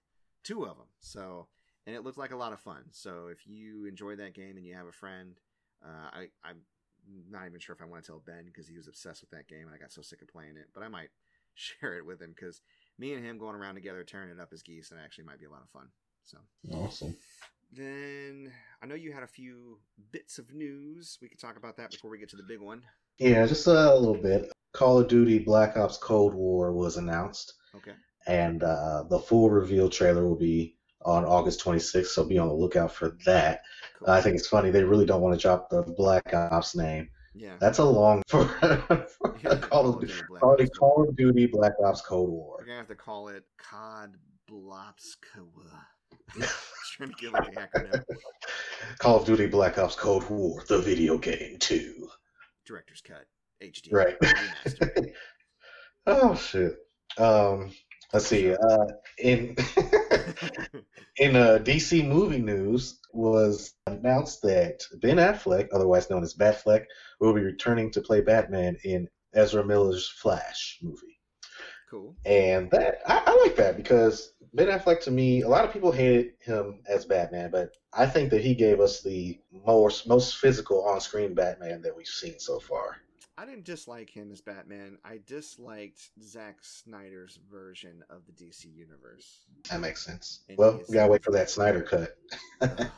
[0.43, 0.85] two of them.
[0.99, 1.47] So,
[1.87, 2.83] and it looked like a lot of fun.
[2.91, 5.39] So, if you enjoy that game and you have a friend,
[5.83, 6.57] uh, I, I'm
[7.29, 9.47] not even sure if I want to tell Ben because he was obsessed with that
[9.47, 10.67] game and I got so sick of playing it.
[10.73, 11.09] But I might
[11.55, 12.61] share it with him because
[12.99, 15.45] me and him going around together tearing it up as geese and actually might be
[15.45, 15.87] a lot of fun.
[16.23, 16.37] So
[16.71, 17.15] Awesome.
[17.71, 18.51] then
[18.81, 19.79] I know you had a few
[20.11, 21.17] bits of news.
[21.21, 22.83] We can talk about that before we get to the big one.
[23.19, 24.51] Yeah, just a little bit.
[24.73, 27.93] Call of Duty Black Ops Cold War was announced, Okay.
[28.27, 30.76] and uh, the full reveal trailer will be
[31.07, 33.61] on August 26th, so be on the lookout for that.
[33.97, 34.09] Cool.
[34.09, 37.09] I think it's funny they really don't want to drop the Black Ops name.
[37.33, 37.55] yeah.
[37.59, 40.57] That's a long for, for Yeah, Call of Duty Call of Ops.
[40.61, 42.57] Duty- Call of Duty Black Ops Cold War.
[42.65, 44.15] gonna have to call it COD
[44.51, 45.81] Blopskawa.
[46.97, 48.03] trying to get like the acronym.
[48.99, 52.07] Call of Duty Black Ops Cold War, the video game too.
[52.65, 53.25] Director's cut.
[53.63, 53.91] HD.
[53.91, 54.17] Right.
[56.09, 56.73] Oh shit.
[57.17, 57.71] Um,
[58.13, 58.53] let's see.
[58.53, 58.85] Uh,
[59.19, 59.55] in
[61.17, 66.85] in uh, DC movie news was announced that Ben Affleck, otherwise known as Batfleck,
[67.19, 71.19] will be returning to play Batman in Ezra Miller's Flash movie.
[71.89, 72.15] cool.
[72.25, 75.91] And that I, I like that because Ben Affleck to me, a lot of people
[75.91, 80.83] hated him as Batman, but I think that he gave us the most most physical
[80.85, 82.97] on-screen Batman that we've seen so far.
[83.37, 84.97] I didn't dislike him as Batman.
[85.05, 89.45] I disliked Zack Snyder's version of the DC universe.
[89.69, 90.41] That makes sense.
[90.49, 92.17] And Well, we gotta wait for that Snyder cut.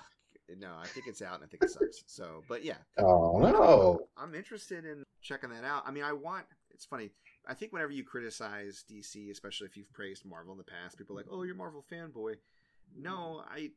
[0.58, 2.04] No, I think it's out and I think it sucks.
[2.08, 4.00] So, but yeah, Oh no!
[4.18, 5.84] I'm interested in checking that out.
[5.86, 6.46] I mean, I want.
[6.72, 7.12] It's funny.
[7.48, 11.16] I think whenever you criticize DC, especially if you've praised Marvel in the past, people
[11.16, 12.36] are like, "Oh, you're a Marvel fanboy."
[12.96, 13.72] No, I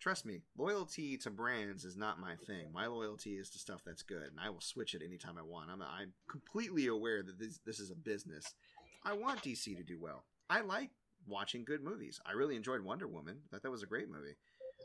[0.00, 2.66] Trust me, loyalty to brands is not my thing.
[2.74, 5.70] My loyalty is to stuff that's good, and I will switch it anytime I want.
[5.70, 8.54] I'm, I'm completely aware that this, this is a business.
[9.04, 10.24] I want DC to do well.
[10.50, 10.90] I like
[11.26, 12.20] watching good movies.
[12.26, 13.38] I really enjoyed Wonder Woman.
[13.46, 14.36] I thought that was a great movie.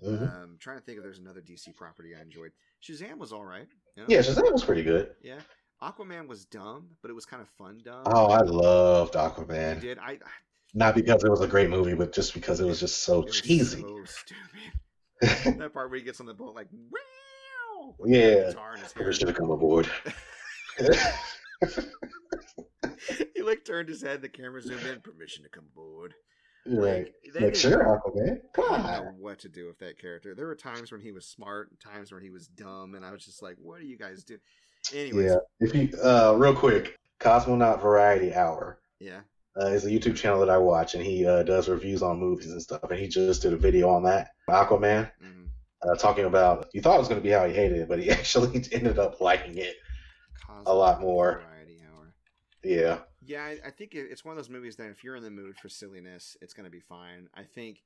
[0.02, 0.34] Mhm.
[0.44, 2.52] Um, trying to think if there's another DC property I enjoyed.
[2.82, 3.68] Shazam was all right.
[3.98, 4.08] you know?
[4.08, 5.14] Yeah, Shazam was pretty good.
[5.22, 5.40] Yeah.
[5.82, 8.04] Aquaman was dumb, but it was kind of fun dumb.
[8.06, 9.82] Oh, I loved You Aquaman.
[9.82, 9.98] did.
[10.00, 10.20] I.
[10.74, 13.26] Not because it was a great movie, but just because it was just so It
[13.26, 13.82] was cheesy.
[13.82, 14.80] so stupid.
[15.22, 17.96] that part where he gets on the boat like, wow.
[18.06, 18.50] Yeah.
[18.50, 19.08] Guitar in his hair.
[19.08, 19.90] We should have come aboard.
[23.34, 24.22] he like turned his head.
[24.22, 25.02] The camera zoomed in.
[25.02, 26.14] Permission to come aboard.
[26.66, 28.42] Like, Like, sure, Aquaman.
[28.54, 29.06] Come I on.
[29.06, 30.36] know what to do with that character.
[30.36, 33.12] There were times when he was smart, and times when he was dumb, and I
[33.12, 34.38] was just like, "What do you guys do?"
[34.94, 35.38] Anyways, Yeah.
[35.60, 39.22] If you uh real quick, Cosmonaut Variety Hour yeah.
[39.60, 42.52] Uh, is a YouTube channel that I watch, and he uh, does reviews on movies
[42.52, 42.84] and stuff.
[42.90, 45.52] And he just did a video on that Aquaman, hmm
[45.84, 48.00] uh, talking about you thought it was going to be how he hated it, but
[48.02, 49.76] he actually ended up liking it.
[50.66, 51.44] A lot more.
[52.64, 53.00] Yeah.
[53.26, 55.58] Yeah, I, I think it's one of those movies that if you're in the mood
[55.58, 57.28] for silliness, it's going to be fine.
[57.34, 57.84] I think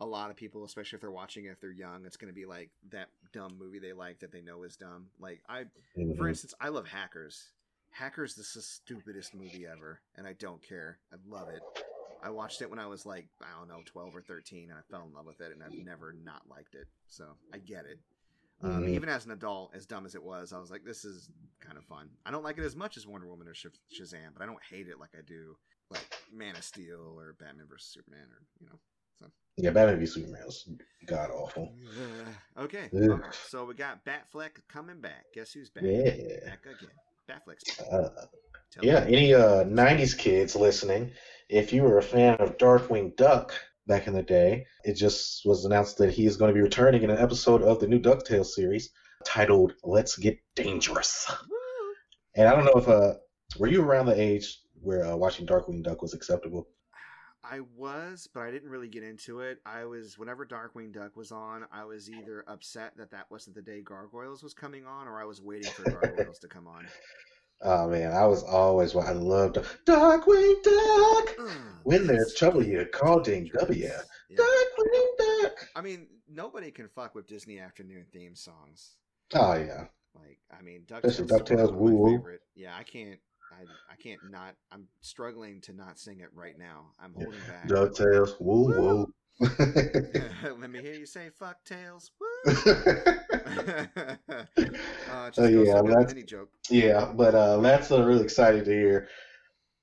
[0.00, 2.34] a lot of people, especially if they're watching it, if they're young, it's going to
[2.34, 5.06] be like that dumb movie they like that they know is dumb.
[5.18, 5.64] Like I,
[6.16, 6.28] for Mhm.
[6.28, 7.50] instance, I love Hackers.
[7.94, 10.98] Hackers is the stupidest movie ever, and I don't care.
[11.12, 11.62] I love it.
[12.22, 14.82] I watched it when I was like I don't know, twelve or thirteen, and I
[14.90, 16.86] fell in love with it, and I've never not liked it.
[17.08, 17.98] So I get it.
[18.62, 18.88] Um, Mhm.
[18.90, 21.28] Even as an adult, as dumb as it was, I was like, this is
[21.60, 22.08] kind of fun.
[22.24, 24.62] I don't like it as much as Wonder Woman or Sh- Shazam, but I don't
[24.70, 25.56] hate it like I do
[25.90, 28.78] like Man of Steel or Batman vs Superman or you know.
[29.56, 30.68] Yeah, Batman v Superman was
[31.06, 31.72] god awful.
[32.58, 33.10] okay, Ugh.
[33.10, 35.26] all right, so we got Batfleck coming back.
[35.32, 35.84] Guess who's back?
[35.84, 36.44] Yeah.
[36.46, 36.90] Back again.
[37.26, 37.42] Back.
[37.90, 38.08] Uh,
[38.82, 39.12] yeah, me.
[39.12, 41.12] any uh, 90s kids listening,
[41.48, 43.54] if you were a fan of Darkwing Duck
[43.86, 47.02] back in the day, it just was announced that he is going to be returning
[47.02, 48.90] in an episode of the new DuckTales series
[49.24, 51.30] titled Let's Get Dangerous.
[52.36, 53.14] And I don't know if, uh,
[53.58, 56.68] were you around the age where uh, watching Darkwing Duck was acceptable?
[57.50, 59.58] I was, but I didn't really get into it.
[59.66, 63.62] I was whenever Darkwing Duck was on, I was either upset that that wasn't the
[63.62, 66.86] day Gargoyles was coming on, or I was waiting for Gargoyles to come on.
[67.62, 71.36] Oh man, I was always, what I loved Darkwing Duck!
[71.38, 71.50] Ugh,
[71.84, 73.50] When there's trouble, you call Ding.
[73.58, 73.84] W.
[73.84, 74.00] Yeah.
[74.36, 75.68] Darkwing Duck!
[75.76, 78.96] I mean, nobody can fuck with Disney afternoon theme songs.
[79.34, 79.84] Oh yeah.
[80.14, 82.16] Like, I mean, Especially DuckTales, DuckTales, Woo my Woo.
[82.18, 82.40] favorite.
[82.54, 83.18] Yeah, I can't,
[83.58, 84.54] I, I can't not.
[84.72, 86.90] I'm struggling to not sing it right now.
[86.98, 87.68] I'm holding back.
[87.68, 89.14] DuckTales, woo woo.
[90.60, 92.26] Let me hear you say "fuck tails." Woo!
[92.46, 92.54] uh,
[94.26, 96.50] it just Oh, yeah, so good with that's- any joke.
[96.70, 99.08] yeah, but uh, that's uh, really excited to hear.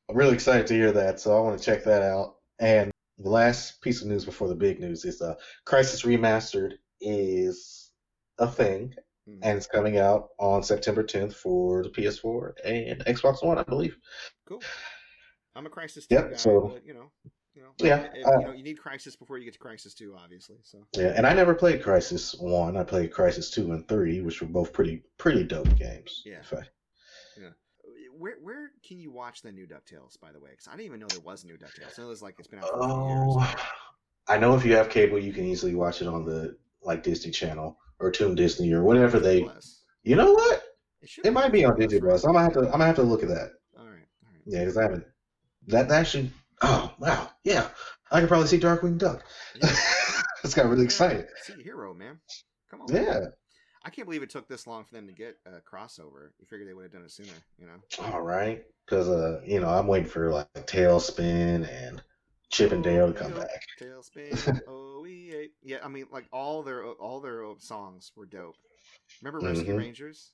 [0.10, 2.36] I'm really excited to hear that, so I want to check that out.
[2.60, 7.92] And the last piece of news before the big news is uh, Crysis Remastered is
[8.38, 8.94] a thing,
[9.32, 9.40] Mhm.
[9.44, 13.98] and it's coming out on September 10th for the PS4 and Xbox One, I believe.
[14.46, 14.62] Cool.
[15.56, 17.12] I'm a Crysis Yep, guy, so- but you know,
[17.54, 20.58] you know, Yeah, you know, you need Crysis before you get to Crysis Two, obviously.
[20.64, 22.78] So Yeah, and I never played Crysis One.
[22.78, 26.22] I played Crysis Two and Three, which were both pretty pretty dope games.
[26.26, 26.38] Yeah.
[26.38, 26.70] in fact.
[28.18, 30.20] where where can you watch the new Ducktales?
[30.20, 31.98] By the way, because I didn't even know there was a new Ducktales.
[31.98, 32.78] I know it's like it's been out a years.
[32.84, 33.56] Oh,
[34.28, 37.32] I know if you have cable, you can easily watch it on the like Disney
[37.32, 39.48] Channel or Toon Disney or whatever they.
[40.04, 40.64] You know what?
[41.06, 42.02] should It might be on Plus, Disney?
[42.02, 42.24] Plus.
[42.24, 42.60] I'm gonna have to.
[42.62, 43.52] I'm gonna have to look at that.
[43.78, 44.42] All right, all right.
[44.46, 45.06] Yeah, because I haven't.
[45.68, 46.32] That that actually.
[46.62, 47.68] Oh wow, yeah.
[48.12, 49.24] I can probably see Darkwing Duck.
[49.62, 49.70] Yeah.
[50.42, 51.28] Just got really excited.
[51.44, 52.20] See a hero, man.
[52.70, 52.94] Come on.
[52.94, 53.20] Yeah.
[53.84, 56.30] I can't believe it took this long for them to get a crossover.
[56.40, 58.06] You figured they would have done it sooner, you know?
[58.12, 58.64] All right.
[58.86, 62.02] Because uh, you know, I'm waiting for like Tailspin and
[62.52, 63.62] Chip and Dale to come Oh, back.
[63.80, 64.91] Tailspin, oh
[65.32, 65.78] yeah, yeah.
[65.84, 68.56] I mean, like all their all their songs were dope.
[69.22, 69.78] Remember Rescue Mhm.
[69.78, 70.32] Rangers?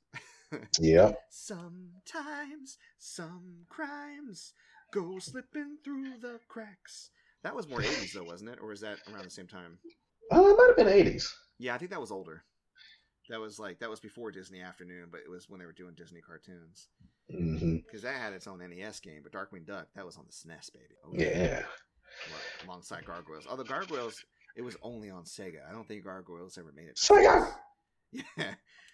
[0.80, 1.12] yeah.
[1.30, 4.54] Sometimes some crimes
[4.94, 7.10] go slipping through the cracks.
[7.44, 8.60] That was more 80s though, wasn't it?
[8.62, 9.78] Or was that around the same time?
[10.32, 11.28] Oh, it might have been 80s.
[11.60, 12.44] Yeah, I think that was older.
[13.30, 15.94] That was like that was before Disney Afternoon, but it was when they were doing
[15.96, 16.88] Disney cartoons.
[17.30, 20.72] Because that had its own NES game, but Darkwing Duck that was on the SNES,
[20.74, 20.96] baby.
[21.06, 21.64] Oh, Yeah.
[22.66, 23.46] Alongside Gargoyles.
[23.50, 24.24] Although Gargoyles,
[24.58, 25.60] it was only on Sega.
[25.70, 26.98] I don't think Gargoyles ever made it.
[26.98, 27.54] Sega!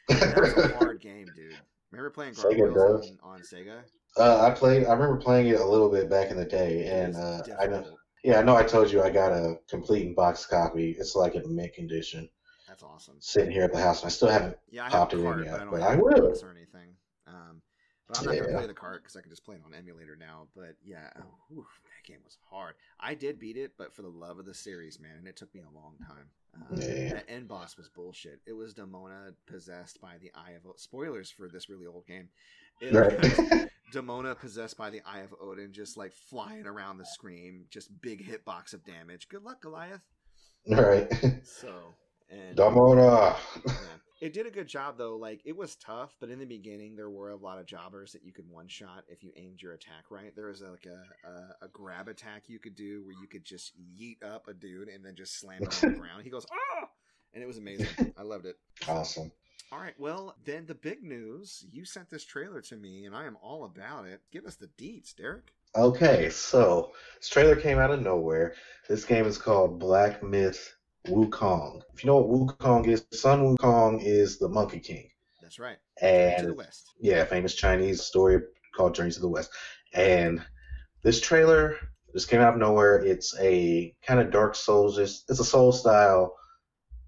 [0.09, 1.55] Yeah, that was a hard game, dude.
[1.91, 3.17] Remember playing Sega Gargoyles does.
[3.23, 3.83] on, on Sega?
[4.17, 4.85] Uh, I played.
[4.85, 7.85] I remember playing it a little bit back in the day, and uh, I know.
[8.23, 8.55] Yeah, I know.
[8.57, 10.95] I told you I got a complete and box copy.
[10.99, 12.29] It's like in mint condition,
[12.67, 13.15] That's awesome.
[13.19, 14.57] sitting here at the house, and I still haven't.
[14.71, 16.33] Yeah, I popped it in yet, but I don't but I will.
[16.43, 16.95] or anything.
[17.27, 17.61] Um,
[18.13, 20.15] But I'm not gonna play the cart because I can just play it on emulator
[20.15, 20.47] now.
[20.55, 22.75] But yeah, oh, whew, that game was hard.
[22.99, 25.53] I did beat it, but for the love of the series, man, and it took
[25.55, 26.29] me a long time.
[26.55, 27.13] Uh, Yeah.
[27.13, 28.39] That end boss was bullshit.
[28.45, 30.77] It was Demona possessed by the Eye of Odin.
[30.77, 32.29] Spoilers for this really old game.
[32.79, 33.17] It Right.
[33.19, 37.89] was Demona possessed by the Eye of Odin, just like flying around the screen, just
[38.01, 39.27] big hitbox of damage.
[39.29, 40.01] Good luck, Goliath.
[40.67, 41.07] right.
[41.43, 41.95] So
[42.29, 43.35] and Demona.
[43.65, 43.73] yeah.
[44.23, 45.17] It did a good job though.
[45.17, 48.23] Like it was tough, but in the beginning there were a lot of jobbers that
[48.23, 50.33] you could one shot if you aimed your attack right.
[50.33, 53.73] There was like a, a a grab attack you could do where you could just
[53.77, 56.23] yeet up a dude and then just slam him on the ground.
[56.23, 56.87] He goes ah,
[57.33, 57.87] and it was amazing.
[58.17, 58.55] I loved it.
[58.87, 59.29] Awesome.
[59.73, 61.65] All right, well then the big news.
[61.69, 64.21] You sent this trailer to me, and I am all about it.
[64.31, 65.51] Give us the deets, Derek.
[65.75, 68.53] Okay, so this trailer came out of nowhere.
[68.87, 70.73] This game is called Black Myth
[71.07, 71.81] Wukong.
[71.93, 75.09] If you know what Wukong is, Sun Wukong is the Monkey King.
[75.41, 75.77] That's right.
[75.99, 76.91] Journey to the And west.
[76.99, 78.39] yeah, famous Chinese story
[78.75, 79.51] called Journey to the West.
[79.93, 80.41] And
[81.03, 81.75] this trailer
[82.13, 83.03] just came out of nowhere.
[83.03, 86.35] It's a kind of Dark Souls, it's a Soul style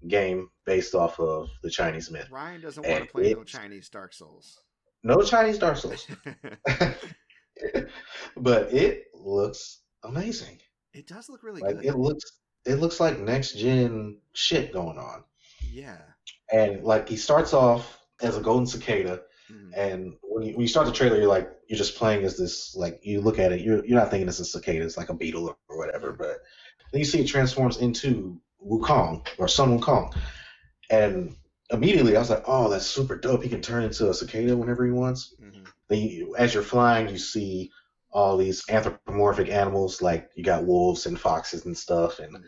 [0.08, 2.28] game based off of the Chinese myth.
[2.30, 4.60] Ryan doesn't want to And play no it's- Chinese Dark Souls.
[5.02, 6.06] No Chinese Dark Souls,
[8.36, 10.58] but it looks amazing.
[10.92, 11.84] it does look really Like good.
[11.86, 12.24] it looks,
[12.66, 15.24] it looks like next gen shit going on.
[15.72, 15.98] yeah.
[16.52, 19.72] And like he starts off as a golden cicada, Mhm.
[19.76, 22.74] and when you, when you start the trailer, you're like you're just playing as this
[22.76, 25.14] like you look at it, you're you're not thinking it's a cicada, it's like a
[25.14, 26.12] beetle or whatever.
[26.12, 26.38] But
[26.92, 30.14] then you see it transforms into Wukong or Sun Wukong,
[30.90, 31.34] and
[31.70, 33.42] immediately I was like, oh, that's super dope.
[33.42, 35.34] He can turn into a cicada whenever he wants.
[35.42, 35.66] Mhm.
[35.88, 37.70] Then you, as you're flying, you see
[38.16, 42.42] all these anthropomorphic animals, like you got wolves and foxes and stuff, and Mhm.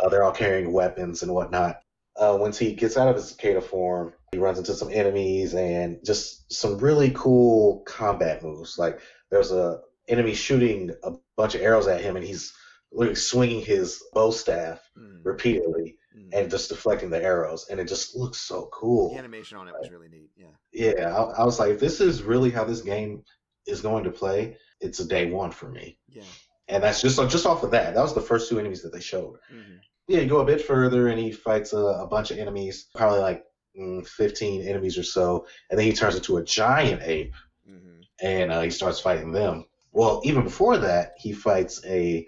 [0.00, 1.80] uh, they're all carrying weapons and whatnot.
[2.16, 6.04] Uh, once he gets out of his cicada form, he runs into some enemies and
[6.04, 8.76] just some really cool combat moves.
[8.76, 8.98] Like
[9.30, 12.52] there's a enemy shooting a bunch of arrows at him, and he's
[12.90, 15.20] literally swinging his bow staff Mhm.
[15.24, 16.30] repeatedly Mhm.
[16.32, 19.10] and just deflecting the arrows, and it just looks so cool.
[19.10, 20.30] The animation on it was really neat.
[20.36, 20.54] Yeah.
[20.72, 23.22] Yeah, I, I was like, if this is really how this game
[23.66, 25.98] is going to play, it's a day one for me.
[26.08, 26.22] Yeah.
[26.68, 27.94] And that's just just off of that.
[27.94, 29.38] That was the first two enemies that they showed.
[29.50, 29.76] hmm
[30.08, 33.20] Yeah, you go a bit further and he fights a, a bunch of enemies, probably
[33.20, 33.44] like
[33.78, 37.34] mm, 15 enemies or so, and then he turns into a giant ape
[37.66, 39.66] hmm and uh, he starts fighting them.
[39.92, 42.26] Well, even before that, he fights a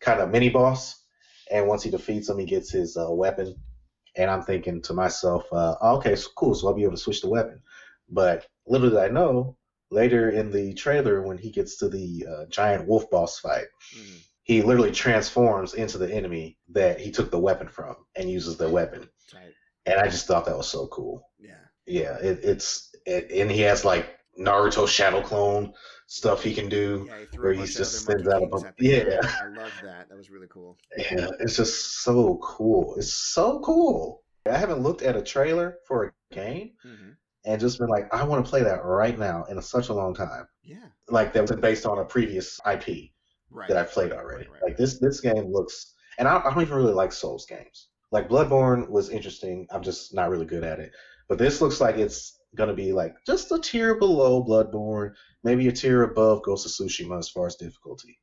[0.00, 1.04] kind of mini boss,
[1.50, 3.54] and once he defeats him, he gets his uh, weapon.
[4.16, 7.20] And I'm thinking to myself, uh, okay, so cool, so I'll be able to switch
[7.22, 7.60] the weapon.
[8.08, 9.56] But little did I know,
[9.90, 14.16] later in the trailer, when he gets to the uh, giant wolf boss fight, hmm
[14.48, 18.66] he literally transforms into the enemy that he took the weapon from and uses the
[18.66, 19.06] weapon.
[19.34, 19.52] Right.
[19.84, 21.28] And I just thought that was so cool.
[21.38, 21.52] Yeah.
[21.86, 25.74] Yeah, it, it's it, and he has like Naruto shadow clone
[26.06, 27.04] stuff he can do.
[27.06, 27.18] Yeah.
[27.30, 29.20] He where he just sends out a monkey bu- kings at the yeah.
[29.42, 30.08] I love that.
[30.08, 30.78] That was really cool.
[30.96, 32.94] Yeah, it's just so cool.
[32.96, 34.22] It's so cool.
[34.50, 37.10] I haven't looked at a trailer for a game hmm
[37.44, 40.14] and just been like, I want to play that right now in such a long
[40.14, 40.46] time.
[40.62, 40.86] Yeah.
[41.08, 43.10] Like that was based on a previous IP
[43.50, 43.66] Right.
[43.68, 44.44] that I've played already.
[44.44, 44.62] Right, right.
[44.62, 47.88] Like this, this game looks, and I, I don't even really like Souls games.
[48.12, 49.66] Like Bloodborne was interesting.
[49.70, 50.92] I'm just not really good at it.
[51.28, 55.12] But this looks like it's gonna be like just a tier below Bloodborne,
[55.44, 58.18] maybe a tier above Ghost of Tsushima as far as difficulty.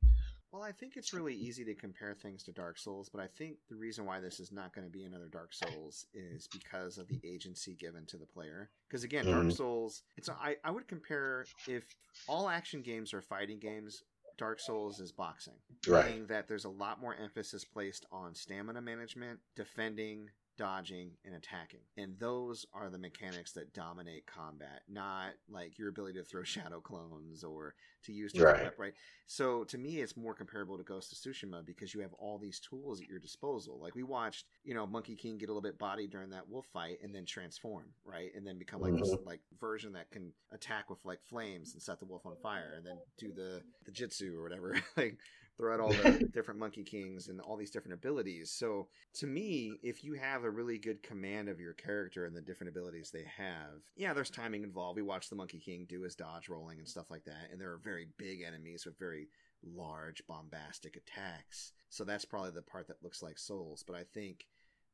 [0.56, 3.58] Well, I think it's really easy to compare things to Dark Souls, but I think
[3.68, 7.08] the reason why this is not going to be another Dark Souls is because of
[7.08, 8.70] the agency given to the player.
[8.88, 9.52] Because again, Dark Mhm.
[9.52, 11.94] Souls, it's I I would compare if
[12.26, 14.02] all action games are fighting games.
[14.38, 16.06] Dark Souls is boxing, Right.
[16.06, 21.80] meaning that there's a lot more emphasis placed on stamina management, defending, dodging, and attacking.
[21.96, 26.80] And those are the mechanics that dominate combat, not like your ability to throw shadow
[26.80, 27.74] clones or
[28.04, 28.64] to use Right.
[28.64, 28.94] wep- right?
[29.26, 32.60] So to me, it's more comparable to Ghost of Tsushima because you have all these
[32.60, 33.78] tools at your disposal.
[33.80, 36.66] Like we watched, you know, Monkey King get a little bit bodied during that wolf
[36.72, 38.30] fight and then transform, right?
[38.34, 39.26] And then become like this mm-hmm.
[39.26, 42.86] like version that can attack with like flames and set the wolf on fire and
[42.86, 44.78] then do the the jitsu or whatever.
[44.96, 45.18] like
[45.56, 48.50] throw out all the different Monkey Kings and all these different abilities.
[48.50, 52.42] So to me, if you have a really good command of your character and the
[52.42, 54.96] different abilities they have, yeah, there's timing involved.
[54.96, 57.72] We watched the Monkey King do his dodge rolling and stuff like that, and there
[57.72, 59.28] are very big enemies with very
[59.62, 61.72] large, bombastic attacks.
[61.88, 63.84] So that's probably the part that looks like Souls.
[63.86, 64.46] But I think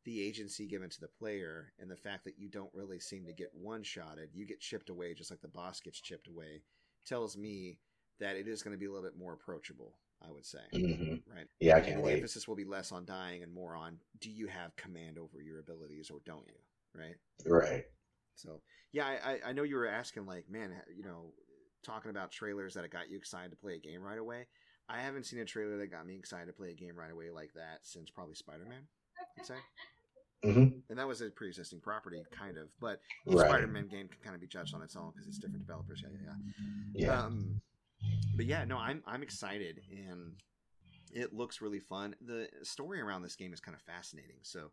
[0.05, 3.33] the agency given to the player and the fact that you don't really seem to
[3.33, 6.63] get one shotted, you get chipped away just like the boss gets chipped away,
[7.07, 7.79] tells me
[8.21, 9.95] that it is going to be a little bit more approachable.
[10.27, 11.47] I would say, hmm right?
[11.61, 12.03] Yeah, I can't wait.
[12.03, 12.15] the wait.
[12.15, 15.59] emphasis will be less on dying and more on do you have command over your
[15.59, 17.17] abilities or don't you, right?
[17.47, 17.85] Right.
[18.37, 18.61] So
[18.93, 21.33] yeah, I, I- know you were asking like, man, you know,
[21.85, 24.47] talking about trailers that got you excited to play a game right away.
[24.89, 27.31] I haven't seen a trailer that got me excited to play a game right away
[27.31, 28.83] like that since probably Spider Man.
[29.39, 29.55] I'd say.
[30.45, 32.69] hmm And that was a pre-existing property, kind of.
[32.81, 33.49] But Right.
[33.49, 36.03] Spider-Man game can kind of be judged on its own because it's different developers.
[36.03, 36.33] Yeah, yeah,
[36.95, 37.07] yeah.
[37.07, 37.23] Yeah.
[37.25, 37.61] Um,
[38.35, 40.33] but yeah, no, I'm I'm excited, and
[41.13, 42.15] it looks really fun.
[42.27, 44.39] The story around this game is kind of fascinating.
[44.43, 44.71] So,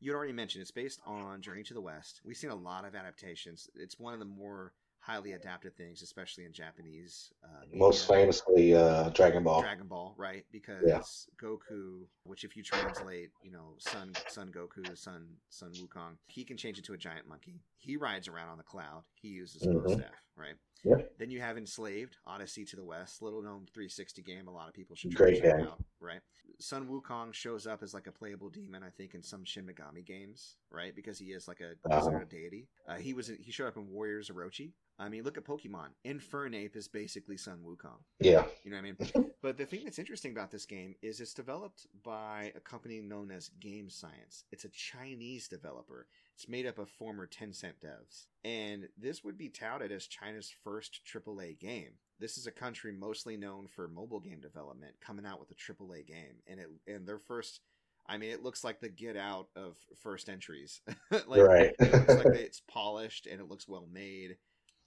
[0.00, 2.20] you had already mentioned it's based on Journey to the West.
[2.24, 3.68] We've seen a lot of adaptations.
[3.74, 7.32] It's one of the more highly adapted things, especially in Japanese.
[7.42, 9.62] Uh, Most famously, uh, Dragon Ball.
[9.62, 10.44] Dragon Ball, right?
[10.52, 11.00] Because Yeah.
[11.40, 16.56] Goku, which if you translate, you know, Son Son Goku, Son Son Wukong, he can
[16.56, 17.62] change into a giant monkey.
[17.78, 19.04] He rides around on the cloud.
[19.14, 19.94] He uses bow Mhm.
[19.98, 20.56] staff, right?
[20.84, 21.18] Yep.
[21.18, 24.46] Then you have Enslaved, Odyssey to the West, little known 360 game.
[24.48, 25.66] A lot of people should Great check game.
[25.66, 26.20] out, right?
[26.60, 30.04] Sun Wukong shows up as like a playable demon, I think, in some Shin Megami
[30.04, 30.94] games, right?
[30.94, 32.16] Because he is like a Uh-huh.
[32.20, 32.68] a deity.
[32.86, 34.72] Uh, he was he showed up in Warriors Orochi.
[35.00, 35.94] I mean, look at Pokemon.
[36.04, 38.02] Infernape is basically Sun Wukong.
[38.18, 38.48] Yeah.
[38.64, 38.96] You know what I mean?
[39.42, 43.30] but the thing that's interesting about this game is it's developed by a company known
[43.30, 44.44] as Game Science.
[44.50, 46.08] It's a Chinese developer.
[46.38, 48.26] It's made up of former Tencent devs.
[48.44, 51.90] And this would be touted as China's first AAA game.
[52.20, 56.06] This is a country mostly known for mobile game development, coming out with a AAA
[56.06, 56.36] game.
[56.46, 57.58] And it and their first
[58.06, 60.80] I mean, it looks like the get out of first entries.
[61.10, 61.74] like, Right.
[61.80, 64.36] It looks like it's polished and it looks well made.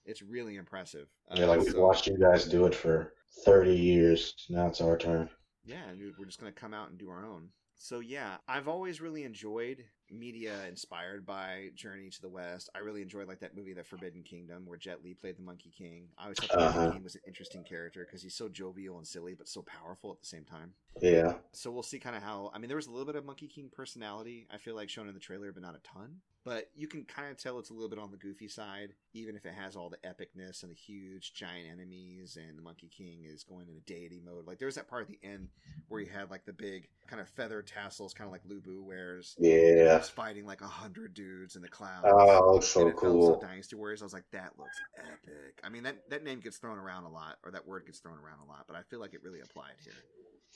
[0.06, 1.10] It's really impressive.
[1.36, 3.12] Yeah, Uh, like we've so- watched you guys do it for
[3.44, 4.36] 30 years.
[4.50, 5.30] Now it's our turn.
[5.66, 5.82] yeah,
[6.18, 7.50] we're just going to come out and do our own.
[7.76, 12.70] So yeah, I've always really enjoyed media inspired by Journey to the West.
[12.76, 15.72] I really enjoyed like that movie, The Forbidden Kingdom, where Jet Li played the Monkey
[15.76, 16.08] King.
[16.18, 16.80] I always thought the Uh-huh.
[16.80, 20.12] Monkey King was an interesting character because he's so jovial and silly, but so powerful
[20.12, 20.74] at the same time.
[21.02, 21.36] Yeah.
[21.54, 22.52] So we'll see kind of how.
[22.54, 24.48] I mean, there was a little bit of Monkey King personality.
[24.54, 26.18] I feel like shown in the trailer, but not a ton.
[26.44, 29.36] But you can kind of tell it's a little bit on the goofy side, even
[29.36, 33.26] if it has all the epicness and the huge giant enemies, and the Monkey King
[33.32, 34.48] is going into deity mode.
[34.48, 35.50] Like there's that part at the end
[35.88, 38.82] where he had like the big kind of feather tassels, kind of like Lu Bu
[38.84, 39.36] wears.
[39.38, 40.01] Yeah.
[40.02, 42.08] He's fighting like a hundred dudes in the clouds.
[42.12, 43.36] Oh, so and cool.
[43.36, 44.02] so Dynasty Warriors.
[44.02, 45.60] I was like, that looks epic.
[45.64, 48.18] I mean, that that name gets thrown around a lot, or that word gets thrown
[48.18, 49.94] around a lot, but I feel like it really applied here.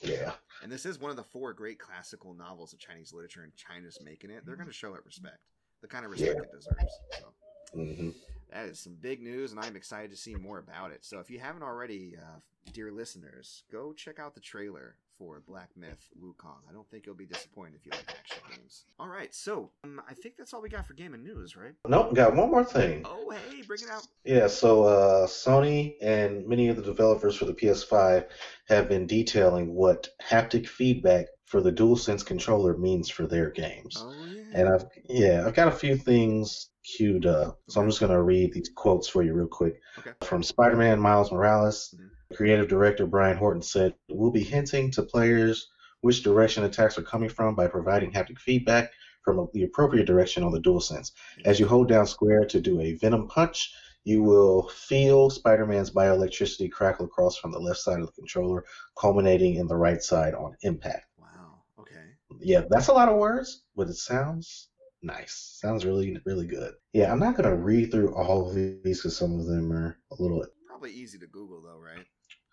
[0.02, 0.32] Yeah.
[0.62, 3.98] And this is one of the four great classical novels of Chinese literature, and China's
[4.04, 4.44] making it.
[4.44, 5.38] They're going to show it respect,
[5.80, 6.42] the kind of respect Yeah.
[6.44, 7.00] it deserves.
[7.18, 7.24] So
[7.72, 8.10] hmm
[8.50, 11.04] that is some big news, and I'm excited to see more about it.
[11.04, 12.38] So if you haven't already, uh,
[12.72, 16.60] dear listeners, go check out the trailer for Black Myth Wukong.
[16.68, 18.84] I don't think you'll be disappointed if you like action games.
[18.98, 21.72] All right, so um, I think that's all we got for gaming news, right?
[21.86, 23.02] Nope, got one more thing.
[23.04, 24.06] Oh, hey, bring it out.
[24.24, 28.26] Yeah, so uh, Sony and many of the developers for the PS5
[28.68, 33.96] have been detailing what haptic feedback for the DualSense controller means for their games.
[33.98, 34.42] Oh yeah.
[34.52, 37.60] And I've yeah, I've got a few things queued up.
[37.68, 39.80] So I'm just gonna read these quotes for you real quick.
[39.98, 40.10] Okay.
[40.22, 42.10] From Spider-Man Miles Morales, Mhm.
[42.34, 45.68] Creative director Brian Horton said, "We'll be hinting to players
[46.00, 48.90] which direction attacks are coming from by providing haptic feedback
[49.24, 51.10] from the appropriate direction on the DualSense.
[51.44, 53.74] As you hold down square to do a Venom punch,
[54.04, 58.64] you will feel Spider-Man's bioelectricity crackle across from the left side of the controller,
[58.96, 61.62] culminating in the right side on impact." Wow.
[61.80, 62.14] Okay.
[62.40, 64.68] yeah, that's a lot of words, but it sounds
[65.02, 65.58] nice.
[65.60, 66.74] Sounds really, really good.
[66.92, 70.22] Yeah, I'm not gonna read through all of these because some of them are a
[70.22, 72.04] little, Probably easy to Google though, right?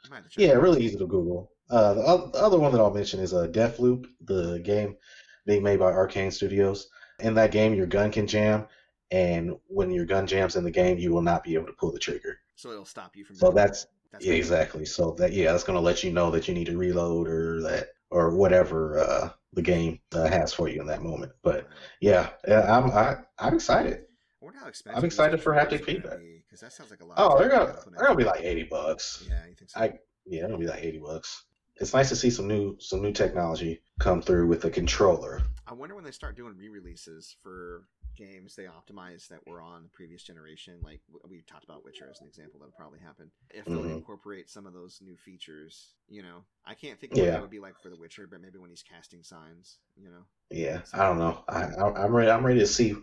[0.04, 1.52] You might have to check yeah, really easy to Google.
[1.70, 4.98] Uh, the, the other one that I'll mention is a uh, Deathloop, the game
[5.46, 6.90] being made by Arkane Studios.
[7.20, 8.68] In that game, your gun can jam,
[9.12, 11.92] and when your gun jams in the game, you will not be able to pull
[11.92, 12.40] the trigger.
[12.56, 13.36] So it'll stop you from.
[13.36, 14.86] So that's That's yeah, exactly.
[14.86, 17.90] So that yeah, that's gonna let you know that you need to reload or that
[18.10, 21.32] or whatever uh, the game uh, has for you in that moment.
[21.44, 21.68] But
[22.00, 24.03] yeah, yeah, I'm I, I'm excited.
[24.44, 24.98] I wonder how expensive.
[24.98, 26.20] I'm excited for haptic feedback.
[26.46, 27.18] Because that sounds like a lot.
[27.18, 29.24] Oh, they're gonna they're gonna be like eighty bucks.
[29.30, 29.80] Yeah, you think so?
[29.80, 29.94] I
[30.26, 31.46] yeah, it'll be like eighty bucks.
[31.78, 35.42] It's nice to see some new some new technology come through with the controller.
[35.66, 39.90] I wonder when they start doing re-releases for games they optimize that were on the
[39.90, 40.76] previous generation.
[40.84, 43.32] Like we talked about Witcher as an example, that'll probably happen.
[43.50, 43.96] If they'll Mhm.
[43.96, 47.50] incorporate some of those new features, you know, I can't think of what that would
[47.50, 50.26] be like for the Witcher, but maybe when he's casting signs, you know.
[50.52, 51.44] Yeah, I don't know.
[51.50, 52.30] I, I I'm ready.
[52.30, 52.96] I'm ready to see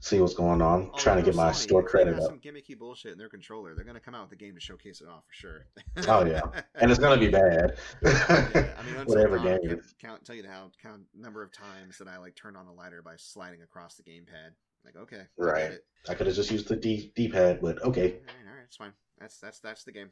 [0.00, 0.90] see what's going on.
[0.92, 2.22] Oh, trying to get my Sony, store credit up.
[2.22, 3.74] Some gimmicky bullshit in their controller.
[3.74, 5.66] They're gonna come out with a game to showcase it off for sure.
[6.08, 6.40] Oh, yeah.
[6.76, 7.76] and it's gonna be bad.
[8.02, 11.42] Yeah, I mean, Whatever I game it can't count, tell you the how count number
[11.42, 14.54] of times that I like turned on the lighter by sliding across the gamepad.
[14.84, 15.72] Like, okay, Right.
[15.72, 15.84] it.
[16.08, 18.12] I could have just used the D D pad, but okay.
[18.12, 18.92] All right, all right, it's fine.
[19.18, 20.10] That's that's that's the game.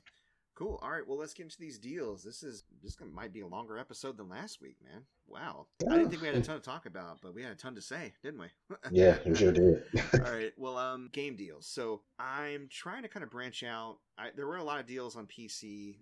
[0.54, 0.78] Cool.
[0.82, 1.06] All right.
[1.06, 2.22] Well, let's get into these deals.
[2.22, 5.02] This is this might be a longer episode than last week, man.
[5.32, 5.66] Wow.
[5.88, 7.74] I didn't think we had a ton to talk about, but we had a ton
[7.76, 8.48] to say, didn't we?
[8.90, 9.82] Yeah, you sure did.
[10.14, 10.52] All right.
[10.58, 11.66] Well, um, game deals.
[11.66, 13.98] So I'm trying to kind of branch out.
[14.18, 15.96] I, there were a lot of deals on PC.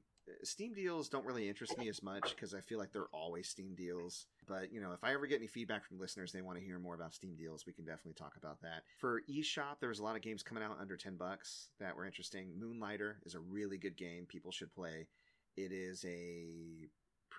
[0.44, 3.74] Steam deals don't really interest me as much because I feel like they're always Steam
[3.74, 4.26] deals.
[4.46, 6.78] But you know, if I ever get any feedback from listeners, they want to hear
[6.78, 8.82] more about Steam deals, we can definitely talk about that.
[8.98, 12.06] For eShop, there was a lot of games coming out under ten bucks that were
[12.06, 12.52] interesting.
[12.58, 15.06] Moonlighter is a really good game; people should play.
[15.56, 16.88] It is a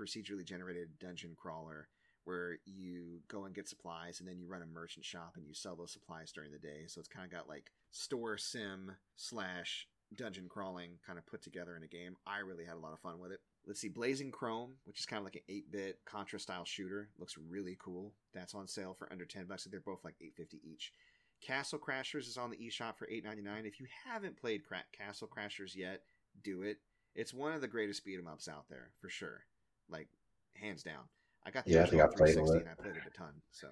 [0.01, 1.87] procedurally generated dungeon crawler
[2.23, 5.53] where you go and get supplies and then you run a merchant shop and you
[5.53, 6.83] sell those supplies during the day.
[6.87, 11.75] So it's kind of got like store sim slash dungeon crawling kind of put together
[11.75, 12.15] in a game.
[12.27, 13.39] I really had a lot of fun with it.
[13.65, 17.37] Let's see, Blazing Chrome, which is kind of like an 8-bit Contra style shooter, looks
[17.37, 18.13] really cool.
[18.33, 19.65] That's on sale for under 10 bucks.
[19.65, 20.93] They're both like 8.50 each.
[21.41, 23.65] Castle Crashers is on the eShop for 8.99.
[23.65, 26.01] If you haven't played Cra- Castle Crashers yet,
[26.43, 26.77] do it.
[27.15, 29.45] It's one of the greatest beat 'em ups out there for sure,
[29.91, 30.07] like
[30.55, 31.03] hands down.
[31.45, 32.61] I got the Yeah, I think I played 360 it.
[32.61, 33.67] and I played it a ton, so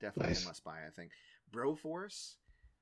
[0.00, 0.44] definitely Nice.
[0.44, 0.78] a must buy.
[0.86, 1.10] I think
[1.52, 2.34] Broforce.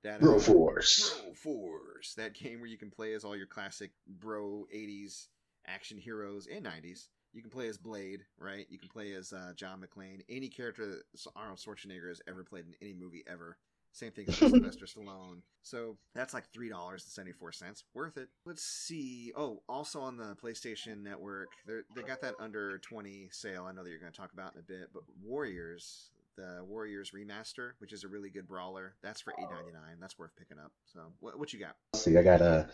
[0.02, 1.18] That Bro uh, Force.
[1.22, 5.28] Bro Force, that game where you can play as all your classic bro 80s
[5.66, 7.08] action heroes and 90s.
[7.32, 8.66] You can play as Blade, right?
[8.68, 12.66] You can play as uh, John McClane, any character that Arnold Schwarzenegger has ever played
[12.66, 13.56] in any movie ever.
[13.94, 15.38] Same thing as Sylvester Stallone.
[15.62, 17.84] So that's like three dollars and seventy four cents.
[17.94, 18.28] Worth it.
[18.44, 19.32] Let's see.
[19.36, 23.66] Oh, also on the PlayStation Network, they they got that under twenty sale.
[23.68, 27.12] I know that you're going to talk about in a bit, but Warriors, the Warriors
[27.12, 29.98] remaster, which is a really good brawler, that's for eight ninety nine.
[30.00, 30.72] That's worth picking up.
[30.92, 31.76] So what what you got?
[31.92, 32.64] Let's see, I got uh,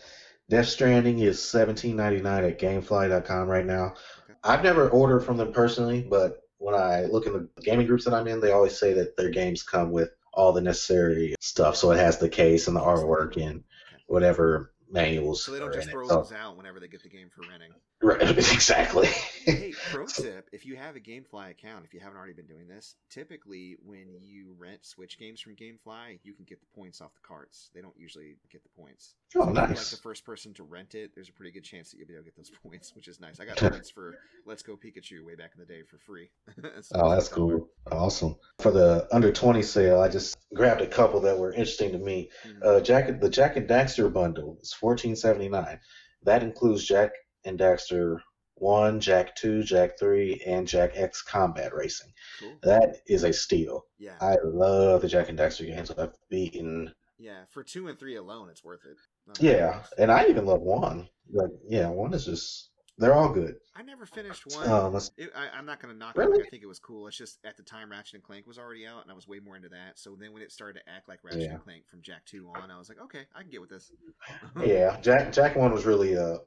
[0.49, 3.93] Death Stranding is seventeen ninety nine at GameFly.com right now.
[4.23, 4.33] Okay.
[4.43, 8.15] I've never ordered from them personally, but when I look in the gaming groups that
[8.15, 11.75] I'm in, they always say that their games come with all the necessary stuff.
[11.75, 13.63] So it has the case and the artwork and
[14.07, 15.43] whatever manuals.
[15.43, 17.71] So they don't just throw those out whenever they get the game for renting.
[18.03, 19.07] Right, exactly.
[19.45, 22.67] hey, pro tip: if you have a GameFly account, if you haven't already been doing
[22.67, 27.13] this, typically when you rent Switch games from GameFly, you can get the points off
[27.13, 27.69] the carts.
[27.75, 29.13] They don't usually get the points.
[29.35, 31.63] Oh, So if you're like the first person to rent it, there's a pretty good
[31.63, 33.39] chance that you'll be able to get those points, which is nice.
[33.39, 34.15] I got points for
[34.47, 36.31] Let's Go Pikachu way back in the day for free.
[36.81, 37.67] So Oh, that's cool.
[37.91, 38.35] Awesome.
[38.59, 42.31] For the under 20 sale, I just grabbed a couple that were interesting to me.
[42.47, 42.65] Mhm.
[42.65, 45.79] Uh, Jak, the Jak and Daxter bundle is 14.79.
[46.23, 47.11] That includes Jak
[47.45, 48.17] and Daxter
[48.55, 52.13] 1, Jak 2, Jak 3, and Jak X Combat Racing.
[52.39, 52.53] cool.
[52.63, 53.85] That is a steal.
[53.97, 55.91] Yeah, I love the Jak and Daxter games.
[55.91, 56.93] I've beaten.
[57.17, 57.45] yeah.
[57.49, 58.97] For two and three alone, it's worth it.
[59.27, 59.41] Not.
[59.41, 61.07] Yeah, and I even love 1.
[61.33, 62.67] Like, yeah, 1 is just.
[62.97, 63.55] They're all good.
[63.75, 64.69] I never finished one.
[64.69, 66.19] Um, It, I, I'm not going to knock it.
[66.19, 66.37] Really?
[66.37, 67.07] Like, I think it was cool.
[67.07, 69.39] It's just at the time Ratchet and Clank was already out, and I was way
[69.39, 69.97] more into that.
[69.97, 71.53] So then when it started to act like Ratchet Yeah.
[71.53, 73.91] and Clank from Jak Two on, I was like, okay, I can get with this.
[74.63, 76.37] yeah, Jak Jak 1 was really uh,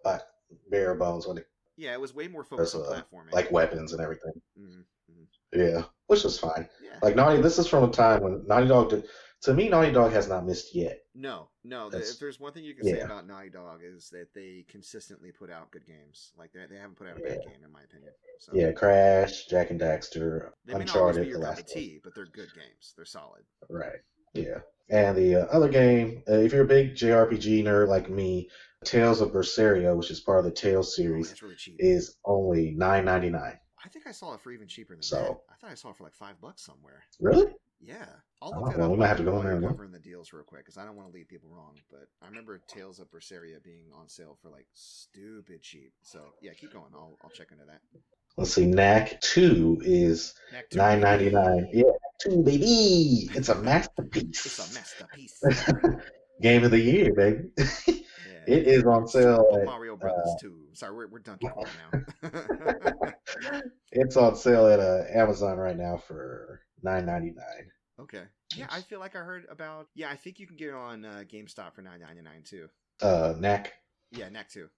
[0.71, 1.47] bare bones when it
[1.77, 3.33] yeah, it was way more focused on uh, platforming.
[3.33, 4.33] like weapons and everything.
[4.57, 4.81] hmm
[5.11, 6.69] hmm Yeah, which was fine.
[6.83, 6.99] yeah.
[7.03, 9.05] Like Naughty, this is from a time when Naughty Dog did.
[9.43, 11.01] To me, Naughty Dog has not missed yet.
[11.15, 11.91] no, no.
[11.91, 15.33] That's- if there's one thing you can say about Naughty Dog is that they consistently
[15.33, 16.33] put out good games.
[16.37, 18.13] Like they, they haven't put out a bad game in my opinion.
[18.39, 21.67] So Yeah, Crash, Jak and Daxter, they may not always be Uncharted, the last of
[21.67, 22.95] tea, but they're good games.
[22.97, 23.43] They're solid.
[23.69, 24.01] Right.
[24.33, 24.61] Yeah.
[24.91, 28.49] And the uh, other game, uh, if you're a big JRPG nerd like me,
[28.85, 32.73] Tales of Berseria, which is part of the Tales Oh, series, it's really is only
[32.73, 33.59] nine ninety nine.
[33.85, 35.17] I think I saw it for even cheaper than So-
[35.49, 35.55] that.
[35.55, 37.03] I thought I saw it for like five bucks somewhere.
[37.21, 37.53] Really?
[37.81, 38.07] Yeah,
[38.41, 39.91] I'll Oh, look it well, up we might have to go in there and covering
[39.93, 41.75] the deals real quick because I don't want to lead people wrong.
[41.91, 45.93] But I remember Tales of Berseria being on sale for like stupid cheap.
[46.03, 46.93] So yeah, keep going.
[46.95, 47.81] I'll I'll check into that.
[48.39, 48.65] Let's see.
[48.67, 50.35] Knack Two is
[50.73, 51.69] nine ninety nine.
[51.75, 51.91] Yeah,
[52.21, 53.29] two baby.
[53.35, 54.47] It's a masterpiece.
[54.47, 55.43] It's a masterpiece.
[56.41, 57.51] Game of the year, baby.
[58.47, 59.47] It is on sale.
[59.51, 60.61] Super At, Mario Brothers uh, 2.
[60.73, 62.31] Sorry, we're, we're Donkey Kong now.
[63.93, 67.71] it's on sale at uh, Amazon right now for nine ninety nine.
[68.01, 68.25] okay.
[68.57, 69.89] Yeah, I feel like I heard about.
[69.95, 72.69] Yeah, I think you can get it on uh, GameStop for nine ninety nine too.
[73.03, 73.73] Uh, Knack.
[74.13, 74.69] Yeah, Knack 2.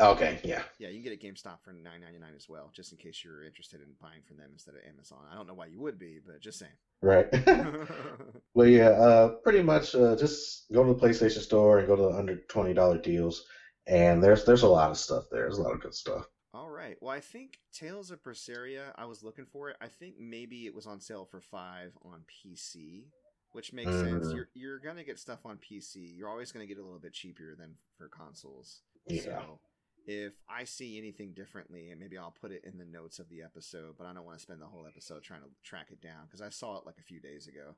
[0.00, 0.62] Okay, yeah.
[0.78, 2.98] Yeah, you can get it at GameStop for nine ninety nine as well, just in
[2.98, 5.18] case you're interested in buying from them instead of Amazon.
[5.30, 6.72] I don't know why you would be, but just saying.
[7.02, 7.26] Right.
[8.54, 8.90] well, yeah.
[8.90, 9.94] Uh, pretty much.
[9.94, 13.46] Uh, just go to the PlayStation Store and go to the under twenty dollar deals,
[13.86, 15.42] and there's there's a lot of stuff there.
[15.42, 16.26] There's a lot of good stuff.
[16.52, 16.96] All right.
[17.00, 18.92] Well, I think Tales of Berseria.
[18.96, 19.76] I was looking for it.
[19.80, 23.04] I think maybe it was on sale for five on PC,
[23.52, 24.26] which makes sense.
[24.26, 24.34] Mhm.
[24.34, 26.16] You're you're gonna get stuff on PC.
[26.16, 28.82] You're always gonna get a little bit cheaper than for consoles.
[29.06, 29.22] Yeah.
[29.22, 29.60] So
[30.06, 33.42] if I see anything differently, and maybe I'll put it in the notes of the
[33.42, 33.94] episode.
[33.98, 36.40] But I don't want to spend the whole episode trying to track it down because
[36.40, 37.74] I saw it like a few days ago.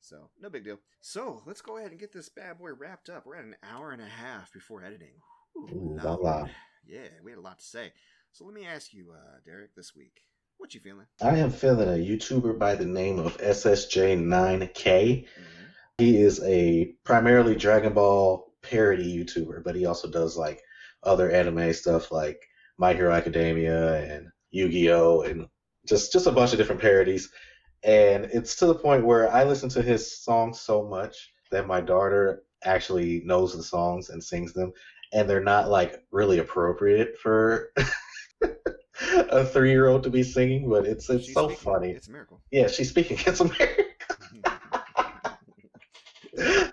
[0.00, 0.78] So no big deal.
[1.00, 3.26] So let's go ahead and get this bad boy wrapped up.
[3.26, 5.14] We're at an hour and a half before editing.
[5.56, 6.48] Ooh, Ooh, la la.
[6.86, 7.92] Yeah, we had a lot to say.
[8.32, 10.22] So let me ask you, uh, Derek, this week,
[10.56, 11.06] what you feeling?
[11.20, 14.72] I am feeling a YouTuber by the name of SSJ9K.
[14.74, 15.24] Mm-hmm.
[15.98, 20.62] He is a primarily Dragon Ball parody YouTuber, but he also does like
[21.02, 22.40] other anime stuff like
[22.78, 25.46] My Hero Academia and Yu-Gi-Oh and
[25.86, 27.30] just just a bunch of different parodies.
[27.82, 31.80] And it's to the point where I listen to his songs so much that my
[31.80, 34.72] daughter actually knows the songs and sings them,
[35.12, 37.72] and they're not like really appropriate for
[39.30, 41.64] a three-year-old to be singing, but it's it's She's so speaking.
[41.64, 41.90] funny.
[41.90, 42.42] It's a miracle.
[42.50, 43.18] Yeah, she's speaking.
[43.26, 43.79] It's America.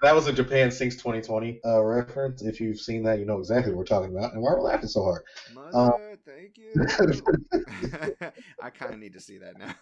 [0.01, 2.41] That was a Japan Sings 2020 uh, reference.
[2.41, 4.89] If you've seen that, you know exactly what we're talking about and why we're laughing
[4.89, 5.23] so hard.
[5.53, 8.29] Mother, thank you.
[8.61, 9.73] I kind of need to see that now.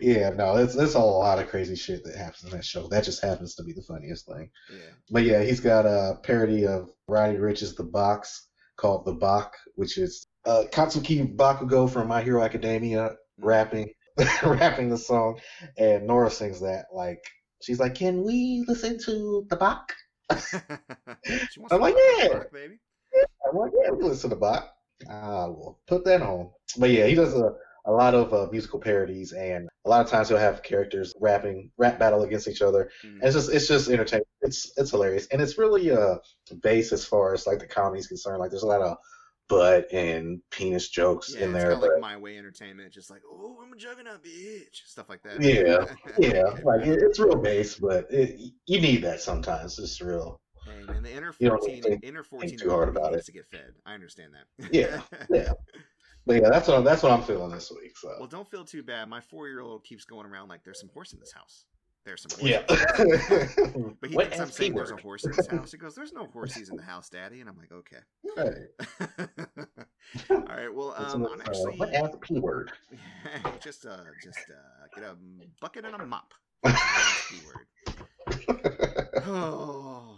[0.00, 2.88] Yeah, no, it's there's a lot of crazy shit that happens in that show.
[2.88, 4.50] That just happens to be the funniest thing.
[4.70, 4.90] Yeah.
[5.10, 9.96] But yeah, he's got a parody of Roddy Ricch's The Box called The Bach, which
[9.98, 13.90] is uh, Katsuki Bakugo from My Hero Academia rapping
[14.44, 15.40] rapping the song,
[15.76, 17.22] and Nora sings that like
[17.64, 19.92] she's like, "Can we listen to The Bach?"
[20.30, 20.40] I'm
[21.68, 22.28] to like, yeah.
[22.28, 22.78] park, baby.
[23.48, 24.70] I'm like, "Yeah, we listen to the Bach."
[25.10, 26.50] I will put that on.
[26.78, 27.54] But yeah, he does a
[27.86, 31.70] a lot of uh, musical parodies, and a lot of times he'll have characters rapping,
[31.76, 32.90] rap battle against each other.
[33.04, 33.14] Mm.
[33.14, 34.24] And it's just it's just entertaining.
[34.40, 36.16] It's it's hilarious, and it's really uh
[36.62, 38.38] base as far as like the comedy is concerned.
[38.40, 38.96] Like there's a lot of
[39.48, 43.58] butt and penis jokes Yeah, in there, but like my way entertainment, just like, oh,
[43.62, 45.42] I'm a juggernaut, bitch, stuff like that.
[45.42, 45.84] Yeah,
[46.18, 49.78] yeah, like it, it's real base, but it, you need that sometimes.
[49.78, 50.40] It's real.
[50.64, 53.24] Hey man, the inner fourteen, think- inner fourteen too hard about it.
[53.26, 53.72] to get fed.
[53.84, 54.72] I understand that.
[54.72, 55.00] Yeah,
[55.30, 55.52] yeah.
[56.26, 57.98] But yeah, that's what I'm, that's what I'm feeling this week.
[57.98, 59.10] So Well, don't feel too bad.
[59.10, 61.66] My four year old keeps going around like there's some horse in this house.
[62.04, 62.50] There's some horse.
[62.50, 62.60] yeah.
[62.98, 63.54] in this house."
[64.00, 65.72] But he What thinks I'm saying there's a horse in this house.
[65.72, 67.98] He goes, "There's no horses in the house, Daddy," and I'm like, "Okay."
[70.30, 70.72] All right.
[70.74, 72.72] Well, um, I'm actually what ass P word?
[73.60, 75.16] just uh, just uh, get a
[75.60, 76.32] bucket and a mop.
[77.28, 77.66] Keyword.
[79.26, 80.13] Oh,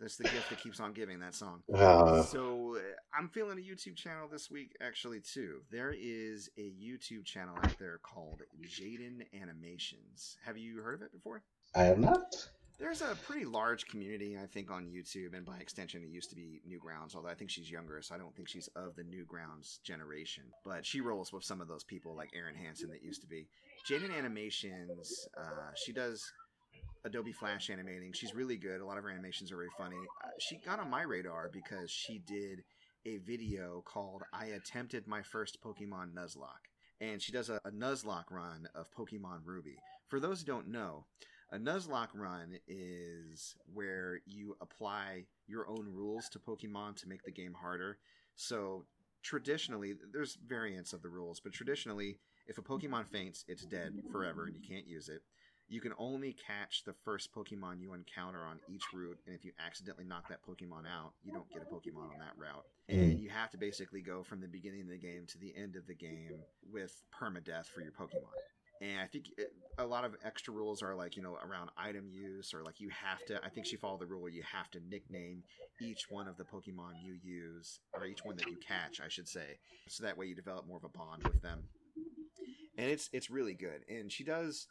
[0.00, 1.18] that's the gift that keeps on giving.
[1.20, 1.62] That song.
[1.72, 2.80] Uh, So uh,
[3.18, 5.60] I'm feeling a YouTube channel this week, actually too.
[5.70, 10.36] There is a YouTube channel out there called Jaiden Animations.
[10.44, 11.42] Have you heard of it before?
[11.74, 12.48] I have not.
[12.78, 16.36] There's a pretty large community, I think, on YouTube, and by extension, it used to
[16.36, 17.16] be Newgrounds.
[17.16, 20.44] Although I think she's younger, so I don't think she's of the Newgrounds generation.
[20.62, 23.48] But she rolls with some of those people, like Aaron Hansen, that used to be.
[23.88, 26.30] Jaiden Animations, uh, she does
[27.06, 28.12] Adobe Flash animating.
[28.12, 28.80] She's really good.
[28.80, 29.96] A lot of her animations are very funny.
[30.24, 32.64] Uh, she got on my radar because she did
[33.06, 36.66] a video called "I Attempted My First Pokemon Nuzlocke,"
[37.00, 39.76] and she does a, a Nuzlocke run of Pokemon Ruby.
[40.08, 41.06] For those who don't know,
[41.52, 47.30] a Nuzlocke run is where you apply your own rules to Pokemon to make the
[47.30, 47.98] game harder.
[48.34, 48.84] So
[49.22, 52.18] traditionally, there's variants of the rules, but traditionally,
[52.48, 55.22] if a Pokemon faints, it's dead forever and you can't use it.
[55.68, 59.52] You can only catch the first Pokemon you encounter on each route, and if you
[59.64, 62.64] accidentally knock that Pokemon out, you don't get a Pokemon on that route.
[62.88, 63.20] And mm.
[63.20, 65.86] you have to basically go from the beginning of the game to the end of
[65.88, 66.38] the game
[66.72, 68.30] with permadeath for your Pokemon.
[68.80, 72.08] And I think it, a lot of extra rules are like, you know, around item
[72.10, 74.70] use or like you have to, I think she followed the rule where you have
[74.72, 75.42] to nickname
[75.80, 79.28] each one of the Pokemon you use, or each one that you catch, I should
[79.28, 79.58] say.
[79.88, 81.64] So that way you develop more of a bond with them.
[82.78, 83.80] And it's it's really good.
[83.88, 84.66] And she does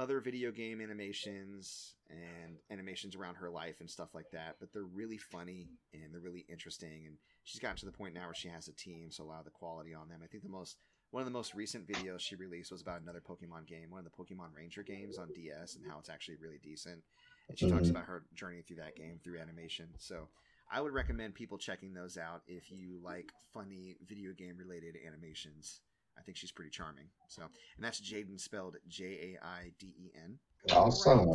[0.00, 4.82] other video game animations and animations around her life and stuff like that, but they're
[4.82, 7.04] really funny and they're really interesting.
[7.06, 9.40] And she's gotten to the point now where she has a team, so a lot
[9.40, 10.20] of the quality on them.
[10.24, 10.78] I think the most
[11.10, 14.04] one of the most recent videos she released was about another Pokemon game, one of
[14.04, 17.02] the Pokemon Ranger games on DS, and how it's actually really decent.
[17.48, 17.90] And she talks Mhm.
[17.90, 19.88] about her journey through that game through animation.
[19.98, 20.28] So
[20.70, 25.80] I would recommend people checking those out if you like funny video game related animations.
[26.18, 27.06] I think she's pretty charming.
[27.28, 30.38] So, and that's Jaiden spelled J A I D E N.
[30.70, 31.26] Awesome.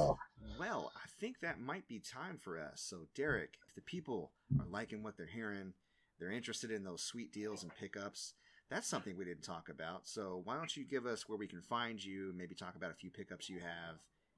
[0.59, 2.81] Well, I think that might be time for us.
[2.81, 5.73] So, Derek, if the people are liking what they're hearing,
[6.19, 8.33] they're interested in those sweet deals and pickups.
[8.69, 10.07] That's something we didn't talk about.
[10.07, 12.33] So, why don't you give us where we can find you?
[12.35, 13.97] Maybe talk about a few pickups you have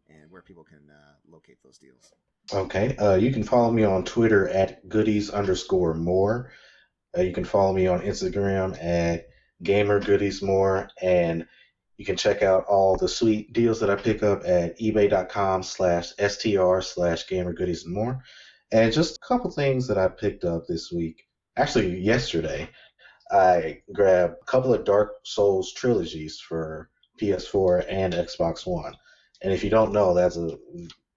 [0.10, 2.14] and where people can uh, locate those deals.
[2.54, 2.96] Okay.
[2.96, 6.52] Uh, you can follow me on Twitter at goodies underscore more.
[7.18, 9.28] Uh, you can follow me on Instagram at
[9.64, 11.46] gamer goodies more, and
[11.98, 16.12] you can check out all the sweet deals that I pick up at ebay.com slash
[16.18, 18.22] str slash gamer goodies and more.
[18.72, 21.24] And just a couple things that I picked up this week.
[21.58, 22.70] Actually, yesterday,
[23.32, 26.90] I grabbed a couple of Dark Souls trilogies for
[27.20, 28.96] PS4 and Xbox One.
[29.42, 30.58] And if you don't know, that's a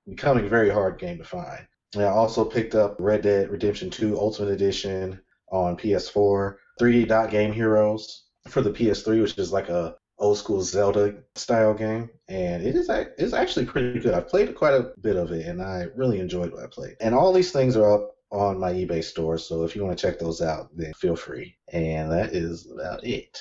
[0.07, 1.67] becoming a very hard game to find.
[1.95, 7.31] And I also picked up Red Dead Redemption 2 Ultimate Edition, on PS4, 3D Dot
[7.31, 12.62] Game Heroes for the PS3, which is like a old school Zelda style game, and
[12.62, 14.15] it is it's actually pretty good.
[14.15, 16.97] I've played quite a bit of it, and I really enjoyed what I played.
[17.01, 20.07] And all these things are up on my eBay store, so if you want to
[20.07, 21.57] check those out, then feel free.
[21.73, 23.41] And that is about it.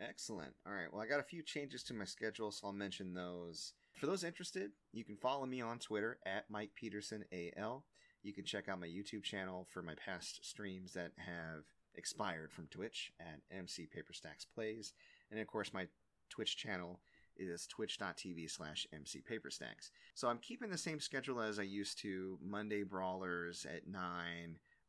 [0.00, 0.52] Excellent.
[0.66, 0.92] All right.
[0.92, 3.72] Well, I got a few changes to my schedule, so I'll mention those.
[3.94, 7.84] For those interested, you can follow me on Twitter at Mike Peterson AL.
[8.22, 11.62] You can check out my YouTube channel for my past streams that have
[11.96, 14.92] expired from Twitch at MC Paperstacks Plays.
[15.30, 15.86] And of course, my
[16.30, 17.00] Twitch channel
[17.36, 19.90] is twitch.tv slash MC Paperstacks.
[20.14, 24.00] So I'm keeping the same schedule as I used to Monday Brawlers at 9,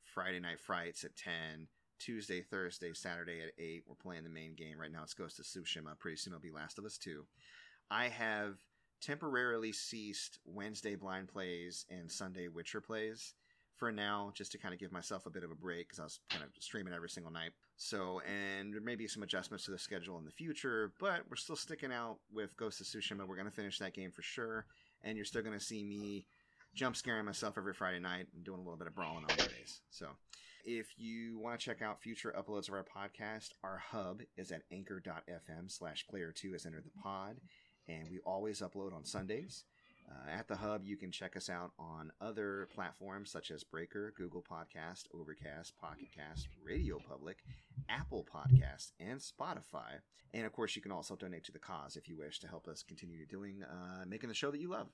[0.04, 1.68] Friday Night Frights at 10,
[2.00, 3.84] Tuesday, Thursday, Saturday at 8.
[3.88, 4.80] We're playing the main game.
[4.80, 6.00] Right now it's Ghost of Tsushima.
[6.00, 7.26] Pretty soon it'll be Last of Us 2.
[7.90, 8.58] I have
[9.02, 13.34] temporarily ceased Wednesday blind plays and Sunday Witcher plays
[13.78, 16.04] for now, just to kind of give myself a bit of a break because I
[16.04, 17.52] was kind of streaming every single night.
[17.76, 21.36] So, and there may be some adjustments to the schedule in the future, but we're
[21.36, 23.28] still sticking out with Ghost of Tsushima.
[23.28, 24.66] We're going to finish that game for sure,
[25.04, 26.26] and you're still going to see me
[26.74, 29.82] jump scaring myself every Friday night and doing a little bit of brawling on Mondays.
[29.90, 30.08] So,
[30.66, 34.64] if you want to check out future uploads of our podcast, our hub is at
[34.72, 37.38] anchor.fm slash player two has entered the pod,
[37.88, 39.64] and we always upload on Sundays.
[40.10, 44.14] Uh, at the Hub, you can check us out on other platforms such as Breaker,
[44.16, 47.40] Google Podcast, Overcast, Pocket Cast, Radio Public,
[47.90, 50.00] Apple Podcast, and Spotify.
[50.34, 52.68] And of course, you can also donate to the cause if you wish to help
[52.68, 54.88] us continue doing uh, making the show that you love.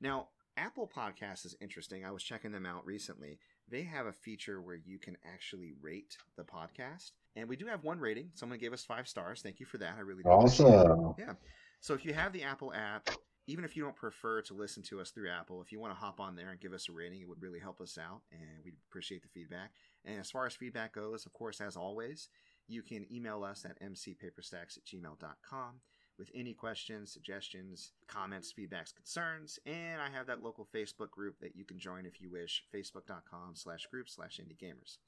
[0.00, 2.04] Now, Apple Podcast is interesting.
[2.04, 3.38] I was checking them out recently.
[3.70, 7.84] They have a feature where you can actually rate the podcast, and we do have
[7.84, 8.30] one rating.
[8.34, 9.40] Someone gave us five stars.
[9.40, 9.94] Thank you for that.
[9.96, 11.14] I really do awesome.
[11.18, 11.34] Yeah.
[11.80, 13.08] So if you have the Apple app
[13.48, 15.98] even if you don't prefer to listen to us through Apple, if you want to
[15.98, 18.62] hop on there and give us a rating, it would really help us out, and
[18.62, 19.72] we'd appreciate the feedback.
[20.04, 22.28] And as far as feedback goes, of course, as always,
[22.68, 25.80] you can email us at mcpaperstacks at gmail.com
[26.18, 29.58] with any questions, suggestions, comments, feedbacks, concerns.
[29.64, 33.54] And I have that local Facebook group that you can join if you wish, facebook.com
[33.54, 34.98] slash group slash indie gamers.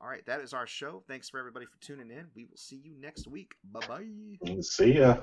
[0.00, 1.02] All right, that is our show.
[1.08, 2.26] Thanks for everybody for tuning in.
[2.36, 3.54] We will see you next week.
[3.64, 4.62] Bye bye.
[4.62, 5.16] See ya.